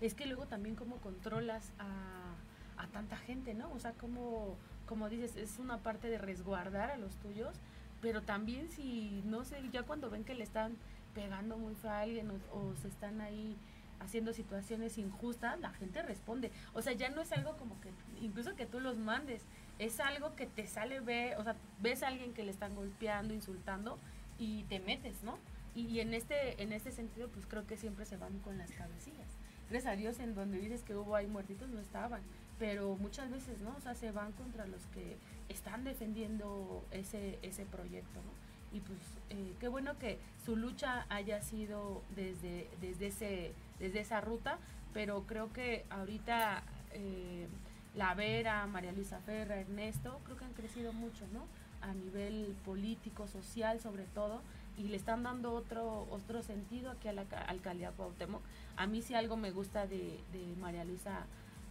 Es 0.00 0.14
que 0.14 0.26
luego 0.26 0.46
también 0.46 0.76
cómo 0.76 0.96
controlas 0.98 1.72
a, 1.78 2.82
a 2.82 2.86
tanta 2.88 3.16
gente, 3.16 3.54
¿no? 3.54 3.72
O 3.72 3.78
sea, 3.78 3.92
como, 3.92 4.56
como 4.86 5.08
dices, 5.08 5.36
es 5.36 5.58
una 5.58 5.78
parte 5.78 6.08
de 6.08 6.18
resguardar 6.18 6.90
a 6.90 6.96
los 6.96 7.16
tuyos, 7.16 7.56
pero 8.00 8.22
también 8.22 8.68
si, 8.68 9.22
no 9.24 9.44
sé, 9.44 9.60
ya 9.72 9.82
cuando 9.82 10.10
ven 10.10 10.24
que 10.24 10.34
le 10.34 10.44
están 10.44 10.76
pegando 11.14 11.56
muy 11.58 11.74
feo 11.74 11.90
a 11.90 12.00
alguien 12.00 12.30
o 12.52 12.74
se 12.80 12.88
están 12.88 13.20
ahí 13.20 13.56
haciendo 14.02 14.32
situaciones 14.32 14.98
injustas, 14.98 15.58
la 15.60 15.70
gente 15.70 16.02
responde. 16.02 16.50
O 16.74 16.82
sea, 16.82 16.92
ya 16.92 17.08
no 17.08 17.20
es 17.20 17.32
algo 17.32 17.56
como 17.56 17.80
que, 17.80 17.90
incluso 18.20 18.54
que 18.56 18.66
tú 18.66 18.80
los 18.80 18.98
mandes, 18.98 19.42
es 19.78 20.00
algo 20.00 20.34
que 20.36 20.46
te 20.46 20.66
sale, 20.66 21.00
ve, 21.00 21.36
o 21.36 21.44
sea, 21.44 21.56
ves 21.80 22.02
a 22.02 22.08
alguien 22.08 22.34
que 22.34 22.42
le 22.42 22.50
están 22.50 22.74
golpeando, 22.74 23.34
insultando 23.34 23.98
y 24.38 24.64
te 24.64 24.80
metes, 24.80 25.22
¿no? 25.22 25.38
Y, 25.74 26.00
en 26.00 26.14
este 26.14 26.62
en 26.62 26.72
este 26.72 26.92
sentido, 26.92 27.28
pues 27.28 27.46
creo 27.46 27.66
que 27.66 27.76
siempre 27.76 28.04
se 28.04 28.16
van 28.16 28.38
con 28.40 28.58
las 28.58 28.70
cabecillas. 28.72 29.28
Gracias 29.70 29.92
a 29.92 29.96
Dios, 29.96 30.18
en 30.18 30.34
donde 30.34 30.58
dices 30.58 30.82
que 30.82 30.94
hubo 30.94 31.16
ahí 31.16 31.26
muertitos, 31.26 31.68
no 31.70 31.80
estaban. 31.80 32.20
Pero 32.58 32.94
muchas 32.96 33.30
veces, 33.30 33.60
¿no? 33.62 33.74
O 33.76 33.80
sea, 33.80 33.94
se 33.94 34.12
van 34.12 34.32
contra 34.32 34.66
los 34.66 34.84
que 34.88 35.16
están 35.48 35.84
defendiendo 35.84 36.84
ese, 36.90 37.38
ese 37.42 37.64
proyecto, 37.64 38.20
¿no? 38.22 38.52
y 38.72 38.80
pues 38.80 38.98
eh, 39.30 39.54
qué 39.60 39.68
bueno 39.68 39.98
que 39.98 40.18
su 40.44 40.56
lucha 40.56 41.06
haya 41.10 41.42
sido 41.42 42.02
desde, 42.16 42.68
desde 42.80 43.08
ese 43.08 43.52
desde 43.78 44.00
esa 44.00 44.20
ruta, 44.20 44.58
pero 44.94 45.24
creo 45.26 45.52
que 45.52 45.84
ahorita 45.90 46.62
eh, 46.92 47.48
La 47.96 48.14
Vera, 48.14 48.66
María 48.66 48.92
Luisa 48.92 49.18
Ferra, 49.20 49.56
Ernesto, 49.56 50.20
creo 50.24 50.36
que 50.36 50.44
han 50.44 50.52
crecido 50.52 50.92
mucho, 50.92 51.26
¿no? 51.32 51.46
A 51.80 51.92
nivel 51.92 52.54
político, 52.64 53.26
social 53.26 53.80
sobre 53.80 54.04
todo, 54.04 54.40
y 54.76 54.84
le 54.84 54.96
están 54.96 55.22
dando 55.22 55.52
otro 55.52 56.06
otro 56.10 56.42
sentido 56.42 56.90
aquí 56.90 57.08
a 57.08 57.12
la 57.12 57.24
alcaldía 57.46 57.92
Cuauhtémoc. 57.92 58.42
A 58.76 58.86
mí 58.86 59.02
si 59.02 59.14
algo 59.14 59.36
me 59.36 59.50
gusta 59.50 59.86
de, 59.86 60.18
María 60.60 60.84
Luisa 60.84 61.26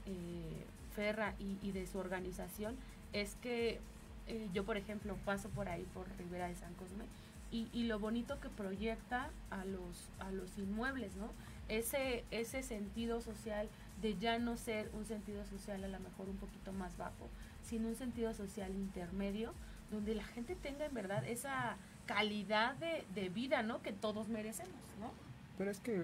eh, 0.05 0.65
Ferra 0.95 1.35
y, 1.39 1.71
de 1.71 1.87
su 1.87 1.97
organización 1.97 2.75
es 3.13 3.35
que 3.41 3.79
eh, 4.27 4.49
yo, 4.53 4.65
por 4.65 4.77
ejemplo, 4.77 5.15
paso 5.25 5.49
por 5.49 5.67
ahí, 5.67 5.85
por 5.93 6.07
Rivera 6.17 6.47
de 6.47 6.55
San 6.55 6.73
Cosme, 6.75 7.05
y, 7.51 7.67
y, 7.73 7.83
lo 7.83 7.99
bonito 7.99 8.39
que 8.39 8.47
proyecta 8.47 9.29
a 9.49 9.65
los, 9.65 10.07
a 10.19 10.31
los 10.31 10.57
inmuebles, 10.57 11.15
¿no? 11.17 11.29
ese, 11.71 12.25
ese 12.31 12.63
sentido 12.63 13.21
social 13.21 13.69
de 14.01 14.17
ya 14.17 14.37
no 14.39 14.57
ser 14.57 14.89
un 14.93 15.05
sentido 15.05 15.45
social 15.45 15.83
a 15.83 15.87
lo 15.87 15.99
mejor 15.99 16.29
un 16.29 16.35
poquito 16.35 16.73
más 16.73 16.97
bajo, 16.97 17.29
sino 17.63 17.87
un 17.87 17.95
sentido 17.95 18.33
social 18.33 18.71
intermedio, 18.75 19.53
donde 19.89 20.13
la 20.15 20.23
gente 20.23 20.55
tenga 20.55 20.85
en 20.85 20.93
verdad 20.93 21.25
esa 21.25 21.77
calidad 22.05 22.75
de, 22.75 23.29
vida, 23.29 23.63
¿no? 23.63 23.81
Que 23.81 23.91
todos 23.91 24.27
merecemos, 24.27 24.73
¿no? 24.99 25.11
Pero 25.57 25.71
es 25.71 25.79
que, 25.79 26.03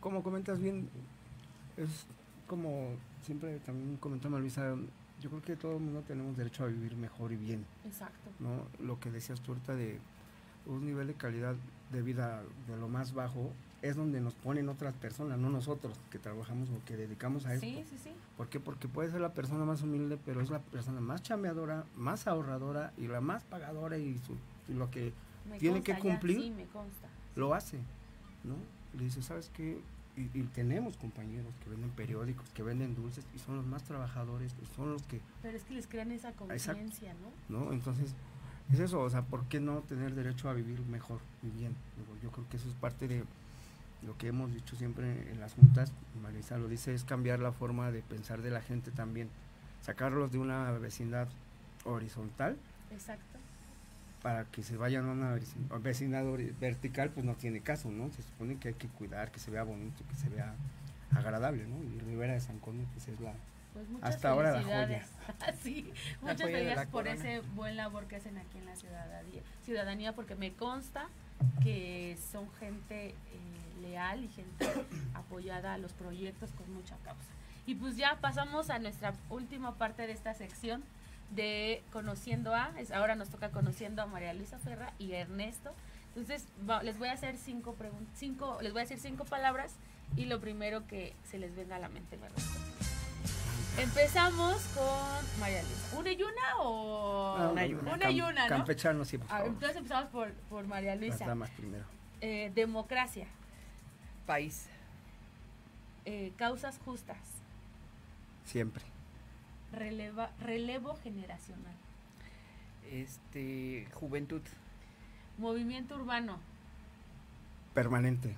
como 0.00 0.22
comentas 0.22 0.60
bien, 0.60 0.88
es 1.76 2.06
como 2.46 2.90
siempre 3.22 3.58
también 3.60 3.96
comentamos 3.98 4.40
Luisa, 4.40 4.74
yo 5.20 5.30
creo 5.30 5.42
que 5.42 5.56
todo 5.56 5.76
el 5.76 5.82
mundo 5.82 6.02
tenemos 6.06 6.36
derecho 6.36 6.64
a 6.64 6.66
vivir 6.66 6.96
mejor 6.96 7.32
y 7.32 7.36
bien. 7.36 7.64
Exacto. 7.84 8.30
¿no? 8.38 8.66
Lo 8.84 8.98
que 8.98 9.10
decías 9.10 9.40
tú 9.40 9.52
ahorita 9.52 9.74
de 9.74 9.98
un 10.66 10.84
nivel 10.84 11.06
de 11.06 11.14
calidad 11.14 11.54
de 11.92 12.02
vida 12.02 12.42
de 12.66 12.76
lo 12.76 12.88
más 12.88 13.12
bajo 13.12 13.52
es 13.82 13.96
donde 13.96 14.20
nos 14.20 14.34
ponen 14.34 14.68
otras 14.68 14.94
personas, 14.94 15.38
no 15.38 15.48
nosotros 15.48 15.98
que 16.10 16.18
trabajamos 16.18 16.68
o 16.70 16.84
que 16.84 16.96
dedicamos 16.96 17.46
a 17.46 17.54
esto. 17.54 17.66
Sí, 17.66 17.84
sí, 17.88 17.96
sí. 18.02 18.10
¿Por 18.36 18.48
qué? 18.48 18.60
Porque 18.60 18.88
puede 18.88 19.10
ser 19.10 19.20
la 19.20 19.32
persona 19.32 19.64
más 19.64 19.82
humilde, 19.82 20.18
pero 20.24 20.40
es 20.40 20.50
la 20.50 20.58
persona 20.58 21.00
más 21.00 21.22
chambeadora, 21.22 21.84
más 21.96 22.26
ahorradora 22.26 22.92
y 22.98 23.06
la 23.06 23.20
más 23.20 23.42
pagadora 23.44 23.96
y, 23.96 24.18
su, 24.18 24.36
lo 24.72 24.90
que 24.90 25.12
tiene 25.58 25.82
que 25.82 25.98
cumplir 25.98 26.52
lo 27.36 27.54
hace, 27.54 27.78
¿no? 28.44 28.56
Le 28.96 29.04
dice, 29.04 29.22
¿sabes 29.22 29.50
qué? 29.54 29.80
Y, 30.16 30.42
tenemos 30.42 30.96
compañeros 30.96 31.54
que 31.62 31.70
venden 31.70 31.90
periódicos, 31.90 32.50
que 32.50 32.62
venden 32.62 32.94
dulces 32.94 33.24
y 33.34 33.38
son 33.38 33.56
los 33.56 33.64
más 33.64 33.84
trabajadores, 33.84 34.54
son 34.76 34.92
los 34.92 35.02
que... 35.04 35.20
Pero 35.40 35.56
es 35.56 35.62
que 35.62 35.74
les 35.74 35.86
crean 35.86 36.12
esa 36.12 36.32
conciencia, 36.32 37.14
¿no? 37.48 37.64
¿no? 37.64 37.72
Entonces, 37.72 38.14
es 38.72 38.80
eso, 38.80 39.00
o 39.00 39.08
sea, 39.08 39.22
¿por 39.22 39.46
qué 39.46 39.60
no 39.60 39.80
tener 39.80 40.14
derecho 40.14 40.48
a 40.50 40.52
vivir 40.52 40.80
mejor 40.86 41.20
y 41.42 41.48
bien? 41.50 41.74
Yo 42.22 42.30
creo 42.30 42.46
que 42.50 42.56
eso 42.56 42.68
es 42.68 42.74
parte 42.74 43.08
de 43.08 43.24
lo 44.02 44.16
que 44.16 44.28
hemos 44.28 44.52
dicho 44.52 44.76
siempre 44.76 45.30
en 45.30 45.40
las 45.40 45.54
juntas, 45.54 45.92
Marisa 46.22 46.58
lo 46.58 46.68
dice, 46.68 46.94
es 46.94 47.04
cambiar 47.04 47.40
la 47.40 47.52
forma 47.52 47.90
de 47.90 48.02
pensar 48.02 48.42
de 48.42 48.50
la 48.50 48.62
gente 48.62 48.90
también, 48.90 49.28
sacarlos 49.82 50.32
de 50.32 50.38
una 50.38 50.70
vecindad 50.72 51.28
horizontal. 51.84 52.56
Exacto. 52.90 53.29
Para 54.22 54.44
que 54.44 54.62
se 54.62 54.76
vayan 54.76 55.08
a 55.08 55.12
una 55.12 55.38
vecindad 55.80 56.24
vertical, 56.60 57.10
pues 57.10 57.24
no 57.24 57.34
tiene 57.34 57.60
caso, 57.60 57.90
¿no? 57.90 58.10
Se 58.10 58.22
supone 58.22 58.58
que 58.58 58.68
hay 58.68 58.74
que 58.74 58.88
cuidar, 58.88 59.30
que 59.30 59.38
se 59.38 59.50
vea 59.50 59.62
bonito, 59.62 60.04
que 60.08 60.14
se 60.14 60.28
vea 60.28 60.54
agradable, 61.16 61.66
¿no? 61.66 61.82
Y 61.82 61.98
Rivera 62.00 62.34
de 62.34 62.40
San 62.40 62.58
Conde, 62.58 62.84
pues 62.92 63.08
es 63.08 63.18
la, 63.20 63.32
pues 63.72 63.86
hasta 64.02 64.30
ahora 64.30 64.52
la 64.52 64.62
joya. 64.62 65.06
sí, 65.62 65.92
muchas 66.22 66.48
gracias 66.48 66.86
por 66.88 67.08
ese 67.08 67.40
buen 67.54 67.76
labor 67.76 68.06
que 68.06 68.16
hacen 68.16 68.36
aquí 68.38 68.58
en 68.58 68.66
la 68.66 68.76
ciudadanía, 68.76 69.42
ciudadanía 69.64 70.12
porque 70.14 70.34
me 70.34 70.52
consta 70.52 71.08
que 71.62 72.18
son 72.30 72.50
gente 72.58 73.08
eh, 73.08 73.14
leal 73.80 74.24
y 74.24 74.28
gente 74.28 74.66
apoyada 75.14 75.74
a 75.74 75.78
los 75.78 75.92
proyectos 75.92 76.50
con 76.52 76.72
mucha 76.72 76.96
causa. 77.04 77.22
Y 77.66 77.76
pues 77.76 77.96
ya 77.96 78.18
pasamos 78.20 78.70
a 78.70 78.78
nuestra 78.78 79.14
última 79.28 79.74
parte 79.76 80.06
de 80.06 80.12
esta 80.12 80.34
sección 80.34 80.82
de 81.30 81.82
conociendo 81.92 82.54
a, 82.54 82.72
es, 82.78 82.90
ahora 82.90 83.14
nos 83.14 83.28
toca 83.28 83.50
conociendo 83.50 84.02
a 84.02 84.06
María 84.06 84.34
Luisa 84.34 84.58
Ferra 84.58 84.92
y 84.98 85.12
Ernesto. 85.12 85.74
Entonces 86.08 86.44
les 86.82 86.98
voy 86.98 87.08
a 87.08 87.12
hacer 87.12 87.36
cinco 87.36 87.74
preguntas, 87.74 88.12
cinco, 88.16 88.58
les 88.62 88.72
voy 88.72 88.80
a 88.80 88.84
decir 88.84 88.98
cinco 88.98 89.24
palabras 89.24 89.76
y 90.16 90.26
lo 90.26 90.40
primero 90.40 90.86
que 90.86 91.14
se 91.24 91.38
les 91.38 91.54
venga 91.54 91.76
a 91.76 91.78
la 91.78 91.88
mente 91.88 92.16
me 92.16 92.28
responden. 92.28 92.90
Empezamos 93.78 94.60
con 94.74 95.40
María 95.40 95.62
Luisa. 95.62 95.98
¿Una 95.98 96.12
y 96.12 96.22
una 96.22 96.58
o...? 96.58 97.50
una 97.52 97.66
y 97.66 97.74
una. 97.74 97.94
Una 97.94 98.10
y 98.10 98.20
una, 98.20 98.42
¿no? 98.42 98.48
Campechano, 98.48 99.04
sí, 99.04 99.18
por 99.18 99.28
favor. 99.28 99.46
entonces 99.46 99.76
empezamos 99.76 100.10
por, 100.10 100.32
por 100.50 100.66
María 100.66 100.96
Luisa. 100.96 101.20
Las 101.20 101.28
damas 101.28 101.50
primero. 101.50 101.84
Eh, 102.20 102.50
democracia. 102.54 103.26
País. 104.26 104.66
Eh, 106.04 106.32
causas 106.36 106.78
justas. 106.84 107.18
Siempre. 108.44 108.89
Releva, 109.72 110.30
relevo 110.40 110.96
generacional. 110.96 111.74
Este, 112.90 113.86
juventud. 113.94 114.42
Movimiento 115.38 115.94
urbano. 115.94 116.38
Permanente. 117.74 118.36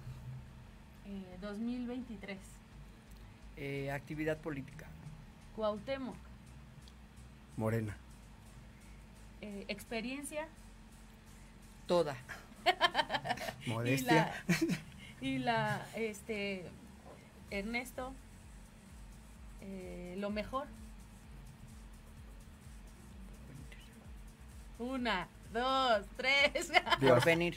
2023. 1.43 2.39
Eh, 3.57 3.91
actividad 3.91 4.39
política. 4.39 4.87
Cuauhtémoc. 5.57 6.17
Morena. 7.57 7.97
Eh, 9.41 9.65
experiencia. 9.69 10.47
Toda. 11.87 12.17
Modestia. 13.67 14.33
Y 15.21 15.39
la, 15.39 15.85
este, 15.97 16.65
Ernesto, 17.51 18.15
eh, 19.61 20.15
lo 20.19 20.31
mejor. 20.31 20.67
Una, 24.83 25.29
dos, 25.53 26.05
tres. 26.17 26.73
Por 27.01 27.25
venir. 27.25 27.57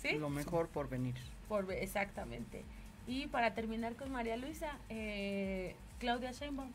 ¿Sí? 0.00 0.12
Lo 0.12 0.30
mejor 0.30 0.68
por 0.68 0.88
venir. 0.88 1.14
Por, 1.48 1.70
exactamente. 1.72 2.64
Y 3.06 3.26
para 3.26 3.54
terminar 3.54 3.94
con 3.94 4.10
María 4.10 4.36
Luisa, 4.36 4.78
eh, 4.88 5.76
Claudia 5.98 6.32
Sheinbaum. 6.32 6.70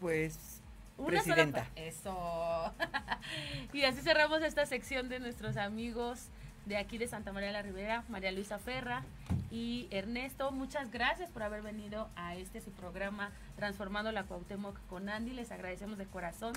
Pues 0.00 0.62
Una 0.98 1.08
presidenta. 1.08 1.64
sola 1.64 1.86
Eso. 1.86 2.74
y 3.72 3.84
así 3.84 4.00
cerramos 4.02 4.42
esta 4.42 4.66
sección 4.66 5.08
de 5.08 5.20
nuestros 5.20 5.56
amigos 5.56 6.28
de 6.66 6.76
aquí 6.76 6.98
de 6.98 7.08
Santa 7.08 7.32
María 7.32 7.52
la 7.52 7.62
Ribera, 7.62 8.04
María 8.08 8.32
Luisa 8.32 8.58
Ferra 8.58 9.04
y 9.50 9.88
Ernesto. 9.90 10.50
Muchas 10.50 10.90
gracias 10.90 11.30
por 11.30 11.42
haber 11.42 11.62
venido 11.62 12.08
a 12.16 12.34
este 12.34 12.60
su 12.60 12.70
programa 12.72 13.30
Transformando 13.54 14.12
la 14.12 14.24
Cuauhtémoc 14.24 14.78
con 14.88 15.08
Andy. 15.08 15.32
Les 15.32 15.50
agradecemos 15.52 15.96
de 15.96 16.06
corazón 16.06 16.52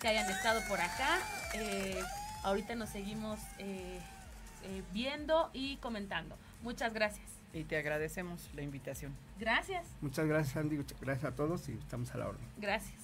que 0.00 0.08
hayan 0.08 0.30
estado 0.30 0.60
por 0.68 0.80
acá. 0.80 1.18
Eh, 1.54 2.00
ahorita 2.44 2.74
nos 2.74 2.90
seguimos 2.90 3.40
eh, 3.58 3.98
eh, 4.64 4.82
viendo 4.92 5.50
y 5.52 5.76
comentando. 5.78 6.36
Muchas 6.62 6.92
gracias. 6.92 7.26
Y 7.54 7.64
te 7.64 7.76
agradecemos 7.76 8.50
la 8.54 8.62
invitación. 8.62 9.14
Gracias. 9.38 9.86
Muchas 10.00 10.26
gracias, 10.26 10.56
Andy. 10.56 10.76
muchas 10.76 11.00
Gracias 11.00 11.32
a 11.32 11.36
todos 11.36 11.68
y 11.68 11.72
estamos 11.72 12.14
a 12.14 12.18
la 12.18 12.28
orden. 12.28 12.46
Gracias. 12.58 13.03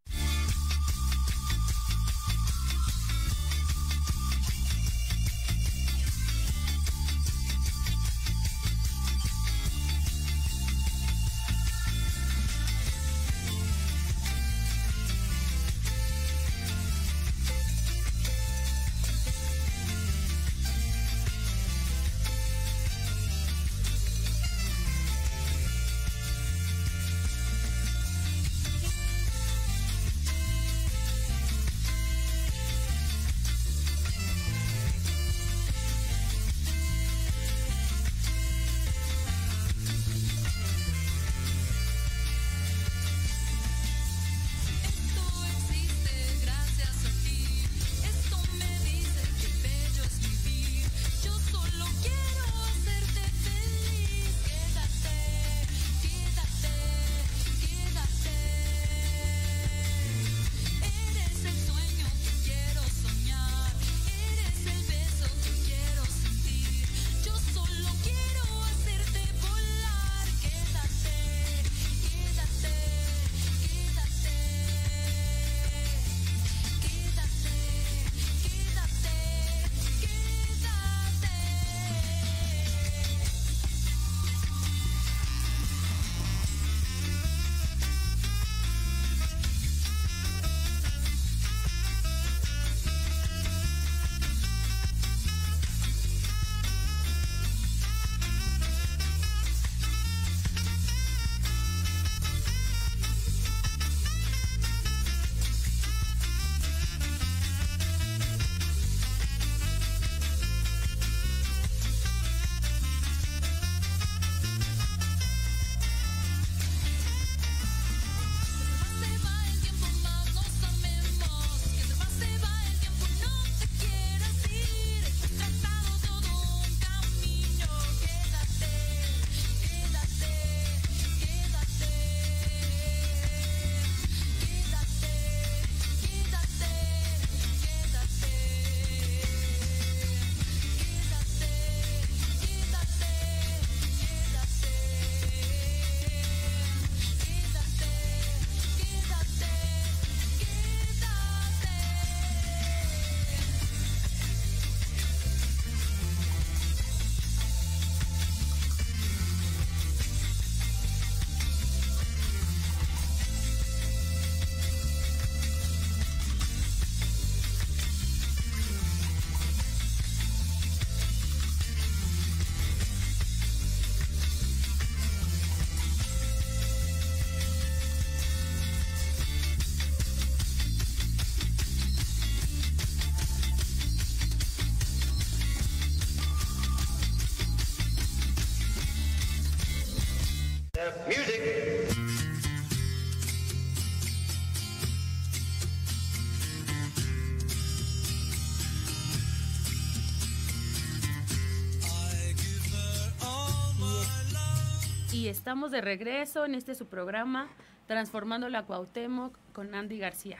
Estamos 205.41 205.71
de 205.71 205.81
regreso 205.81 206.45
en 206.45 206.53
este 206.53 206.75
su 206.75 206.85
programa 206.85 207.47
Transformando 207.87 208.47
la 208.47 208.61
Cuauhtémoc 208.61 209.35
con 209.53 209.73
Andy 209.73 209.97
García. 209.97 210.37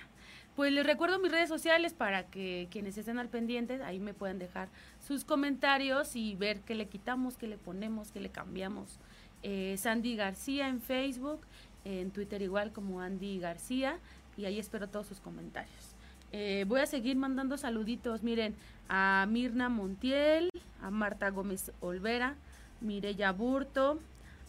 Pues 0.56 0.72
les 0.72 0.86
recuerdo 0.86 1.18
mis 1.18 1.32
redes 1.32 1.50
sociales 1.50 1.96
para 1.96 2.28
que 2.28 2.68
quienes 2.70 3.00
estén 3.00 3.18
al 3.18 3.28
pendiente, 3.28 3.82
ahí 3.82 4.00
me 4.00 4.14
puedan 4.14 4.38
dejar 4.38 4.70
sus 5.00 5.26
comentarios 5.26 6.16
y 6.16 6.36
ver 6.36 6.60
qué 6.60 6.76
le 6.76 6.86
quitamos, 6.86 7.36
qué 7.36 7.48
le 7.48 7.58
ponemos, 7.58 8.12
qué 8.12 8.20
le 8.20 8.30
cambiamos. 8.30 9.00
Eh, 9.42 9.76
Sandy 9.80 10.16
García 10.16 10.68
en 10.68 10.82
Facebook, 10.82 11.42
en 11.84 12.12
Twitter 12.12 12.40
igual 12.44 12.72
como 12.72 13.02
Andy 13.02 13.40
García 13.40 13.98
y 14.38 14.46
ahí 14.46 14.60
espero 14.60 14.88
todos 14.88 15.08
sus 15.08 15.20
comentarios. 15.20 15.96
Eh, 16.32 16.64
voy 16.68 16.80
a 16.80 16.86
seguir 16.86 17.16
mandando 17.18 17.58
saluditos, 17.58 18.22
miren, 18.22 18.54
a 18.88 19.26
Mirna 19.28 19.68
Montiel, 19.68 20.52
a 20.80 20.92
Marta 20.92 21.32
Gómez 21.32 21.72
Olvera, 21.80 22.36
Mireya 22.82 23.32
Burto, 23.32 23.98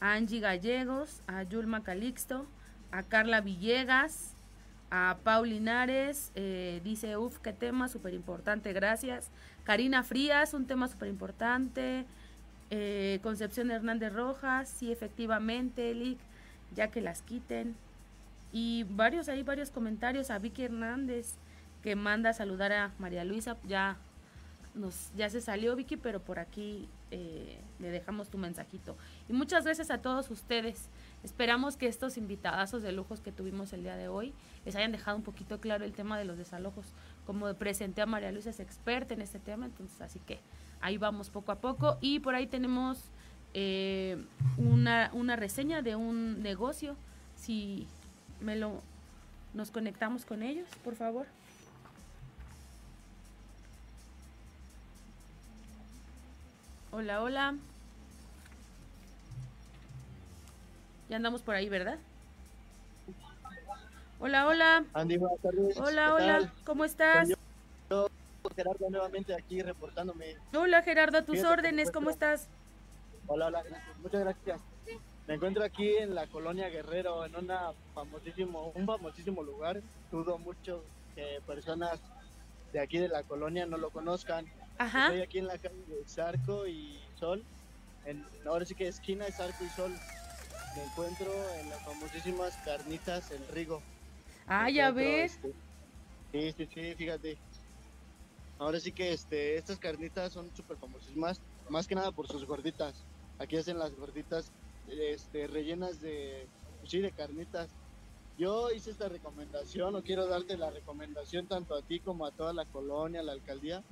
a 0.03 0.15
Angie 0.15 0.41
Gallegos, 0.41 1.23
a 1.29 1.45
Yulma 1.45 1.85
Calixto, 1.85 2.45
a 2.91 3.05
Carla 3.05 3.41
Villegas, 3.41 4.35
a 4.91 5.17
Paul 5.23 5.51
Linares, 5.51 6.33
eh, 6.35 6.81
dice, 6.83 7.17
uff, 7.17 7.39
qué 7.39 7.53
tema 7.53 7.87
súper 7.87 8.13
importante, 8.13 8.73
gracias. 8.73 9.31
Karina 9.63 10.03
Frías, 10.03 10.55
un 10.55 10.67
tema 10.67 10.89
súper 10.89 11.09
importante. 11.09 12.05
Eh, 12.71 13.21
Concepción 13.23 13.71
Hernández 13.71 14.13
Rojas, 14.13 14.69
sí, 14.69 14.91
efectivamente, 14.91 15.93
Elic, 15.93 16.19
ya 16.75 16.89
que 16.89 17.01
las 17.01 17.23
quiten. 17.23 17.77
Y 18.51 18.85
varios, 18.91 19.29
hay 19.29 19.45
varios 19.45 19.71
comentarios 19.71 20.31
a 20.33 20.39
Vicky 20.41 20.65
Hernández 20.65 21.37
que 21.81 21.95
manda 21.95 22.31
a 22.31 22.33
saludar 22.33 22.73
a 22.73 22.91
María 22.99 23.25
Luisa. 23.25 23.57
Ya, 23.69 23.99
nos, 24.75 25.13
ya 25.15 25.31
se 25.31 25.41
salió 25.41 25.77
Vicky, 25.77 25.97
pero 25.97 26.19
por 26.19 26.41
aquí 26.41 26.89
eh, 27.15 27.61
le 27.79 27.91
dejamos 27.91 28.31
tu 28.31 28.39
mensajito. 28.39 28.97
Y 29.29 29.35
muchas 29.35 29.65
gracias 29.65 29.91
a 29.91 29.99
todos 29.99 30.31
ustedes. 30.31 30.89
Esperamos 31.23 31.77
que 31.77 31.87
estos 31.87 32.17
invitadazos 32.17 32.83
de 32.83 32.91
lujos 32.91 33.21
que 33.21 33.31
tuvimos 33.33 33.75
el 33.75 33.83
día 33.83 33.97
de 33.97 34.09
hoy 34.09 34.33
les 34.65 34.75
hayan 34.77 34.93
dejado 34.93 35.19
un 35.19 35.23
poquito 35.23 35.61
claro 35.61 35.85
el 35.85 35.93
tema 35.93 36.19
de 36.19 36.25
los 36.25 36.39
desalojos. 36.39 36.87
Como 37.27 37.53
presenté 37.53 38.01
a 38.01 38.07
María 38.07 38.33
Luisa, 38.33 38.49
es 38.49 38.61
experta 38.61 39.13
en 39.13 39.21
este 39.21 39.39
tema, 39.39 39.67
entonces 39.67 40.01
así 40.01 40.21
que 40.21 40.41
ahí 40.81 40.97
vamos 40.97 41.29
poco 41.29 41.53
a 41.53 41.57
poco. 41.57 41.99
Y 42.01 42.21
por 42.21 42.35
ahí 42.35 42.47
tenemos 42.47 43.11
eh, 43.53 44.17
una, 44.57 45.11
una 45.13 45.37
reseña 45.37 45.83
de 45.83 45.97
un 45.97 46.43
negocio. 46.43 46.97
Si 47.37 47.87
me 48.41 48.57
lo 48.57 48.81
nos 49.53 49.71
conectamos 49.71 50.25
con 50.25 50.43
ellos, 50.43 50.67
por 50.83 50.97
favor. 50.97 51.27
Hola, 56.93 57.23
hola. 57.23 57.55
Ya 61.09 61.17
andamos 61.17 61.43
por 61.43 61.55
ahí, 61.55 61.69
¿verdad? 61.69 61.99
Hola, 64.21 64.47
hola. 64.47 64.85
Andy, 64.93 65.17
buenas 65.17 65.41
tardes. 65.41 65.77
Hola, 65.79 66.07
¿Qué 66.07 66.13
hola. 66.13 66.39
tal? 66.39 66.53
¿Cómo 66.65 66.85
estás? 66.85 67.29
Yo, 67.91 68.09
Gerardo, 68.55 68.91
nuevamente 68.91 69.35
aquí 69.35 69.63
reportándome. 69.63 70.37
Hola, 70.55 70.83
Gerardo, 70.83 71.19
a 71.19 71.23
tus 71.23 71.37
Fíjate 71.37 71.53
órdenes, 71.53 71.91
¿cómo 71.91 72.11
estás? 72.11 72.49
Hola, 73.27 73.47
hola, 73.47 73.63
gracias. 73.63 73.99
muchas 73.99 74.21
gracias. 74.21 74.61
Me 75.27 75.35
encuentro 75.35 75.65
aquí 75.65 75.97
en 75.97 76.15
la 76.15 76.27
colonia 76.27 76.69
Guerrero, 76.69 77.25
en 77.25 77.35
una 77.37 77.73
famosísimo, 77.95 78.71
un 78.75 78.85
famosísimo 78.87 79.43
lugar. 79.43 79.81
Dudo 80.11 80.39
mucho 80.39 80.85
que 81.15 81.41
personas 81.47 82.01
de 82.73 82.81
aquí 82.81 82.99
de 82.99 83.09
la 83.09 83.23
colonia 83.23 83.65
no 83.65 83.79
lo 83.79 83.91
conozcan. 83.91 84.45
Ajá. 84.79 85.07
Estoy 85.07 85.23
aquí 85.23 85.39
en 85.39 85.47
la 85.47 85.59
calle 85.59 85.85
de 85.87 86.05
Zarco 86.07 86.67
y 86.67 86.99
Sol. 87.19 87.45
En, 88.05 88.25
ahora 88.47 88.65
sí 88.65 88.75
que 88.75 88.89
esquina 88.89 89.25
de 89.27 89.33
Zarco 89.33 89.65
y 89.65 89.69
Sol. 89.71 89.93
Me 90.77 90.83
encuentro 90.85 91.33
en 91.61 91.69
las 91.69 91.83
famosísimas 91.83 92.57
carnitas 92.65 93.31
El 93.31 93.47
Rigo. 93.49 93.83
Ah, 94.47 94.71
ya 94.71 94.91
ves. 94.91 95.35
este, 95.35 95.53
Sí, 96.33 96.53
sí, 96.57 96.69
sí, 96.73 96.95
fíjate. 96.95 97.39
Ahora 98.59 98.81
sí 98.81 98.93
que 98.93 99.13
este, 99.13 99.57
estas 99.57 99.79
carnitas 99.79 100.33
son 100.33 100.55
súper 100.55 100.79
famosísimas, 100.79 101.41
más 101.69 101.87
que 101.87 101.95
nada 101.95 102.11
por 102.11 102.27
sus 102.27 102.47
gorditas. 102.47 103.05
Aquí 103.39 103.57
hacen 103.57 103.79
las 103.79 103.95
gorditas 103.95 104.51
este, 104.89 105.47
rellenas 105.47 106.01
de, 106.01 106.49
pues 106.79 106.91
sí, 106.91 107.01
de 107.01 107.13
carnitas. 107.13 107.69
Yo 108.39 108.71
hice 108.71 108.93
esta 108.93 109.09
recomendación, 109.09 109.95
o 109.95 110.03
quiero 110.03 110.27
darte 110.27 110.57
la 110.57 110.71
recomendación 110.71 111.47
tanto 111.49 111.75
a 111.75 111.83
ti 111.83 112.01
como 112.01 112.25
a 112.25 112.31
toda 112.31 112.53
la 112.55 112.65
colonia, 112.65 113.21
a 113.21 113.25
la 113.25 113.33
alcaldía, 113.33 113.83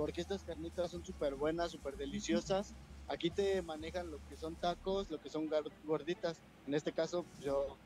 porque 0.00 0.22
estas 0.22 0.42
carnitas 0.44 0.90
son 0.90 1.04
súper 1.04 1.34
buenas, 1.34 1.72
súper 1.72 1.94
deliciosas. 1.94 2.74
Aquí 3.06 3.28
te 3.28 3.60
manejan 3.60 4.10
lo 4.10 4.18
que 4.30 4.36
son 4.38 4.56
tacos, 4.56 5.10
lo 5.10 5.20
que 5.20 5.28
son 5.28 5.50
gorditas. 5.84 6.40
En 6.66 6.72
este 6.72 6.90
caso, 6.90 7.26
yo 7.42 7.76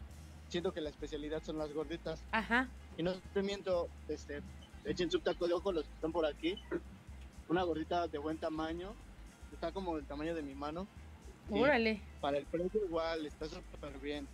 siento 0.47 0.73
que 0.73 0.81
la 0.81 0.91
especialidad 0.91 1.43
son 1.43 1.59
las 1.59 1.73
gorditas. 1.73 2.25
Ajá. 2.31 2.69
Y 2.97 3.03
no 3.03 3.15
te 3.33 3.43
miento, 3.43 3.89
este, 4.07 4.43
echen 4.85 5.11
su 5.11 5.19
taco 5.19 5.49
de 5.49 5.55
ojo 5.55 5.73
los 5.73 5.87
que 5.89 5.95
están 5.95 6.13
por 6.13 6.25
aquí. 6.25 6.55
Una 7.49 7.65
gordita 7.65 8.07
de 8.07 8.19
buen 8.19 8.39
tamaño, 8.39 8.95
está 9.53 9.73
como 9.73 9.97
del 9.97 10.07
tamaño 10.07 10.37
de 10.37 10.43
mi 10.43 10.55
mano. 10.55 10.87
Y 11.51 11.61
Órale. 11.61 12.01
Para 12.21 12.39
el 12.39 12.47
precio 12.47 12.81
igual, 12.85 13.27
está 13.27 13.49
súper 13.49 13.99
bien. 13.99 14.29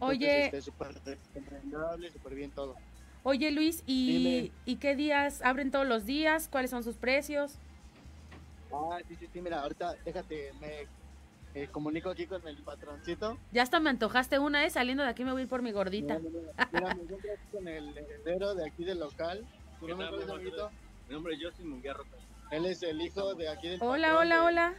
Oye. 0.00 0.46
Este, 0.46 0.62
súper 0.62 0.98
recomendable, 1.04 2.10
súper 2.10 2.34
bien 2.34 2.52
todo. 2.52 2.74
Oye, 3.24 3.50
Luis, 3.52 3.82
¿y. 3.86 4.50
¿y 4.64 4.76
qué 4.76 4.96
días 4.96 5.42
abren 5.42 5.70
todos 5.70 5.86
los 5.86 6.04
días? 6.04 6.48
¿Cuáles 6.48 6.70
son 6.70 6.82
sus 6.82 6.96
precios? 6.96 7.54
Ah, 8.72 8.98
sí, 9.06 9.14
sí, 9.16 9.28
sí, 9.32 9.40
mira, 9.40 9.60
ahorita 9.60 9.94
déjate, 10.04 10.52
me 10.60 10.86
eh, 11.54 11.68
comunico 11.68 12.10
aquí 12.10 12.26
con 12.26 12.46
el 12.48 12.56
patroncito. 12.62 13.38
Ya 13.52 13.62
hasta 13.62 13.78
me 13.80 13.90
antojaste 13.90 14.38
una, 14.38 14.64
¿eh? 14.64 14.70
Saliendo 14.70 15.02
de 15.04 15.10
aquí 15.10 15.24
me 15.24 15.32
voy 15.32 15.42
a 15.42 15.44
ir 15.44 15.48
por 15.48 15.62
mi 15.62 15.70
gordita. 15.72 16.18
Mira, 16.72 16.94
me 16.94 17.02
encuentro 17.02 17.30
aquí 17.32 17.42
con 17.52 17.68
el 17.68 17.96
heredero 17.96 18.54
de 18.54 18.66
aquí 18.66 18.84
del 18.84 18.98
local. 18.98 19.46
¿Tu 19.78 19.88
nombre 19.88 20.08
es, 20.24 20.28
amiguito? 20.30 20.70
Mi 21.08 21.14
nombre 21.14 21.34
es 21.34 21.40
Justin 21.44 21.68
Munguía 21.68 21.92
Roca. 21.92 22.16
Él 22.50 22.66
es 22.66 22.82
el 22.82 23.00
hijo 23.00 23.34
de 23.34 23.48
aquí 23.48 23.68
del 23.68 23.82
Hola, 23.82 24.08
patrón 24.08 24.26
hola, 24.26 24.34
de 24.36 24.40
hola. 24.42 24.74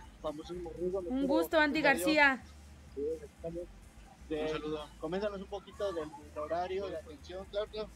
Un 1.09 1.27
gusto, 1.27 1.59
Andy. 1.59 1.81
García. 1.81 2.43
De- 4.29 4.41
Un 4.41 4.47
saludo. 4.49 4.85
Coméntanos 4.99 5.41
un 5.41 5.47
poquito 5.47 5.91
del, 5.93 6.09
del 6.09 6.37
horario 6.37 6.87
de 6.87 6.97
atención, 6.97 7.45
claro, 7.51 7.67
claro. 7.71 7.89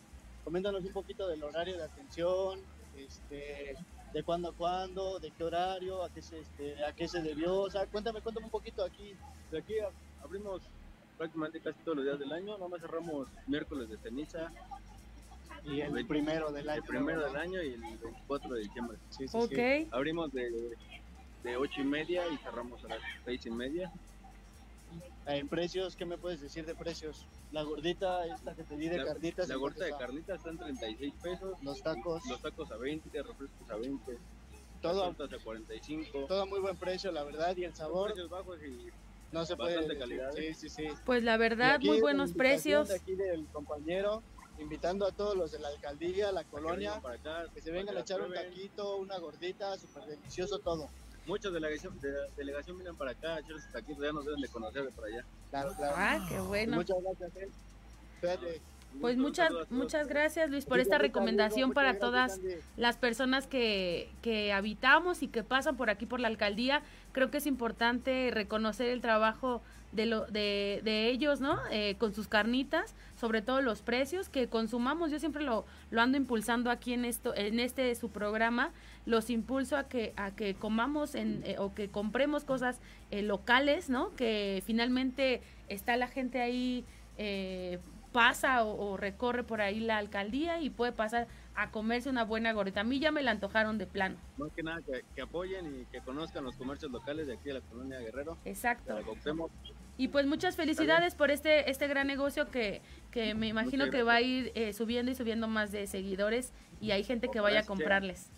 Coméntanos 0.48 0.82
un 0.82 0.94
poquito 0.94 1.28
del 1.28 1.44
horario 1.44 1.76
de 1.76 1.84
atención, 1.84 2.62
este, 2.96 3.76
de 4.14 4.24
cuándo 4.24 4.48
a 4.48 4.54
cuándo, 4.54 5.20
de 5.20 5.30
qué 5.32 5.44
horario, 5.44 6.02
a 6.06 6.10
qué 6.10 6.22
se, 6.22 6.40
este, 6.40 6.86
a 6.86 6.94
qué 6.94 7.06
se 7.10 7.22
debió, 7.22 7.64
o 7.64 7.70
sea, 7.70 7.86
cuéntame, 7.88 8.22
cuéntame 8.22 8.46
un 8.46 8.52
poquito 8.52 8.86
aquí. 8.86 9.14
De 9.52 9.58
aquí 9.58 9.74
abrimos 10.24 10.62
prácticamente 11.18 11.60
casi 11.60 11.78
todos 11.80 11.98
los 11.98 12.06
días 12.06 12.18
del 12.18 12.32
año, 12.32 12.58
nada 12.58 12.70
más 12.70 12.80
cerramos 12.80 13.28
miércoles 13.46 13.90
de 13.90 13.98
ceniza. 13.98 14.50
Y 15.66 15.82
el 15.82 16.08
primero 16.08 16.50
del 16.54 16.70
año. 16.70 16.82
El 16.82 16.88
primero 16.88 17.26
del 17.26 17.36
año 17.36 17.62
y 17.62 17.74
el 17.74 17.82
24 17.82 18.54
de 18.54 18.62
diciembre. 18.62 18.98
Sí, 19.10 19.28
sí, 19.28 19.38
sí. 19.50 19.84
Ok. 19.84 19.94
Abrimos 19.94 20.32
de, 20.32 20.50
de 21.44 21.58
8 21.58 21.82
y 21.82 21.84
media 21.84 22.26
y 22.26 22.38
cerramos 22.38 22.82
a 22.86 22.88
las 22.88 23.02
6 23.26 23.48
y 23.48 23.52
media. 23.52 23.92
En 25.28 25.50
precios, 25.50 25.96
¿qué 25.98 26.06
me 26.06 26.18
puedes 26.18 26.40
decir 26.40 26.66
de 26.66 26.74
precios? 26.74 27.26
La 27.52 27.62
gordita, 27.64 28.26
esta 28.28 28.56
que 28.56 28.64
te 28.64 28.78
di 28.78 28.88
de 28.88 28.98
La- 29.00 29.06
carnitas. 29.06 29.48
La 29.50 29.56
¿en 29.56 29.60
gorda 29.60 29.86
de 29.86 29.92
carnitas 29.92 30.38
está 30.38 30.50
en 30.52 30.58
36 30.58 31.14
pesos. 31.22 31.58
Los 31.62 31.82
tacos. 31.84 32.24
Los 32.30 32.42
tacos 32.42 32.72
a 32.72 32.78
20, 32.78 33.10
refrescos 33.24 33.70
a 33.70 33.76
20. 33.76 34.18
Todo- 34.82 35.06
las 35.08 35.18
tortas 35.18 35.42
a 35.42 35.44
45. 35.44 36.26
Todo 36.28 36.44
a 36.44 36.46
muy 36.46 36.60
buen 36.62 36.78
precio, 36.78 37.12
la 37.12 37.24
verdad, 37.24 37.58
y 37.58 37.66
el 37.66 37.76
sabor. 37.76 38.08
Precios 38.14 38.30
bajos 38.30 38.58
y 38.64 38.88
No 39.34 39.46
se 39.46 39.58
puede. 39.58 39.98
calidad. 39.98 40.38
¿eh? 40.38 40.54
Sí, 40.54 40.70
sí, 40.70 40.88
sí. 40.88 40.88
Pues 41.06 41.22
la 41.24 41.36
verdad, 41.36 41.76
aquí 41.76 41.88
muy 41.88 42.00
buenos 42.00 42.32
precios. 42.32 42.88
de 42.88 42.96
aquí 42.96 43.14
del 43.16 43.46
compañero, 43.48 44.24
invitando 44.60 45.06
a 45.06 45.12
todos 45.12 45.36
los 45.36 45.52
de 45.52 45.60
la 45.60 45.68
alcaldía, 45.68 46.32
la 46.32 46.46
colonia, 46.46 46.92
vengan 46.92 47.02
para 47.02 47.16
acá, 47.44 47.52
que 47.54 47.60
se 47.62 47.72
vengan 47.72 47.96
que 47.96 48.00
a 48.00 48.02
echar 48.04 48.22
un 48.22 48.34
taquito, 48.34 48.96
una 48.96 49.18
gordita, 49.18 49.78
súper 49.78 50.06
delicioso 50.06 50.60
todo. 50.60 50.88
Muchas 51.28 51.52
delegación, 51.52 52.00
de 52.00 52.12
la 52.12 52.28
delegación 52.38 52.78
vienen 52.78 52.96
para 52.96 53.12
acá 53.12 53.36
a 53.36 53.40
echar 53.40 53.60
sus 53.60 53.72
taquitos, 53.72 54.02
ya 54.02 54.14
nos 54.14 54.26
deben 54.26 54.40
de 54.40 54.48
conocer 54.48 54.84
de 54.86 54.92
por 54.92 55.06
allá. 55.06 55.26
Claro, 55.50 55.74
claro. 55.76 55.96
Ah, 55.98 56.26
qué 56.30 56.40
bueno. 56.40 56.78
Muchas 56.78 56.98
gracias, 57.04 57.36
eh. 57.36 58.62
Pues 59.00 59.16
muchas, 59.18 59.52
muchas 59.70 60.08
gracias 60.08 60.50
Luis 60.50 60.66
por 60.66 60.80
esta 60.80 60.98
recomendación 60.98 61.74
para 61.74 62.00
todas 62.00 62.42
las 62.78 62.98
personas 62.98 63.46
que, 63.46 64.10
que 64.22 64.52
habitamos 64.52 65.22
y 65.22 65.28
que 65.28 65.44
pasan 65.44 65.78
por 65.78 65.90
aquí 65.90 66.06
por 66.06 66.20
la 66.20 66.28
alcaldía. 66.28 66.82
Creo 67.12 67.30
que 67.30 67.38
es 67.38 67.46
importante 67.46 68.32
reconocer 68.34 68.90
el 68.90 69.02
trabajo 69.02 69.62
de, 69.92 70.06
lo, 70.08 70.26
de, 70.26 70.82
de 70.84 71.10
ellos, 71.10 71.42
¿no? 71.42 71.60
Eh, 71.72 71.96
con 71.98 72.14
sus 72.14 72.28
carnitas, 72.28 72.96
sobre 73.20 73.42
todo 73.42 73.62
los 73.62 73.82
precios 73.82 74.30
que 74.30 74.48
consumamos. 74.48 75.12
Yo 75.12 75.20
siempre 75.20 75.44
lo, 75.44 75.66
lo 75.92 76.02
ando 76.02 76.18
impulsando 76.18 76.72
aquí 76.72 76.94
en 76.94 77.06
esto, 77.06 77.36
en 77.36 77.60
este 77.60 77.94
su 77.96 78.10
programa. 78.10 78.72
Los 79.06 79.30
impulso 79.30 79.78
a 79.78 79.88
que 79.88 80.14
a 80.18 80.32
que 80.32 80.56
comamos 80.56 81.16
en, 81.16 81.42
eh, 81.46 81.56
o 81.60 81.74
que 81.74 81.90
compremos 81.90 82.44
cosas 82.44 82.82
eh, 83.12 83.22
locales, 83.22 83.90
¿no? 83.90 84.14
Que 84.16 84.62
finalmente 84.66 85.42
está 85.70 85.96
la 85.98 86.08
gente 86.08 86.42
ahí 86.42 86.84
eh, 87.18 87.80
pasa 88.18 88.64
o, 88.64 88.94
o 88.94 88.98
recorre 88.98 89.44
por 89.44 89.62
ahí 89.62 89.80
la 89.80 90.00
alcaldía 90.00 90.60
y 90.60 90.72
puede 90.72 90.92
pasar 90.92 91.28
a 91.54 91.70
comerse 91.70 92.10
una 92.10 92.24
buena 92.24 92.52
gordita. 92.52 92.80
A 92.80 92.84
mí 92.84 92.98
ya 92.98 93.12
me 93.12 93.22
la 93.22 93.30
antojaron 93.30 93.78
de 93.78 93.86
plano. 93.86 94.16
Más 94.38 94.52
que 94.54 94.64
nada 94.64 94.82
que, 94.82 95.04
que 95.14 95.22
apoyen 95.22 95.82
y 95.82 95.86
que 95.86 96.02
conozcan 96.02 96.44
los 96.44 96.56
comercios 96.56 96.92
locales 96.92 97.28
de 97.28 97.34
aquí 97.34 97.50
de 97.50 97.54
la 97.54 97.62
colonia 97.62 98.00
Guerrero. 98.00 98.36
Exacto. 98.44 98.98
Y 100.00 100.08
pues 100.08 100.26
muchas 100.26 100.56
felicidades 100.56 101.14
por 101.14 101.30
este 101.30 101.70
este 101.70 101.88
gran 101.88 102.08
negocio 102.08 102.50
que, 102.50 102.82
que 103.12 103.36
me 103.36 103.48
imagino 103.50 103.92
que 103.92 104.02
va 104.02 104.16
a 104.16 104.22
ir 104.22 104.52
eh, 104.56 104.74
subiendo 104.74 105.12
y 105.12 105.16
subiendo 105.16 105.48
más 105.48 105.72
de 105.72 105.86
seguidores 105.86 106.54
y 106.82 106.90
hay 106.90 107.04
gente 107.04 107.30
que 107.30 107.40
vaya 107.40 107.60
a 107.60 107.66
comprarles. 107.68 108.32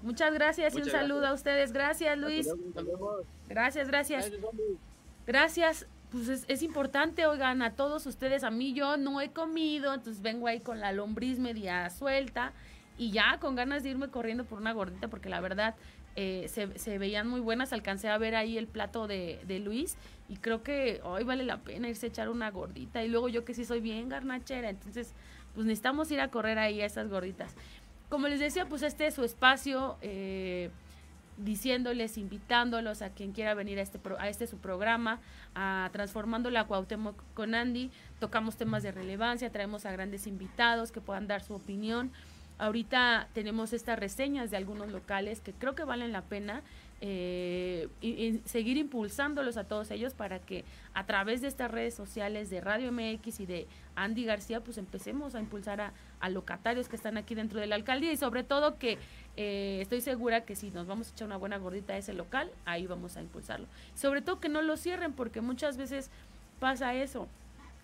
Muchas 0.00 0.32
gracias 0.32 0.74
y 0.74 0.78
un 0.78 0.88
saludo 0.88 1.26
a 1.26 1.34
ustedes. 1.34 1.72
Gracias, 1.72 2.16
Luis. 2.16 2.48
Gracias, 3.50 3.88
gracias. 3.88 4.32
Gracias. 5.26 5.86
Pues 6.12 6.28
es, 6.28 6.44
es 6.46 6.62
importante, 6.62 7.26
oigan, 7.26 7.62
a 7.62 7.74
todos 7.74 8.04
ustedes, 8.06 8.44
a 8.44 8.50
mí 8.50 8.74
yo 8.74 8.98
no 8.98 9.20
he 9.20 9.30
comido, 9.30 9.94
entonces 9.94 10.22
vengo 10.22 10.46
ahí 10.46 10.60
con 10.60 10.78
la 10.78 10.92
lombriz 10.92 11.38
media 11.38 11.88
suelta 11.88 12.52
y 12.98 13.10
ya 13.10 13.38
con 13.40 13.54
ganas 13.54 13.82
de 13.82 13.90
irme 13.90 14.08
corriendo 14.08 14.44
por 14.44 14.58
una 14.58 14.72
gordita 14.72 15.08
porque 15.08 15.30
la 15.30 15.40
verdad 15.40 15.74
eh, 16.14 16.48
se, 16.48 16.98
veían 16.98 17.26
muy 17.26 17.40
buenas, 17.40 17.72
alcancé 17.72 18.08
a 18.08 18.18
ver 18.18 18.34
ahí 18.34 18.58
el 18.58 18.66
plato 18.66 19.06
de, 19.06 19.40
de 19.46 19.58
Luis 19.58 19.96
y 20.28 20.36
creo 20.36 20.62
que 20.62 21.00
hoy 21.02 21.24
vale 21.24 21.44
la 21.44 21.58
pena 21.58 21.88
irse 21.88 22.06
a 22.06 22.08
echar 22.10 22.28
una 22.28 22.50
gordita 22.50 23.02
y 23.02 23.08
luego 23.08 23.30
yo 23.30 23.46
que 23.46 23.54
sí 23.54 23.64
soy 23.64 23.80
bien 23.80 24.10
garnachera, 24.10 24.68
entonces 24.68 25.14
pues 25.54 25.66
necesitamos 25.66 26.10
ir 26.10 26.20
a 26.20 26.28
correr 26.28 26.58
ahí 26.58 26.82
a 26.82 26.86
esas 26.86 27.08
gorditas. 27.08 27.54
como 28.10 28.28
les 28.28 28.40
decía, 28.40 28.66
pues 28.66 28.82
este 28.82 29.06
es 29.06 29.14
su 29.14 29.24
espacio, 29.24 29.96
eh, 30.02 30.70
diciéndoles, 31.44 32.18
invitándolos 32.18 33.02
a 33.02 33.10
quien 33.10 33.32
quiera 33.32 33.54
venir 33.54 33.78
a 33.78 33.82
este, 33.82 33.98
pro- 33.98 34.18
a 34.18 34.28
este 34.28 34.46
su 34.46 34.58
programa, 34.58 35.20
a 35.54 35.90
Transformando 35.92 36.50
la 36.50 36.64
Cuauhtémoc 36.64 37.22
con 37.34 37.54
Andy. 37.54 37.90
Tocamos 38.20 38.56
temas 38.56 38.82
de 38.82 38.92
relevancia, 38.92 39.50
traemos 39.50 39.84
a 39.86 39.92
grandes 39.92 40.26
invitados 40.26 40.92
que 40.92 41.00
puedan 41.00 41.26
dar 41.26 41.42
su 41.42 41.54
opinión. 41.54 42.12
Ahorita 42.58 43.28
tenemos 43.32 43.72
estas 43.72 43.98
reseñas 43.98 44.50
de 44.50 44.56
algunos 44.56 44.92
locales 44.92 45.40
que 45.40 45.52
creo 45.52 45.74
que 45.74 45.84
valen 45.84 46.12
la 46.12 46.22
pena 46.22 46.62
eh, 47.04 47.88
y, 48.00 48.40
seguir 48.44 48.76
impulsándolos 48.76 49.56
a 49.56 49.64
todos 49.64 49.90
ellos 49.90 50.14
para 50.14 50.38
que 50.38 50.64
a 50.94 51.04
través 51.04 51.40
de 51.40 51.48
estas 51.48 51.68
redes 51.68 51.94
sociales 51.94 52.48
de 52.48 52.60
Radio 52.60 52.92
MX 52.92 53.40
y 53.40 53.46
de 53.46 53.66
Andy 53.96 54.24
García, 54.24 54.60
pues 54.60 54.78
empecemos 54.78 55.34
a 55.34 55.40
impulsar 55.40 55.80
a, 55.80 55.92
a 56.20 56.28
locatarios 56.30 56.88
que 56.88 56.94
están 56.94 57.16
aquí 57.16 57.34
dentro 57.34 57.58
de 57.58 57.66
la 57.66 57.74
alcaldía 57.74 58.12
y 58.12 58.16
sobre 58.16 58.44
todo 58.44 58.78
que 58.78 58.98
eh, 59.36 59.80
estoy 59.82 60.00
segura 60.00 60.42
que 60.44 60.54
si 60.54 60.70
nos 60.70 60.86
vamos 60.86 61.08
a 61.08 61.10
echar 61.10 61.26
una 61.26 61.38
buena 61.38 61.56
gordita 61.56 61.94
a 61.94 61.96
ese 61.96 62.12
local, 62.12 62.52
ahí 62.66 62.86
vamos 62.86 63.16
a 63.16 63.20
impulsarlo. 63.20 63.66
Sobre 63.96 64.22
todo 64.22 64.38
que 64.38 64.48
no 64.48 64.62
lo 64.62 64.76
cierren 64.76 65.12
porque 65.12 65.40
muchas 65.40 65.76
veces 65.76 66.08
pasa 66.60 66.94
eso. 66.94 67.26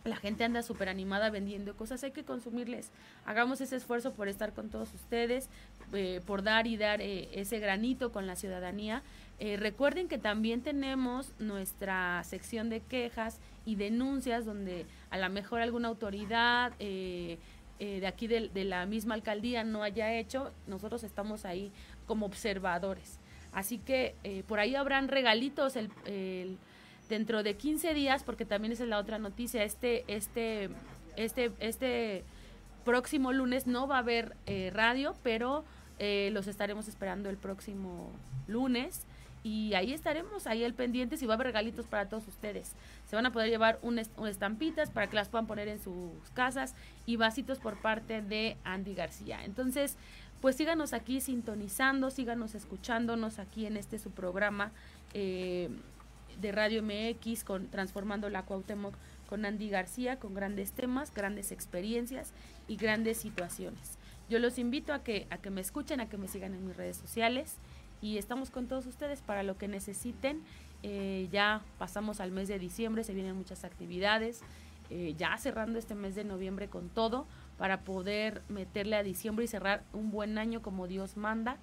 La 0.05 0.17
gente 0.17 0.45
anda 0.45 0.63
súper 0.63 0.89
animada 0.89 1.29
vendiendo 1.29 1.77
cosas, 1.77 2.03
hay 2.05 2.13
que 2.13 2.25
consumirles. 2.25 2.91
Hagamos 3.27 3.61
ese 3.61 3.77
esfuerzo 3.77 4.13
por 4.13 4.29
estar 4.29 4.53
con 4.55 4.71
todos 4.71 4.95
ustedes, 4.95 5.49
eh, 5.93 6.21
por 6.25 6.43
dar 6.43 6.67
y 6.67 6.77
dar 6.77 7.01
eh, 7.01 7.29
ese 7.33 7.59
granito 7.59 8.13
con 8.13 8.27
la 8.27 8.37
ciudadanía. 8.37 9.03
Eh, 9.41 9.57
recuerden 9.57 10.09
que 10.09 10.17
también 10.17 10.63
tenemos 10.63 11.33
nuestra 11.41 12.23
sección 12.25 12.71
de 12.71 12.81
quejas 12.81 13.39
y 13.67 13.75
denuncias 13.75 14.45
donde 14.45 14.87
a 15.11 15.19
lo 15.19 15.29
mejor 15.31 15.61
alguna 15.61 15.89
autoridad 15.89 16.73
de 16.79 18.07
aquí 18.07 18.27
de, 18.27 18.51
la 18.65 18.87
misma 18.87 19.15
alcaldía 19.15 19.63
no 19.63 19.83
haya 19.83 20.13
hecho, 20.15 20.53
nosotros 20.67 21.05
estamos 21.05 21.45
ahí 21.45 21.71
como 22.07 22.27
observadores. 22.27 23.19
Así 23.53 23.79
que 23.79 24.15
por 24.49 24.59
ahí 24.59 24.75
habrán 24.75 25.09
regalitos 25.09 25.77
el- 25.77 26.59
dentro 27.09 27.43
de 27.43 27.57
15 27.57 27.95
días, 27.95 28.23
porque 28.25 28.45
también 28.45 28.73
esa 28.73 28.83
es 28.85 28.89
la 28.89 28.99
otra 28.99 29.19
noticia, 29.19 29.63
este, 29.65 30.05
este, 30.09 30.69
este, 31.17 31.53
este 31.61 32.25
próximo 32.85 33.33
lunes 33.33 33.67
no 33.67 33.87
va 33.87 33.97
a 33.97 33.99
haber 34.01 34.37
eh, 34.47 34.71
radio, 34.75 35.15
pero 35.23 35.65
eh, 35.99 36.31
los 36.33 36.47
estaremos 36.47 36.89
esperando 36.89 37.29
el 37.31 37.37
próximo 37.37 38.11
lunes 38.47 39.03
y 39.45 39.75
ahí 39.75 39.93
estaremos, 39.93 40.47
ahí 40.47 40.65
al 40.65 40.75
pendiente, 40.75 41.17
si 41.17 41.27
va 41.27 41.35
a 41.35 41.37
haber 41.37 41.47
regalitos 41.49 41.87
para 41.87 42.09
todos 42.09 42.27
ustedes. 42.29 42.73
Se 43.09 43.17
van 43.17 43.25
a 43.27 43.33
poder 43.33 43.49
llevar 43.51 43.79
un 43.83 43.99
est- 43.99 44.17
un 44.19 44.27
estampitas 44.29 44.91
para 44.91 45.09
que 45.09 45.17
las 45.17 45.29
puedan 45.29 45.47
poner 45.47 45.69
en 45.69 45.79
sus 45.81 46.11
casas 46.35 46.75
y 47.07 47.17
vasitos 47.17 47.59
por 47.59 47.81
parte 47.81 48.21
de 48.21 48.57
Andy 48.65 48.95
García. 48.95 49.45
Entonces, 49.45 49.97
pues 50.41 50.57
síganos 50.57 50.93
aquí 50.93 51.21
sintonizando, 51.21 52.11
síganos 52.11 52.55
escuchándonos 52.55 53.39
aquí 53.39 53.67
en 53.67 53.77
este 53.77 53.99
su 53.99 54.11
programa 54.11 54.73
eh, 55.15 55.69
de 56.41 56.53
Radio 56.53 56.83
MX 56.83 57.45
con 57.45 57.69
Transformando 57.69 58.29
la 58.31 58.45
Cuauhtémoc 58.45 58.95
con 59.29 59.45
Andy 59.45 59.69
García, 59.69 60.19
con 60.19 60.35
grandes 60.35 60.73
temas, 60.73 61.13
grandes 61.13 61.53
experiencias 61.53 62.33
y 62.67 62.77
grandes 62.77 63.19
situaciones. 63.19 63.99
Yo 64.31 64.39
los 64.39 64.59
invito 64.59 64.93
a 64.93 65.03
que, 65.03 65.27
a 65.31 65.39
que 65.39 65.51
me 65.51 65.61
escuchen, 65.61 66.01
a 66.01 66.09
que 66.09 66.17
me 66.17 66.29
sigan 66.29 66.55
en 66.55 66.67
mis 66.67 66.77
redes 66.77 66.97
sociales 66.97 67.57
y 68.01 68.19
estamos 68.19 68.51
con 68.51 68.69
todos 68.69 68.87
ustedes 68.87 69.21
para 69.21 69.43
lo 69.43 69.57
que 69.59 69.69
necesiten. 69.69 70.43
Eh, 70.83 71.29
ya 71.33 71.63
pasamos 71.79 72.21
al 72.21 72.31
mes 72.31 72.49
de 72.49 72.59
diciembre, 72.59 73.05
se 73.05 73.15
vienen 73.15 73.37
muchas 73.37 73.65
actividades, 73.65 74.41
eh, 74.91 75.15
ya 75.19 75.37
cerrando 75.37 75.79
este 75.79 75.95
mes 75.95 76.15
de 76.15 76.25
noviembre 76.25 76.69
con 76.69 76.89
todo 76.89 77.27
para 77.59 77.81
poder 77.81 78.43
meterle 78.49 78.97
a 78.97 79.03
diciembre 79.03 79.45
y 79.45 79.49
cerrar 79.49 79.83
un 79.93 80.11
buen 80.11 80.39
año 80.39 80.63
como 80.63 80.87
Dios 80.87 81.17
manda 81.17 81.59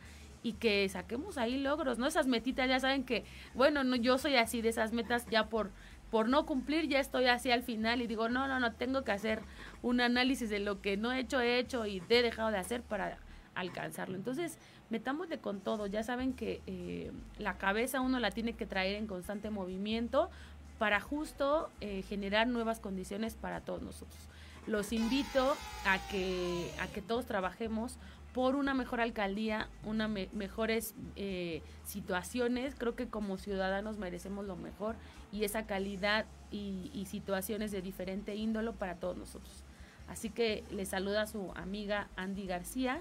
y 0.46 0.54
que 0.54 0.88
saquemos 0.90 1.40
ahí 1.40 1.58
logros, 1.58 1.98
¿no? 1.98 2.06
Esas 2.06 2.28
metitas 2.28 2.70
ya 2.70 2.80
saben 2.80 3.04
que, 3.04 3.26
bueno, 3.56 3.84
no, 3.84 3.96
yo 3.96 4.20
soy 4.20 4.36
así 4.36 4.62
de 4.62 4.70
esas 4.70 4.94
metas 4.94 5.26
ya 5.32 5.50
por 5.50 5.72
por 6.12 6.30
no 6.30 6.46
cumplir 6.46 6.88
ya 6.88 7.00
estoy 7.00 7.26
así 7.26 7.50
al 7.50 7.64
final 7.64 8.00
y 8.00 8.06
digo, 8.06 8.30
no, 8.30 8.48
no, 8.48 8.60
no, 8.60 8.74
tengo 8.74 9.04
que 9.04 9.12
hacer 9.12 9.42
un 9.82 10.00
análisis 10.00 10.52
de 10.52 10.60
lo 10.60 10.80
que 10.80 10.98
no 10.98 11.12
he 11.12 11.20
hecho, 11.20 11.42
he 11.42 11.58
hecho 11.58 11.88
y 11.88 12.02
he 12.08 12.22
dejado 12.22 12.52
de 12.52 12.60
hacer 12.60 12.84
para 12.84 13.18
alcanzarlo. 13.56 14.16
Entonces, 14.16 14.60
metámosle 14.92 15.40
con 15.40 15.62
todo. 15.62 15.88
Ya 15.88 16.04
saben 16.04 16.34
que 16.34 16.62
eh, 16.68 17.12
la 17.40 17.58
cabeza 17.58 18.02
uno 18.02 18.20
la 18.20 18.30
tiene 18.30 18.54
que 18.54 18.68
traer 18.68 18.98
en 18.98 19.08
constante 19.08 19.50
movimiento 19.50 20.30
para 20.78 21.02
justo 21.02 21.72
eh, 21.82 22.04
generar 22.08 22.48
nuevas 22.48 22.80
condiciones 22.80 23.36
para 23.36 23.62
todos 23.62 23.82
nosotros. 23.82 24.30
Los 24.68 24.94
invito 24.94 25.58
a 25.86 25.98
que, 26.10 26.70
a 26.80 26.88
que 26.88 27.02
todos 27.02 27.26
trabajemos 27.26 27.98
por 28.36 28.58
una 28.58 28.74
mejor 28.74 29.00
alcaldía, 29.00 29.70
una 29.86 30.10
me- 30.10 30.28
mejores 30.34 30.94
eh, 31.16 31.62
situaciones. 31.86 32.76
Creo 32.78 32.94
que 32.94 33.08
como 33.08 33.38
ciudadanos 33.38 33.98
merecemos 33.98 34.46
lo 34.46 34.58
mejor 34.58 34.98
y 35.32 35.46
esa 35.46 35.66
calidad 35.66 36.26
y, 36.52 36.92
y 36.94 37.06
situaciones 37.06 37.72
de 37.72 37.82
diferente 37.82 38.36
índolo 38.36 38.74
para 38.74 38.96
todos 38.96 39.16
nosotros. 39.16 39.64
Así 40.10 40.30
que 40.30 40.66
les 40.70 40.90
saluda 40.90 41.28
su 41.28 41.54
amiga 41.56 42.10
Andy 42.18 42.46
García. 42.46 43.00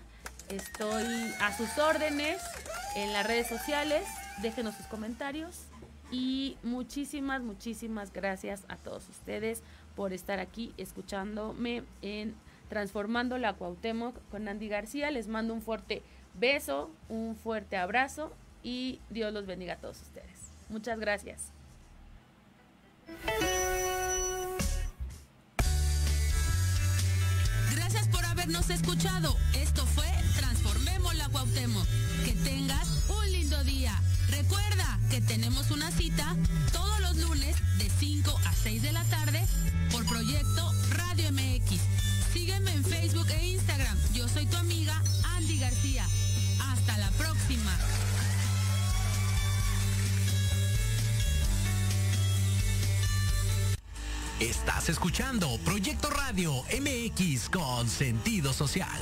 Estoy 0.48 1.04
a 1.40 1.52
sus 1.56 1.76
órdenes 1.78 2.40
en 2.94 3.12
las 3.12 3.26
redes 3.26 3.48
sociales. 3.48 4.06
Déjenos 4.40 4.76
sus 4.76 4.86
comentarios. 4.86 5.66
Y 6.12 6.56
muchísimas, 6.62 7.42
muchísimas 7.42 8.12
gracias 8.12 8.64
a 8.68 8.76
todos 8.76 9.08
ustedes 9.08 9.64
por 9.96 10.12
estar 10.12 10.38
aquí 10.38 10.72
escuchándome 10.76 11.82
en 12.02 12.34
Transformando 12.68 13.38
la 13.38 13.54
Cuauhtémoc 13.54 14.16
con 14.30 14.48
Andy 14.48 14.68
García. 14.68 15.10
Les 15.10 15.28
mando 15.28 15.54
un 15.54 15.62
fuerte 15.62 16.02
beso, 16.34 16.90
un 17.08 17.36
fuerte 17.36 17.76
abrazo 17.76 18.32
y 18.62 19.00
Dios 19.10 19.32
los 19.32 19.46
bendiga 19.46 19.74
a 19.74 19.76
todos 19.78 20.00
ustedes. 20.02 20.50
Muchas 20.68 20.98
gracias. 20.98 21.52
Gracias 27.74 28.08
por 28.08 28.24
habernos 28.24 28.70
escuchado. 28.70 29.36
Esto 29.54 29.84
fue 29.86 30.06
Transformemos 30.36 31.14
la 31.14 31.28
Cuauhtémoc. 31.28 31.86
Que 32.24 32.32
tengas 32.42 33.08
un 33.10 33.32
lindo 33.32 33.62
día. 33.64 33.92
Recuerda 34.30 34.98
que 35.10 35.20
tenemos 35.20 35.70
una 35.70 35.90
cita 35.90 36.34
todos 36.72 37.00
los 37.00 37.16
lunes 37.18 37.56
de 37.78 37.90
5 37.90 38.34
a 38.46 38.52
6 38.52 38.82
de 38.82 38.92
la 38.92 39.04
tarde 39.04 39.42
por 39.92 40.04
Proyecto 40.06 40.72
Radio 40.96 41.30
MX. 41.30 41.93
Sígueme 42.44 42.72
en 42.72 42.84
Facebook 42.84 43.26
e 43.30 43.46
Instagram. 43.52 43.96
Yo 44.12 44.28
soy 44.28 44.44
tu 44.44 44.58
amiga 44.58 45.02
Andy 45.34 45.58
García. 45.58 46.06
Hasta 46.60 46.98
la 46.98 47.10
próxima. 47.12 47.74
Estás 54.40 54.90
escuchando 54.90 55.58
Proyecto 55.64 56.10
Radio 56.10 56.52
MX 56.64 57.48
con 57.48 57.88
sentido 57.88 58.52
social. 58.52 59.00